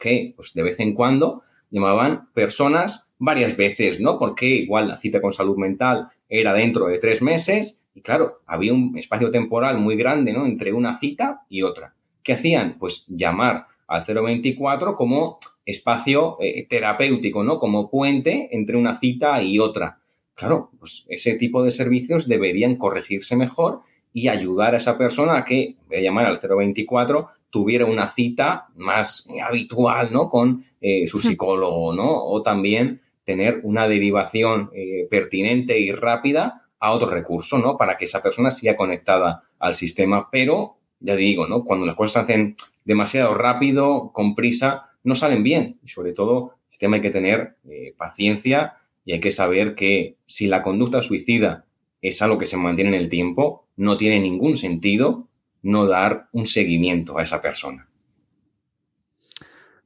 que, 0.00 0.32
pues, 0.34 0.54
de 0.54 0.62
vez 0.62 0.80
en 0.80 0.94
cuando 0.94 1.42
llamaban 1.70 2.28
personas 2.32 3.12
varias 3.18 3.56
veces, 3.56 4.00
¿no? 4.00 4.18
Porque 4.18 4.46
igual 4.46 4.88
la 4.88 4.96
cita 4.96 5.20
con 5.20 5.32
salud 5.32 5.58
mental 5.58 6.08
era 6.28 6.54
dentro 6.54 6.86
de 6.86 6.98
tres 6.98 7.20
meses 7.20 7.80
y, 7.94 8.00
claro, 8.00 8.40
había 8.46 8.72
un 8.72 8.96
espacio 8.96 9.30
temporal 9.30 9.78
muy 9.78 9.96
grande, 9.96 10.32
¿no? 10.32 10.46
Entre 10.46 10.72
una 10.72 10.98
cita 10.98 11.42
y 11.50 11.62
otra. 11.62 11.94
¿Qué 12.22 12.32
hacían? 12.32 12.76
Pues 12.78 13.04
llamar 13.08 13.66
al 13.86 14.04
024 14.04 14.96
como 14.96 15.38
espacio 15.66 16.38
eh, 16.40 16.66
terapéutico, 16.66 17.44
¿no? 17.44 17.58
Como 17.58 17.90
puente 17.90 18.48
entre 18.52 18.78
una 18.78 18.98
cita 18.98 19.42
y 19.42 19.58
otra. 19.58 19.98
Claro, 20.34 20.70
pues 20.78 21.04
ese 21.08 21.34
tipo 21.34 21.62
de 21.62 21.72
servicios 21.72 22.26
deberían 22.26 22.76
corregirse 22.76 23.36
mejor 23.36 23.80
y 24.18 24.26
ayudar 24.26 24.74
a 24.74 24.78
esa 24.78 24.98
persona 24.98 25.36
a 25.36 25.44
que, 25.44 25.76
voy 25.86 25.98
a 25.98 26.00
llamar 26.00 26.26
al 26.26 26.40
024, 26.40 27.28
tuviera 27.50 27.86
una 27.86 28.08
cita 28.08 28.66
más 28.74 29.28
habitual, 29.46 30.12
¿no? 30.12 30.28
Con 30.28 30.64
eh, 30.80 31.06
su 31.06 31.20
psicólogo, 31.20 31.94
¿no? 31.94 32.24
O 32.24 32.42
también 32.42 33.00
tener 33.22 33.60
una 33.62 33.86
derivación 33.86 34.70
eh, 34.74 35.06
pertinente 35.08 35.78
y 35.78 35.92
rápida 35.92 36.62
a 36.80 36.90
otro 36.90 37.08
recurso, 37.08 37.58
¿no? 37.58 37.76
Para 37.76 37.96
que 37.96 38.06
esa 38.06 38.20
persona 38.20 38.50
siga 38.50 38.76
conectada 38.76 39.44
al 39.60 39.76
sistema, 39.76 40.28
pero 40.32 40.78
ya 40.98 41.14
digo, 41.14 41.46
¿no? 41.46 41.62
Cuando 41.62 41.86
las 41.86 41.94
cosas 41.94 42.26
se 42.26 42.32
hacen 42.32 42.56
demasiado 42.84 43.34
rápido, 43.34 44.10
con 44.12 44.34
prisa, 44.34 44.90
no 45.04 45.14
salen 45.14 45.44
bien. 45.44 45.78
Y 45.84 45.88
sobre 45.88 46.12
todo, 46.12 46.54
este 46.68 46.86
tema 46.86 46.96
hay 46.96 47.02
que 47.02 47.10
tener 47.10 47.54
eh, 47.70 47.94
paciencia 47.96 48.78
y 49.04 49.12
hay 49.12 49.20
que 49.20 49.30
saber 49.30 49.76
que 49.76 50.16
si 50.26 50.48
la 50.48 50.64
conducta 50.64 51.02
suicida 51.02 51.66
es 52.02 52.20
algo 52.20 52.38
que 52.38 52.46
se 52.46 52.56
mantiene 52.56 52.96
en 52.96 53.02
el 53.02 53.08
tiempo, 53.08 53.67
no 53.78 53.96
tiene 53.96 54.20
ningún 54.20 54.56
sentido 54.56 55.28
no 55.62 55.86
dar 55.86 56.28
un 56.32 56.46
seguimiento 56.46 57.16
a 57.16 57.22
esa 57.22 57.40
persona. 57.40 57.88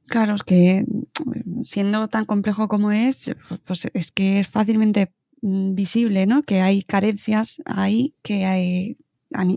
Claro, 0.07 0.35
es 0.35 0.43
que 0.43 0.85
siendo 1.63 2.07
tan 2.07 2.25
complejo 2.25 2.67
como 2.67 2.91
es, 2.91 3.33
pues 3.65 3.87
es 3.93 4.11
que 4.11 4.39
es 4.39 4.47
fácilmente 4.47 5.11
mm, 5.41 5.75
visible, 5.75 6.25
¿no? 6.25 6.43
Que 6.43 6.61
hay 6.61 6.81
carencias 6.81 7.61
ahí 7.65 8.13
que 8.21 8.45
hay, 8.45 8.97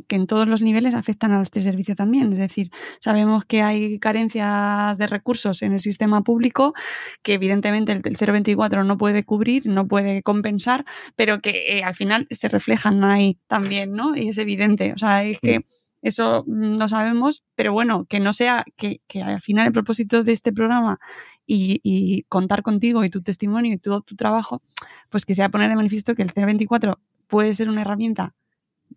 que 0.06 0.16
en 0.16 0.26
todos 0.26 0.48
los 0.48 0.62
niveles 0.62 0.94
afectan 0.94 1.32
a 1.32 1.42
este 1.42 1.60
servicio 1.62 1.94
también. 1.94 2.32
Es 2.32 2.38
decir, 2.38 2.70
sabemos 2.98 3.44
que 3.44 3.62
hay 3.62 3.98
carencias 3.98 4.98
de 4.98 5.06
recursos 5.06 5.62
en 5.62 5.72
el 5.72 5.80
sistema 5.80 6.22
público 6.22 6.74
que 7.22 7.34
evidentemente 7.34 7.92
el, 7.92 8.16
024 8.16 8.84
no 8.84 8.98
puede 8.98 9.24
cubrir, 9.24 9.66
no 9.66 9.86
puede 9.86 10.22
compensar, 10.22 10.84
pero 11.14 11.40
que 11.40 11.78
eh, 11.78 11.84
al 11.84 11.94
final 11.94 12.26
se 12.30 12.48
reflejan 12.48 13.04
ahí 13.04 13.38
también, 13.46 13.92
¿no? 13.92 14.16
Y 14.16 14.28
es 14.28 14.38
evidente. 14.38 14.92
O 14.92 14.98
sea, 14.98 15.24
es 15.24 15.40
que 15.40 15.64
eso 16.02 16.44
no 16.46 16.88
sabemos, 16.88 17.44
pero 17.54 17.72
bueno, 17.72 18.04
que 18.04 18.20
no 18.20 18.32
sea, 18.32 18.64
que, 18.76 19.00
al 19.22 19.40
final 19.40 19.66
el 19.66 19.72
propósito 19.72 20.22
de 20.22 20.32
este 20.32 20.52
programa 20.52 21.00
y, 21.46 21.80
y, 21.82 22.22
contar 22.24 22.62
contigo 22.62 23.04
y 23.04 23.10
tu 23.10 23.22
testimonio 23.22 23.72
y 23.74 23.78
todo 23.78 24.02
tu 24.02 24.14
trabajo, 24.14 24.62
pues 25.10 25.24
que 25.24 25.34
sea 25.34 25.48
poner 25.48 25.68
de 25.68 25.76
manifiesto 25.76 26.14
que 26.14 26.22
el 26.22 26.32
024 26.32 27.00
puede 27.26 27.54
ser 27.54 27.68
una 27.68 27.80
herramienta 27.82 28.34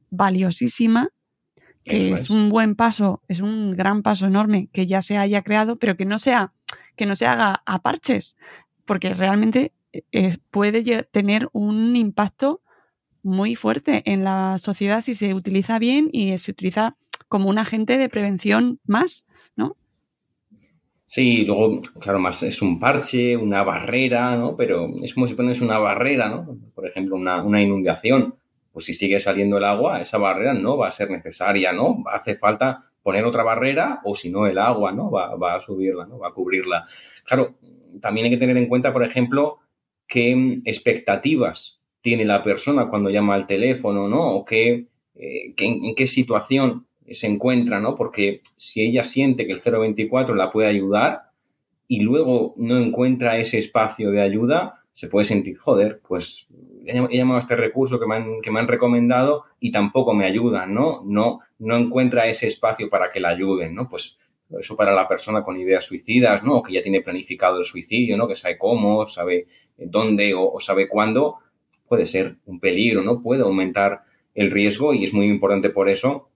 valiosísima, 0.09 1.09
que 1.83 2.13
es, 2.13 2.29
un 2.29 2.49
buen 2.49 2.75
paso, 2.75 3.21
es 3.27 3.39
un 3.39 3.75
gran 3.75 4.03
paso 4.03 4.27
enorme 4.27 4.69
que 4.71 4.85
ya 4.85 5.01
se 5.01 5.17
haya 5.17 5.41
creado, 5.41 5.77
pero 5.77 5.97
que 5.97 6.05
no 6.05 6.19
sea, 6.19 6.53
que 6.95 7.05
no 7.05 7.15
se 7.15 7.25
haga 7.25 7.63
a 7.65 7.81
parches, 7.81 8.37
porque 8.85 9.13
realmente 9.13 9.73
eh, 10.11 10.37
puede 10.51 11.03
tener 11.03 11.49
un 11.51 11.95
impacto 11.95 12.61
muy 13.23 13.55
fuerte 13.55 14.03
en 14.05 14.23
la 14.23 14.57
sociedad 14.59 15.01
si 15.01 15.13
se 15.13 15.33
utiliza 15.33 15.79
bien 15.79 16.09
y 16.11 16.37
se 16.37 16.51
utiliza 16.51 16.95
como 17.27 17.49
un 17.49 17.57
agente 17.57 17.97
de 17.97 18.09
prevención 18.09 18.79
más, 18.85 19.27
¿no? 19.55 19.75
Sí, 21.05 21.43
luego, 21.43 21.81
claro, 21.99 22.19
más 22.19 22.43
es 22.43 22.61
un 22.61 22.79
parche, 22.79 23.35
una 23.35 23.63
barrera, 23.63 24.35
¿no? 24.35 24.55
Pero 24.55 24.91
es 25.01 25.15
como 25.15 25.25
si 25.25 25.33
pones 25.33 25.59
una 25.59 25.79
barrera, 25.79 26.29
¿no? 26.29 26.57
Por 26.75 26.87
ejemplo, 26.87 27.15
una, 27.15 27.43
una 27.43 27.61
inundación 27.61 28.35
pues 28.79 28.85
si 28.85 28.93
sigue 28.93 29.19
saliendo 29.19 29.57
el 29.57 29.65
agua, 29.65 29.99
esa 29.99 30.17
barrera 30.17 30.53
no 30.53 30.77
va 30.77 30.87
a 30.87 30.91
ser 30.93 31.11
necesaria, 31.11 31.73
¿no? 31.73 32.01
Hace 32.09 32.35
falta 32.35 32.89
poner 33.03 33.25
otra 33.25 33.43
barrera 33.43 33.99
o 34.05 34.15
si 34.15 34.29
no 34.29 34.47
el 34.47 34.57
agua, 34.57 34.93
¿no? 34.93 35.11
Va, 35.11 35.53
a 35.53 35.59
subirla, 35.59 36.05
¿no? 36.05 36.17
Va 36.17 36.29
a 36.29 36.31
cubrirla. 36.31 36.85
Claro, 37.25 37.55
también 37.99 38.23
hay 38.23 38.31
que 38.31 38.37
tener 38.37 38.55
en 38.55 38.67
cuenta, 38.67 38.93
por 38.93 39.03
ejemplo, 39.03 39.57
qué 40.07 40.61
expectativas 40.63 41.81
tiene 41.99 42.23
la 42.23 42.41
persona 42.41 42.87
cuando 42.87 43.09
llama 43.09 43.35
al 43.35 43.47
teléfono, 43.47 44.07
¿no? 44.07 44.33
O 44.33 44.45
qué, 44.45 44.87
eh, 45.15 45.53
en, 45.57 45.93
qué 45.93 46.07
situación 46.07 46.87
se 47.11 47.27
encuentra, 47.27 47.81
¿no? 47.81 47.95
Porque 47.95 48.39
si 48.55 48.81
ella 48.81 49.03
siente 49.03 49.45
que 49.45 49.51
el 49.51 49.59
024 49.59 50.35
la 50.35 50.51
puede 50.51 50.69
ayudar 50.69 51.31
y 51.85 51.99
luego 51.99 52.53
no 52.55 52.77
encuentra 52.77 53.39
ese 53.39 53.57
espacio 53.57 54.09
de 54.11 54.21
ayuda, 54.21 54.85
se 54.93 55.09
puede 55.09 55.25
sentir, 55.25 55.57
joder, 55.57 55.99
pues 56.07 56.47
he 56.89 57.17
llamado 57.17 57.37
a 57.37 57.41
este 57.41 57.55
recurso 57.55 57.99
que 57.99 58.07
me 58.07 58.15
han, 58.15 58.41
que 58.41 58.51
me 58.51 58.59
han 58.59 58.67
recomendado 58.67 59.45
y 59.59 59.71
tampoco 59.71 60.13
me 60.13 60.25
ayudan, 60.25 60.73
¿no? 60.73 61.03
No, 61.05 61.39
no 61.59 61.77
encuentra 61.77 62.27
ese 62.27 62.47
espacio 62.47 62.89
para 62.89 63.11
que 63.11 63.19
la 63.19 63.29
ayuden, 63.29 63.75
¿no? 63.75 63.87
Pues 63.87 64.17
eso 64.57 64.75
para 64.75 64.93
la 64.93 65.07
persona 65.07 65.43
con 65.43 65.59
ideas 65.59 65.85
suicidas, 65.85 66.43
¿no? 66.43 66.63
Que 66.63 66.73
ya 66.73 66.81
tiene 66.81 67.01
planificado 67.01 67.57
el 67.59 67.63
suicidio, 67.63 68.17
¿no? 68.17 68.27
Que 68.27 68.35
sabe 68.35 68.57
cómo, 68.57 69.05
sabe 69.07 69.47
dónde 69.77 70.33
o, 70.35 70.59
sabe 70.59 70.87
cuándo, 70.87 71.37
puede 71.87 72.05
ser 72.05 72.35
un 72.45 72.59
peligro, 72.59 73.01
¿no? 73.01 73.21
Puede 73.21 73.43
aumentar 73.43 74.01
el 74.33 74.51
riesgo 74.51 74.93
y 74.93 75.05
es 75.05 75.13
muy 75.13 75.27
importante 75.27 75.69
por 75.69 75.89
eso 75.89 76.29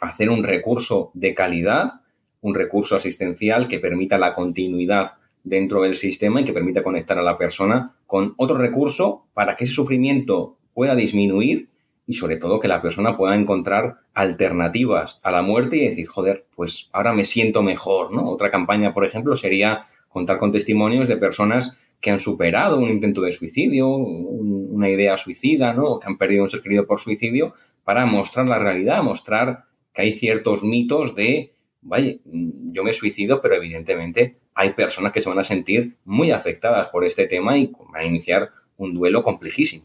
hacer 0.00 0.30
un 0.30 0.42
recurso 0.42 1.10
de 1.14 1.34
calidad, 1.34 2.00
un 2.40 2.54
recurso 2.54 2.96
asistencial 2.96 3.68
que 3.68 3.78
permita 3.78 4.18
la 4.18 4.34
continuidad 4.34 5.14
dentro 5.44 5.82
del 5.82 5.94
sistema 5.94 6.40
y 6.40 6.44
que 6.44 6.52
permita 6.52 6.82
conectar 6.82 7.18
a 7.18 7.22
la 7.22 7.38
persona 7.38 7.92
con 8.06 8.34
otro 8.38 8.56
recurso 8.56 9.26
para 9.34 9.56
que 9.56 9.64
ese 9.64 9.74
sufrimiento 9.74 10.56
pueda 10.72 10.96
disminuir 10.96 11.68
y 12.06 12.14
sobre 12.14 12.36
todo 12.36 12.60
que 12.60 12.68
la 12.68 12.82
persona 12.82 13.16
pueda 13.16 13.34
encontrar 13.34 13.98
alternativas 14.14 15.20
a 15.22 15.30
la 15.30 15.42
muerte 15.42 15.76
y 15.76 15.88
decir, 15.88 16.06
joder, 16.06 16.44
pues 16.54 16.88
ahora 16.92 17.12
me 17.12 17.24
siento 17.24 17.62
mejor, 17.62 18.12
¿no? 18.12 18.28
Otra 18.28 18.50
campaña, 18.50 18.92
por 18.92 19.06
ejemplo, 19.06 19.36
sería 19.36 19.86
contar 20.08 20.38
con 20.38 20.52
testimonios 20.52 21.08
de 21.08 21.16
personas 21.16 21.78
que 22.00 22.10
han 22.10 22.18
superado 22.18 22.78
un 22.78 22.90
intento 22.90 23.22
de 23.22 23.32
suicidio, 23.32 23.88
una 23.88 24.90
idea 24.90 25.16
suicida, 25.16 25.72
¿no? 25.72 25.98
Que 25.98 26.08
han 26.08 26.18
perdido 26.18 26.42
un 26.42 26.50
ser 26.50 26.60
querido 26.60 26.86
por 26.86 27.00
suicidio, 27.00 27.54
para 27.84 28.04
mostrar 28.04 28.46
la 28.46 28.58
realidad, 28.58 29.02
mostrar 29.02 29.64
que 29.94 30.02
hay 30.02 30.12
ciertos 30.12 30.62
mitos 30.62 31.14
de, 31.14 31.54
vaya, 31.80 32.16
yo 32.24 32.84
me 32.84 32.92
suicido, 32.92 33.40
pero 33.40 33.54
evidentemente 33.54 34.36
hay 34.54 34.70
personas 34.70 35.12
que 35.12 35.20
se 35.20 35.28
van 35.28 35.38
a 35.38 35.44
sentir 35.44 35.96
muy 36.04 36.30
afectadas 36.30 36.88
por 36.88 37.04
este 37.04 37.26
tema 37.26 37.56
y 37.58 37.72
van 37.92 38.02
a 38.02 38.04
iniciar 38.04 38.50
un 38.76 38.94
duelo 38.94 39.22
complejísimo. 39.22 39.84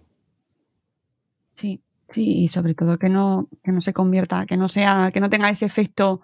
Sí, 1.55 1.82
Sí, 2.11 2.43
y 2.43 2.49
sobre 2.49 2.74
todo 2.74 2.97
que 2.97 3.09
no, 3.09 3.47
que 3.63 3.72
no 3.72 3.82
se 3.82 3.93
convierta, 3.93 4.45
que 4.47 4.57
no 4.57 4.67
sea, 4.67 5.11
que 5.13 5.20
no 5.20 5.30
tenga 5.30 5.49
ese 5.49 5.65
efecto 5.65 6.22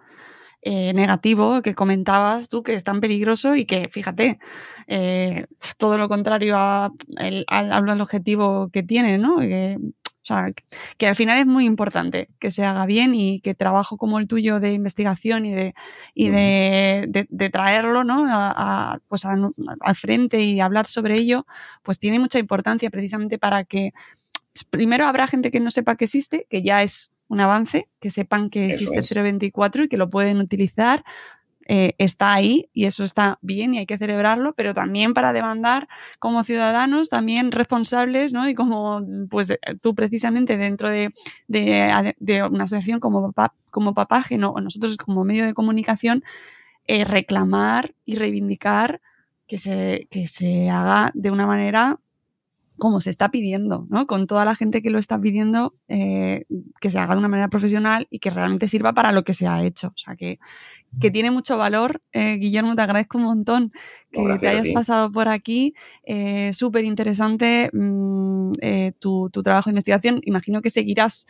eh, 0.61 0.93
negativo 0.93 1.61
que 1.61 1.75
comentabas 1.75 2.49
tú, 2.49 2.63
que 2.63 2.73
es 2.73 2.83
tan 2.83 2.99
peligroso 3.01 3.55
y 3.55 3.65
que, 3.65 3.87
fíjate, 3.89 4.39
eh, 4.87 5.45
todo 5.77 5.97
lo 5.99 6.09
contrario 6.09 6.57
al, 6.57 8.01
objetivo 8.01 8.69
que 8.71 8.81
tiene, 8.83 9.19
¿no? 9.19 9.39
Que, 9.39 9.77
o 10.25 10.27
sea, 10.27 10.47
que, 10.97 11.07
al 11.07 11.15
final 11.15 11.37
es 11.37 11.45
muy 11.45 11.65
importante 11.65 12.29
que 12.39 12.49
se 12.49 12.65
haga 12.65 12.87
bien 12.87 13.13
y 13.13 13.41
que 13.41 13.53
trabajo 13.53 13.95
como 13.95 14.17
el 14.17 14.27
tuyo 14.27 14.59
de 14.59 14.73
investigación 14.73 15.45
y 15.45 15.53
de, 15.53 15.75
y 16.15 16.29
de, 16.29 17.27
de, 17.29 17.49
traerlo 17.51 18.03
¿no? 18.03 18.25
a, 18.27 18.97
pues 19.07 19.23
al 19.23 19.95
frente 19.95 20.41
y 20.41 20.61
hablar 20.61 20.87
sobre 20.87 21.13
ello, 21.13 21.45
pues 21.83 21.99
tiene 21.99 22.17
mucha 22.17 22.39
importancia 22.39 22.89
precisamente 22.89 23.37
para 23.37 23.65
que 23.65 23.93
primero 24.71 25.05
habrá 25.05 25.27
gente 25.27 25.51
que 25.51 25.59
no 25.59 25.69
sepa 25.69 25.95
que 25.95 26.05
existe, 26.05 26.47
que 26.49 26.63
ya 26.63 26.81
es 26.81 27.11
un 27.27 27.39
avance, 27.41 27.87
que 27.99 28.09
sepan 28.09 28.49
que 28.49 28.65
existe 28.65 28.97
el 28.97 29.23
024 29.23 29.83
y 29.83 29.87
que 29.87 29.97
lo 29.97 30.09
pueden 30.09 30.37
utilizar. 30.37 31.03
Eh, 31.67 31.95
está 31.97 32.33
ahí 32.33 32.69
y 32.73 32.85
eso 32.85 33.03
está 33.03 33.39
bien 33.41 33.73
y 33.73 33.79
hay 33.79 33.87
que 33.87 33.97
celebrarlo, 33.97 34.53
pero 34.53 34.75
también 34.75 35.15
para 35.15 35.33
demandar 35.33 35.87
como 36.19 36.43
ciudadanos, 36.43 37.09
también 37.09 37.51
responsables, 37.51 38.33
¿no? 38.33 38.47
Y 38.47 38.53
como, 38.53 39.03
pues 39.29 39.51
tú 39.81 39.95
precisamente 39.95 40.57
dentro 40.57 40.89
de, 40.91 41.11
una 42.51 42.63
asociación 42.65 42.99
como, 42.99 43.33
como 43.71 43.93
Papaje, 43.95 44.37
¿no? 44.37 44.51
o 44.51 44.61
nosotros 44.61 44.95
como 44.97 45.23
medio 45.23 45.45
de 45.45 45.55
comunicación, 45.55 46.23
eh, 46.87 47.03
reclamar 47.03 47.95
y 48.05 48.15
reivindicar 48.15 49.01
que 49.47 49.57
se, 49.57 50.07
que 50.11 50.27
se 50.27 50.69
haga 50.69 51.11
de 51.15 51.31
una 51.31 51.47
manera 51.47 51.99
como 52.77 52.99
se 52.99 53.09
está 53.09 53.29
pidiendo, 53.29 53.87
¿no? 53.89 54.05
Con 54.05 54.27
toda 54.27 54.43
la 54.43 54.55
gente 54.55 54.81
que 54.81 54.89
lo 54.89 54.99
está 54.99 55.19
pidiendo, 55.19 55.73
eh, 55.87 56.45
que 56.81 56.89
se 56.89 56.99
haga 56.99 57.13
de 57.13 57.19
una 57.19 57.29
manera 57.29 57.47
profesional 57.47 58.07
y 58.09 58.19
que 58.19 58.29
realmente 58.29 58.67
sirva 58.67 58.93
para 58.93 59.11
lo 59.11 59.23
que 59.23 59.33
se 59.33 59.47
ha 59.47 59.63
hecho. 59.63 59.87
O 59.87 59.97
sea, 59.97 60.15
que, 60.15 60.39
que 60.99 61.09
tiene 61.09 61.31
mucho 61.31 61.57
valor. 61.57 62.01
Eh, 62.11 62.35
Guillermo, 62.35 62.75
te 62.75 62.81
agradezco 62.81 63.17
un 63.17 63.23
montón 63.23 63.71
que 64.11 64.37
te 64.39 64.47
hayas 64.47 64.69
pasado 64.69 65.11
por 65.11 65.29
aquí. 65.29 65.73
Eh, 66.03 66.51
Súper 66.53 66.83
interesante 66.83 67.69
mm, 67.71 68.53
tu, 68.99 69.29
tu, 69.29 69.43
trabajo 69.43 69.69
de 69.69 69.73
investigación. 69.73 70.19
Imagino 70.23 70.61
que 70.61 70.69
seguirás 70.69 71.27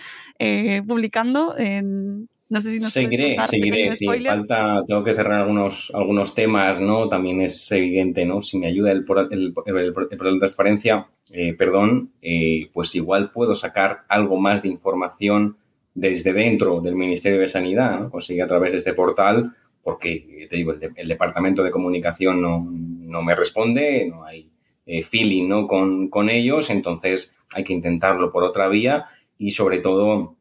publicando 0.88 1.56
en 1.58 2.28
no 2.48 2.62
sé 2.62 2.70
si 2.70 2.80
nos 2.80 2.92
Seguiré, 2.92 3.38
seguiré, 3.50 3.92
si 3.92 4.06
falta, 4.06 4.84
tengo 4.88 5.04
que 5.04 5.16
cerrar 5.16 5.42
algunos, 5.42 5.92
algunos 5.96 6.36
temas, 6.36 6.80
¿no? 6.80 7.10
También 7.10 7.42
es 7.42 7.72
evidente, 7.72 8.26
¿no? 8.26 8.42
Si 8.42 8.60
me 8.60 8.68
ayuda 8.68 8.92
el, 8.92 9.04
el, 9.32 9.54
el, 9.66 9.94
de 9.94 10.40
transparencia, 10.40 11.08
eh, 11.34 11.56
perdón, 11.58 12.12
eh, 12.22 12.70
pues 12.72 12.94
igual 12.96 13.32
puedo 13.32 13.56
sacar 13.56 14.04
algo 14.10 14.38
más 14.38 14.62
de 14.62 14.70
información 14.70 15.58
desde 15.96 16.34
dentro 16.34 16.82
del 16.82 16.96
Ministerio 16.96 17.40
de 17.40 17.50
Sanidad, 17.50 18.00
¿no? 18.00 18.12
Conseguir 18.12 18.44
a 18.44 18.48
través 18.48 18.74
de 18.74 18.78
este 18.78 18.94
portal, 18.94 19.54
porque, 19.82 20.48
te 20.48 20.56
digo, 20.56 20.74
el, 20.74 21.08
Departamento 21.08 21.64
de 21.64 21.72
Comunicación 21.72 22.42
no, 22.42 22.64
no, 22.70 23.24
me 23.24 23.34
responde, 23.34 24.06
no 24.08 24.24
hay 24.24 24.48
eh, 24.86 25.02
feeling, 25.02 25.48
¿no? 25.48 25.66
Con, 25.66 26.10
con 26.10 26.30
ellos, 26.30 26.70
entonces 26.70 27.36
hay 27.56 27.64
que 27.64 27.74
intentarlo 27.74 28.32
por 28.32 28.44
otra 28.44 28.68
vía 28.68 29.06
y 29.40 29.52
sobre 29.52 29.80
todo 29.80 30.36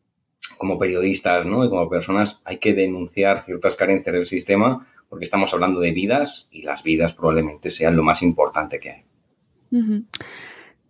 como 0.57 0.79
periodistas 0.79 1.47
¿no? 1.47 1.65
y 1.65 1.69
como 1.69 1.89
personas 1.89 2.41
hay 2.45 2.59
que 2.59 2.75
denunciar 2.75 3.43
ciertas 3.43 3.77
carencias 3.77 4.15
del 4.15 4.27
sistema 4.27 4.87
porque 5.09 5.25
estamos 5.25 5.53
hablando 5.55 5.81
de 5.81 5.93
vidas 5.93 6.49
y 6.51 6.63
las 6.63 6.83
vidas 6.83 7.15
probablemente 7.15 7.71
sean 7.71 7.97
lo 7.97 8.03
más 8.03 8.23
importante 8.23 8.81
que 8.81 8.91
hay. 8.91 9.05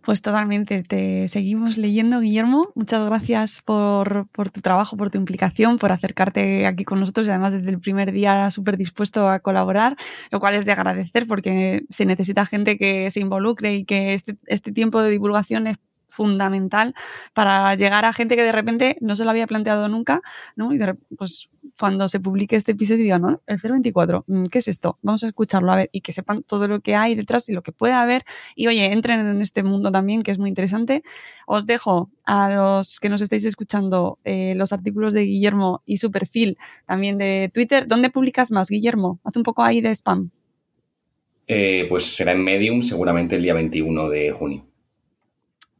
Pues 0.05 0.21
totalmente, 0.21 0.83
te 0.83 1.27
seguimos 1.27 1.79
leyendo, 1.79 2.19
Guillermo. 2.19 2.71
Muchas 2.75 3.07
gracias 3.07 3.63
por, 3.63 4.27
por, 4.27 4.51
tu 4.51 4.61
trabajo, 4.61 4.95
por 4.97 5.09
tu 5.09 5.17
implicación, 5.17 5.79
por 5.79 5.91
acercarte 5.91 6.67
aquí 6.67 6.83
con 6.85 6.99
nosotros 6.99 7.25
y 7.25 7.31
además 7.31 7.53
desde 7.53 7.71
el 7.71 7.79
primer 7.79 8.11
día 8.11 8.51
súper 8.51 8.77
dispuesto 8.77 9.27
a 9.27 9.39
colaborar, 9.39 9.97
lo 10.29 10.39
cual 10.39 10.53
es 10.53 10.65
de 10.65 10.73
agradecer 10.73 11.25
porque 11.27 11.85
se 11.89 12.05
necesita 12.05 12.45
gente 12.45 12.77
que 12.77 13.09
se 13.09 13.19
involucre 13.19 13.75
y 13.75 13.85
que 13.85 14.13
este, 14.13 14.35
este 14.45 14.71
tiempo 14.71 15.01
de 15.01 15.09
divulgación 15.09 15.65
es 15.65 15.77
fundamental 16.15 16.95
para 17.33 17.75
llegar 17.75 18.05
a 18.05 18.13
gente 18.13 18.35
que 18.35 18.43
de 18.43 18.51
repente 18.53 18.97
no 19.01 19.15
se 19.15 19.25
lo 19.25 19.29
había 19.31 19.47
planteado 19.47 19.87
nunca, 19.89 20.21
¿no? 20.55 20.73
Y 20.73 20.79
pues 21.17 21.49
cuando 21.77 22.07
se 22.07 22.19
publique 22.19 22.55
este 22.55 22.71
episodio 22.71 23.03
digan, 23.03 23.21
¿no? 23.21 23.41
El 23.47 23.57
024, 23.57 24.23
mm, 24.27 24.45
¿qué 24.45 24.59
es 24.59 24.67
esto? 24.67 24.97
Vamos 25.01 25.23
a 25.23 25.27
escucharlo, 25.27 25.71
a 25.71 25.75
ver, 25.75 25.89
y 25.91 26.01
que 26.01 26.13
sepan 26.13 26.43
todo 26.43 26.67
lo 26.67 26.79
que 26.79 26.95
hay 26.95 27.15
detrás 27.15 27.49
y 27.49 27.53
lo 27.53 27.63
que 27.63 27.71
puede 27.71 27.93
haber. 27.93 28.23
Y 28.55 28.67
oye, 28.67 28.91
entren 28.91 29.27
en 29.27 29.41
este 29.41 29.63
mundo 29.63 29.91
también, 29.91 30.23
que 30.23 30.31
es 30.31 30.37
muy 30.37 30.49
interesante. 30.49 31.03
Os 31.47 31.65
dejo 31.65 32.09
a 32.25 32.49
los 32.49 32.99
que 32.99 33.09
nos 33.09 33.21
estáis 33.21 33.45
escuchando 33.45 34.19
eh, 34.23 34.53
los 34.55 34.71
artículos 34.73 35.13
de 35.13 35.23
Guillermo 35.23 35.81
y 35.85 35.97
su 35.97 36.11
perfil 36.11 36.57
también 36.85 37.17
de 37.17 37.51
Twitter. 37.53 37.87
¿Dónde 37.87 38.09
publicas 38.09 38.51
más, 38.51 38.69
Guillermo? 38.69 39.19
Haz 39.23 39.35
un 39.35 39.43
poco 39.43 39.63
ahí 39.63 39.81
de 39.81 39.91
spam. 39.91 40.29
Eh, 41.47 41.85
pues 41.89 42.15
será 42.15 42.31
en 42.31 42.43
Medium 42.43 42.81
seguramente 42.81 43.35
el 43.35 43.43
día 43.43 43.53
21 43.53 44.09
de 44.09 44.31
junio. 44.31 44.65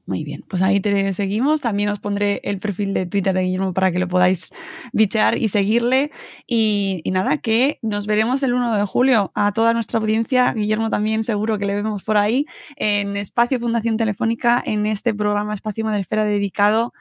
Muy 0.08 0.24
bien, 0.24 0.44
pues 0.48 0.62
ahí 0.62 0.80
te 0.80 1.14
seguimos. 1.14 1.62
También 1.62 1.90
os 1.90 2.00
pondré 2.00 2.40
el 2.44 2.60
perfil 2.60 2.94
de 2.94 3.08
Twitter 3.08 3.34
de 3.34 3.42
Guillermo 3.42 3.74
para 3.74 3.92
que 3.92 3.98
lo 3.98 4.08
podáis 4.08 4.52
bichear 4.94 5.36
y 5.36 5.48
seguirle. 5.48 6.12
Y, 6.46 7.02
nada, 7.08 7.38
que 7.38 7.80
nos 7.82 8.06
veremos 8.06 8.44
el 8.44 8.54
1 8.54 8.78
de 8.78 8.86
julio 8.86 9.32
a 9.34 9.52
toda 9.52 9.74
nuestra 9.74 10.00
audiencia. 10.00 10.54
Guillermo 10.54 10.92
también 10.92 11.24
seguro 11.24 11.58
que 11.58 11.66
le 11.66 11.74
vemos 11.76 12.04
por 12.04 12.18
ahí 12.18 12.46
en 12.76 13.18
Espacio 13.18 13.60
Fundación 13.60 13.98
Telefónica, 13.98 14.62
en 14.64 14.86
este 14.86 15.12
programa 15.16 15.56
Espacio 15.56 15.84
Madresfera 15.84 16.24
dedicado 16.24 16.94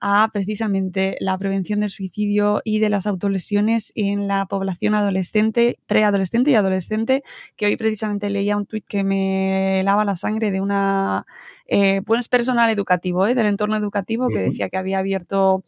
a 0.00 0.28
precisamente 0.32 1.16
la 1.20 1.38
prevención 1.38 1.80
del 1.80 1.90
suicidio 1.90 2.60
y 2.64 2.80
de 2.80 2.90
las 2.90 3.06
autolesiones 3.06 3.92
en 3.94 4.28
la 4.28 4.46
población 4.46 4.94
adolescente, 4.94 5.78
preadolescente 5.86 6.50
y 6.50 6.54
adolescente, 6.54 7.22
que 7.56 7.66
hoy 7.66 7.76
precisamente 7.76 8.30
leía 8.30 8.56
un 8.56 8.66
tuit 8.66 8.84
que 8.86 9.04
me 9.04 9.82
lava 9.84 10.04
la 10.04 10.16
sangre 10.16 10.50
de 10.50 10.60
una, 10.60 11.26
eh, 11.66 12.02
pues 12.04 12.28
personal 12.28 12.70
educativo, 12.70 13.26
eh, 13.26 13.34
del 13.34 13.46
entorno 13.46 13.76
educativo, 13.76 14.28
que 14.28 14.38
decía 14.38 14.68
que 14.68 14.76
había 14.76 14.98
abierto 14.98 15.64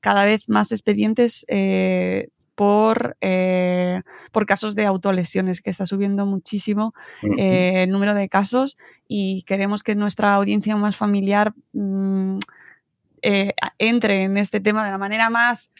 cada 0.00 0.24
vez 0.24 0.48
más 0.48 0.72
expedientes 0.72 1.44
eh, 1.48 2.28
por, 2.54 3.16
eh, 3.20 4.02
por 4.30 4.46
casos 4.46 4.74
de 4.74 4.86
autolesiones, 4.86 5.60
que 5.60 5.70
está 5.70 5.86
subiendo 5.86 6.26
muchísimo 6.26 6.94
el 7.22 7.90
número 7.90 8.14
de 8.14 8.28
casos 8.28 8.76
y 9.08 9.42
queremos 9.44 9.82
que 9.82 9.94
nuestra 9.94 10.34
audiencia 10.34 10.76
más 10.76 10.96
familiar... 10.96 11.54
Mm, 11.72 12.38
eh, 13.22 13.54
entre 13.78 14.24
en 14.24 14.36
este 14.36 14.60
tema 14.60 14.84
de 14.84 14.90
la 14.90 14.98
manera 14.98 15.30
más 15.30 15.72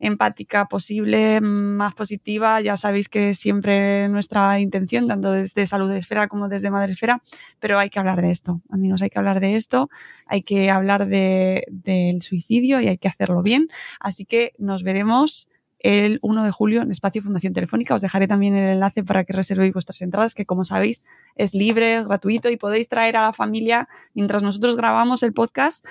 empática 0.00 0.66
posible, 0.66 1.40
más 1.40 1.94
positiva. 1.94 2.60
Ya 2.60 2.76
sabéis 2.76 3.08
que 3.08 3.34
siempre 3.34 4.08
nuestra 4.08 4.58
intención, 4.58 5.06
tanto 5.06 5.30
desde 5.30 5.66
Salud 5.66 5.90
Esfera 5.92 6.26
como 6.28 6.48
desde 6.48 6.70
Madre 6.70 6.92
Esfera, 6.92 7.22
pero 7.60 7.78
hay 7.78 7.90
que 7.90 7.98
hablar 7.98 8.22
de 8.22 8.30
esto, 8.30 8.62
amigos, 8.70 9.02
hay 9.02 9.10
que 9.10 9.18
hablar 9.18 9.40
de 9.40 9.56
esto, 9.56 9.90
hay 10.26 10.42
que 10.42 10.70
hablar 10.70 11.06
del 11.06 12.22
suicidio 12.22 12.80
y 12.80 12.88
hay 12.88 12.98
que 12.98 13.08
hacerlo 13.08 13.42
bien. 13.42 13.68
Así 14.00 14.24
que 14.24 14.54
nos 14.58 14.82
veremos 14.82 15.50
el 15.82 16.18
1 16.22 16.44
de 16.44 16.50
julio 16.50 16.82
en 16.82 16.90
Espacio 16.90 17.22
Fundación 17.22 17.52
Telefónica. 17.52 17.94
Os 17.94 18.02
dejaré 18.02 18.26
también 18.26 18.54
el 18.54 18.74
enlace 18.74 19.02
para 19.02 19.24
que 19.24 19.32
reservéis 19.32 19.72
vuestras 19.72 20.02
entradas, 20.02 20.34
que 20.34 20.44
como 20.44 20.64
sabéis 20.64 21.02
es 21.36 21.54
libre, 21.54 22.04
gratuito 22.04 22.50
y 22.50 22.56
podéis 22.56 22.88
traer 22.88 23.16
a 23.16 23.22
la 23.22 23.32
familia 23.32 23.88
mientras 24.14 24.42
nosotros 24.42 24.76
grabamos 24.76 25.22
el 25.22 25.32
podcast. 25.32 25.86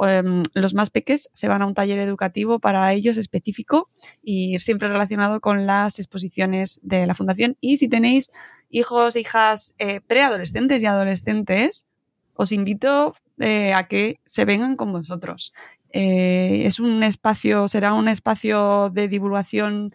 Em, 0.00 0.42
los 0.54 0.74
más 0.74 0.90
peques 0.90 1.30
se 1.32 1.48
van 1.48 1.62
a 1.62 1.66
un 1.66 1.74
taller 1.74 1.98
educativo 2.00 2.58
para 2.58 2.92
ellos 2.92 3.16
específico 3.16 3.88
y 4.22 4.58
siempre 4.58 4.88
relacionado 4.88 5.40
con 5.40 5.66
las 5.66 5.98
exposiciones 5.98 6.80
de 6.82 7.06
la 7.06 7.14
fundación. 7.14 7.56
Y 7.60 7.76
si 7.76 7.88
tenéis 7.88 8.30
hijos 8.70 9.14
e 9.14 9.20
hijas 9.20 9.74
eh, 9.78 10.00
preadolescentes 10.00 10.82
y 10.82 10.86
adolescentes, 10.86 11.86
os 12.34 12.50
invito 12.50 13.14
eh, 13.38 13.72
a 13.72 13.86
que 13.86 14.20
se 14.24 14.44
vengan 14.44 14.76
con 14.76 14.92
vosotros. 14.92 15.52
Eh, 15.96 16.62
es 16.64 16.80
un 16.80 17.04
espacio, 17.04 17.68
será 17.68 17.94
un 17.94 18.08
espacio 18.08 18.90
de 18.90 19.08
divulgación 19.08 19.92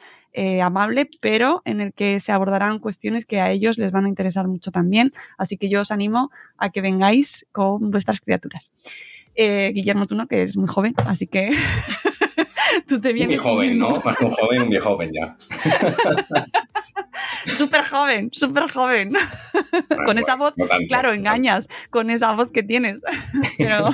amable, 0.64 1.10
pero 1.20 1.62
en 1.66 1.82
el 1.82 1.91
que 1.91 2.22
se 2.22 2.32
abordarán 2.32 2.80
cuestiones 2.80 3.26
que 3.26 3.41
a 3.41 3.52
ellos 3.52 3.78
les 3.78 3.91
van 3.91 4.06
a 4.06 4.08
interesar 4.08 4.47
mucho 4.47 4.72
también. 4.72 5.12
Así 5.38 5.58
que 5.58 5.68
yo 5.68 5.82
os 5.82 5.91
animo 5.91 6.32
a 6.58 6.70
que 6.70 6.80
vengáis 6.80 7.45
con 7.52 7.91
vuestras 7.91 8.22
criaturas. 8.22 8.72
Eh, 9.41 9.72
Guillermo, 9.74 10.04
tú 10.04 10.16
no, 10.16 10.28
que 10.28 10.41
eres 10.41 10.58
muy 10.58 10.68
joven, 10.68 10.93
así 11.06 11.26
que 11.26 11.52
tú 12.88 13.00
te 13.00 13.14
vienes. 13.14 13.38
Muy 13.38 13.52
joven, 13.52 13.80
¿no? 13.80 14.02
Más 14.04 14.18
que 14.18 14.26
un 14.26 14.32
joven, 14.32 14.64
un 14.64 14.70
viejo 14.70 14.89
joven 14.89 15.12
ya. 15.14 15.38
súper 17.45 17.86
joven, 17.86 18.30
súper 18.34 18.70
joven. 18.70 19.14
con 20.04 20.18
esa 20.18 20.36
voz, 20.36 20.54
claro, 20.89 21.14
engañas 21.14 21.70
con 21.89 22.10
esa 22.10 22.34
voz 22.34 22.52
que 22.52 22.64
tienes. 22.64 23.02
Pero... 23.58 23.91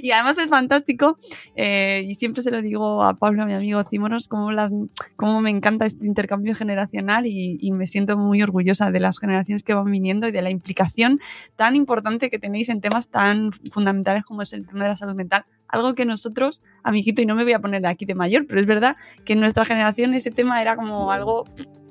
y 0.02 0.10
además 0.12 0.38
es 0.38 0.48
fantástico, 0.48 1.18
eh, 1.56 2.04
y 2.08 2.14
siempre 2.14 2.42
se 2.42 2.50
lo 2.50 2.62
digo 2.62 3.02
a 3.02 3.14
Pablo, 3.14 3.42
a 3.42 3.46
mi 3.46 3.54
amigo 3.54 3.82
Cimonos, 3.84 4.28
como, 4.28 4.52
las, 4.52 4.72
como 5.16 5.40
me 5.40 5.50
encanta 5.50 5.86
este 5.86 6.06
intercambio 6.06 6.54
generacional 6.54 7.26
y, 7.26 7.58
y, 7.60 7.72
me 7.72 7.86
siento 7.86 8.16
muy 8.16 8.42
orgullosa 8.42 8.90
de 8.90 9.00
las 9.00 9.18
generaciones 9.18 9.62
que 9.62 9.74
van 9.74 9.90
viniendo 9.90 10.28
y 10.28 10.32
de 10.32 10.42
la 10.42 10.50
implicación 10.50 11.20
tan 11.56 11.76
importante 11.76 12.30
que 12.30 12.38
tenéis 12.38 12.68
en 12.68 12.80
temas 12.80 13.08
tan 13.08 13.52
fundamentales 13.72 14.24
como 14.24 14.42
es 14.42 14.52
el 14.52 14.66
tema 14.66 14.84
de 14.84 14.90
la 14.90 14.96
salud 14.96 15.14
mental. 15.14 15.44
Algo 15.68 15.94
que 15.94 16.04
nosotros, 16.04 16.62
amiguito, 16.82 17.22
y 17.22 17.26
no 17.26 17.36
me 17.36 17.44
voy 17.44 17.52
a 17.52 17.60
poner 17.60 17.82
de 17.82 17.88
aquí 17.88 18.04
de 18.04 18.14
mayor, 18.14 18.46
pero 18.46 18.60
es 18.60 18.66
verdad 18.66 18.96
que 19.24 19.34
en 19.34 19.40
nuestra 19.40 19.64
generación 19.64 20.14
ese 20.14 20.30
tema 20.30 20.60
era 20.60 20.74
como 20.74 21.12
algo 21.12 21.44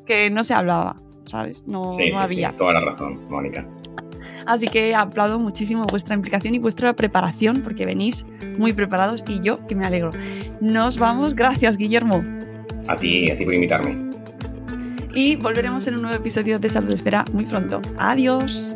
que 0.05 0.29
no 0.29 0.43
se 0.43 0.53
hablaba, 0.53 0.95
¿sabes? 1.29 1.63
No, 1.65 1.91
sí, 1.91 2.09
no 2.09 2.17
sí, 2.17 2.23
había. 2.23 2.49
Sí, 2.51 2.55
toda 2.57 2.73
la 2.73 2.81
razón, 2.81 3.19
Mónica. 3.29 3.65
Así 4.45 4.67
que 4.67 4.95
aplaudo 4.95 5.39
muchísimo 5.39 5.85
vuestra 5.85 6.15
implicación 6.15 6.55
y 6.55 6.59
vuestra 6.59 6.93
preparación, 6.93 7.61
porque 7.61 7.85
venís 7.85 8.25
muy 8.57 8.73
preparados 8.73 9.23
y 9.27 9.39
yo 9.41 9.65
que 9.67 9.75
me 9.75 9.85
alegro. 9.85 10.09
Nos 10.59 10.97
vamos, 10.97 11.35
gracias 11.35 11.77
Guillermo. 11.77 12.23
A 12.87 12.95
ti, 12.95 13.29
a 13.29 13.37
ti 13.37 13.45
por 13.45 13.53
invitarme. 13.53 14.09
Y 15.13 15.35
volveremos 15.35 15.87
en 15.87 15.95
un 15.95 16.03
nuevo 16.03 16.17
episodio 16.17 16.59
de 16.59 16.69
Salud 16.69 16.91
Espera 16.91 17.25
muy 17.33 17.45
pronto. 17.45 17.81
Adiós. 17.97 18.75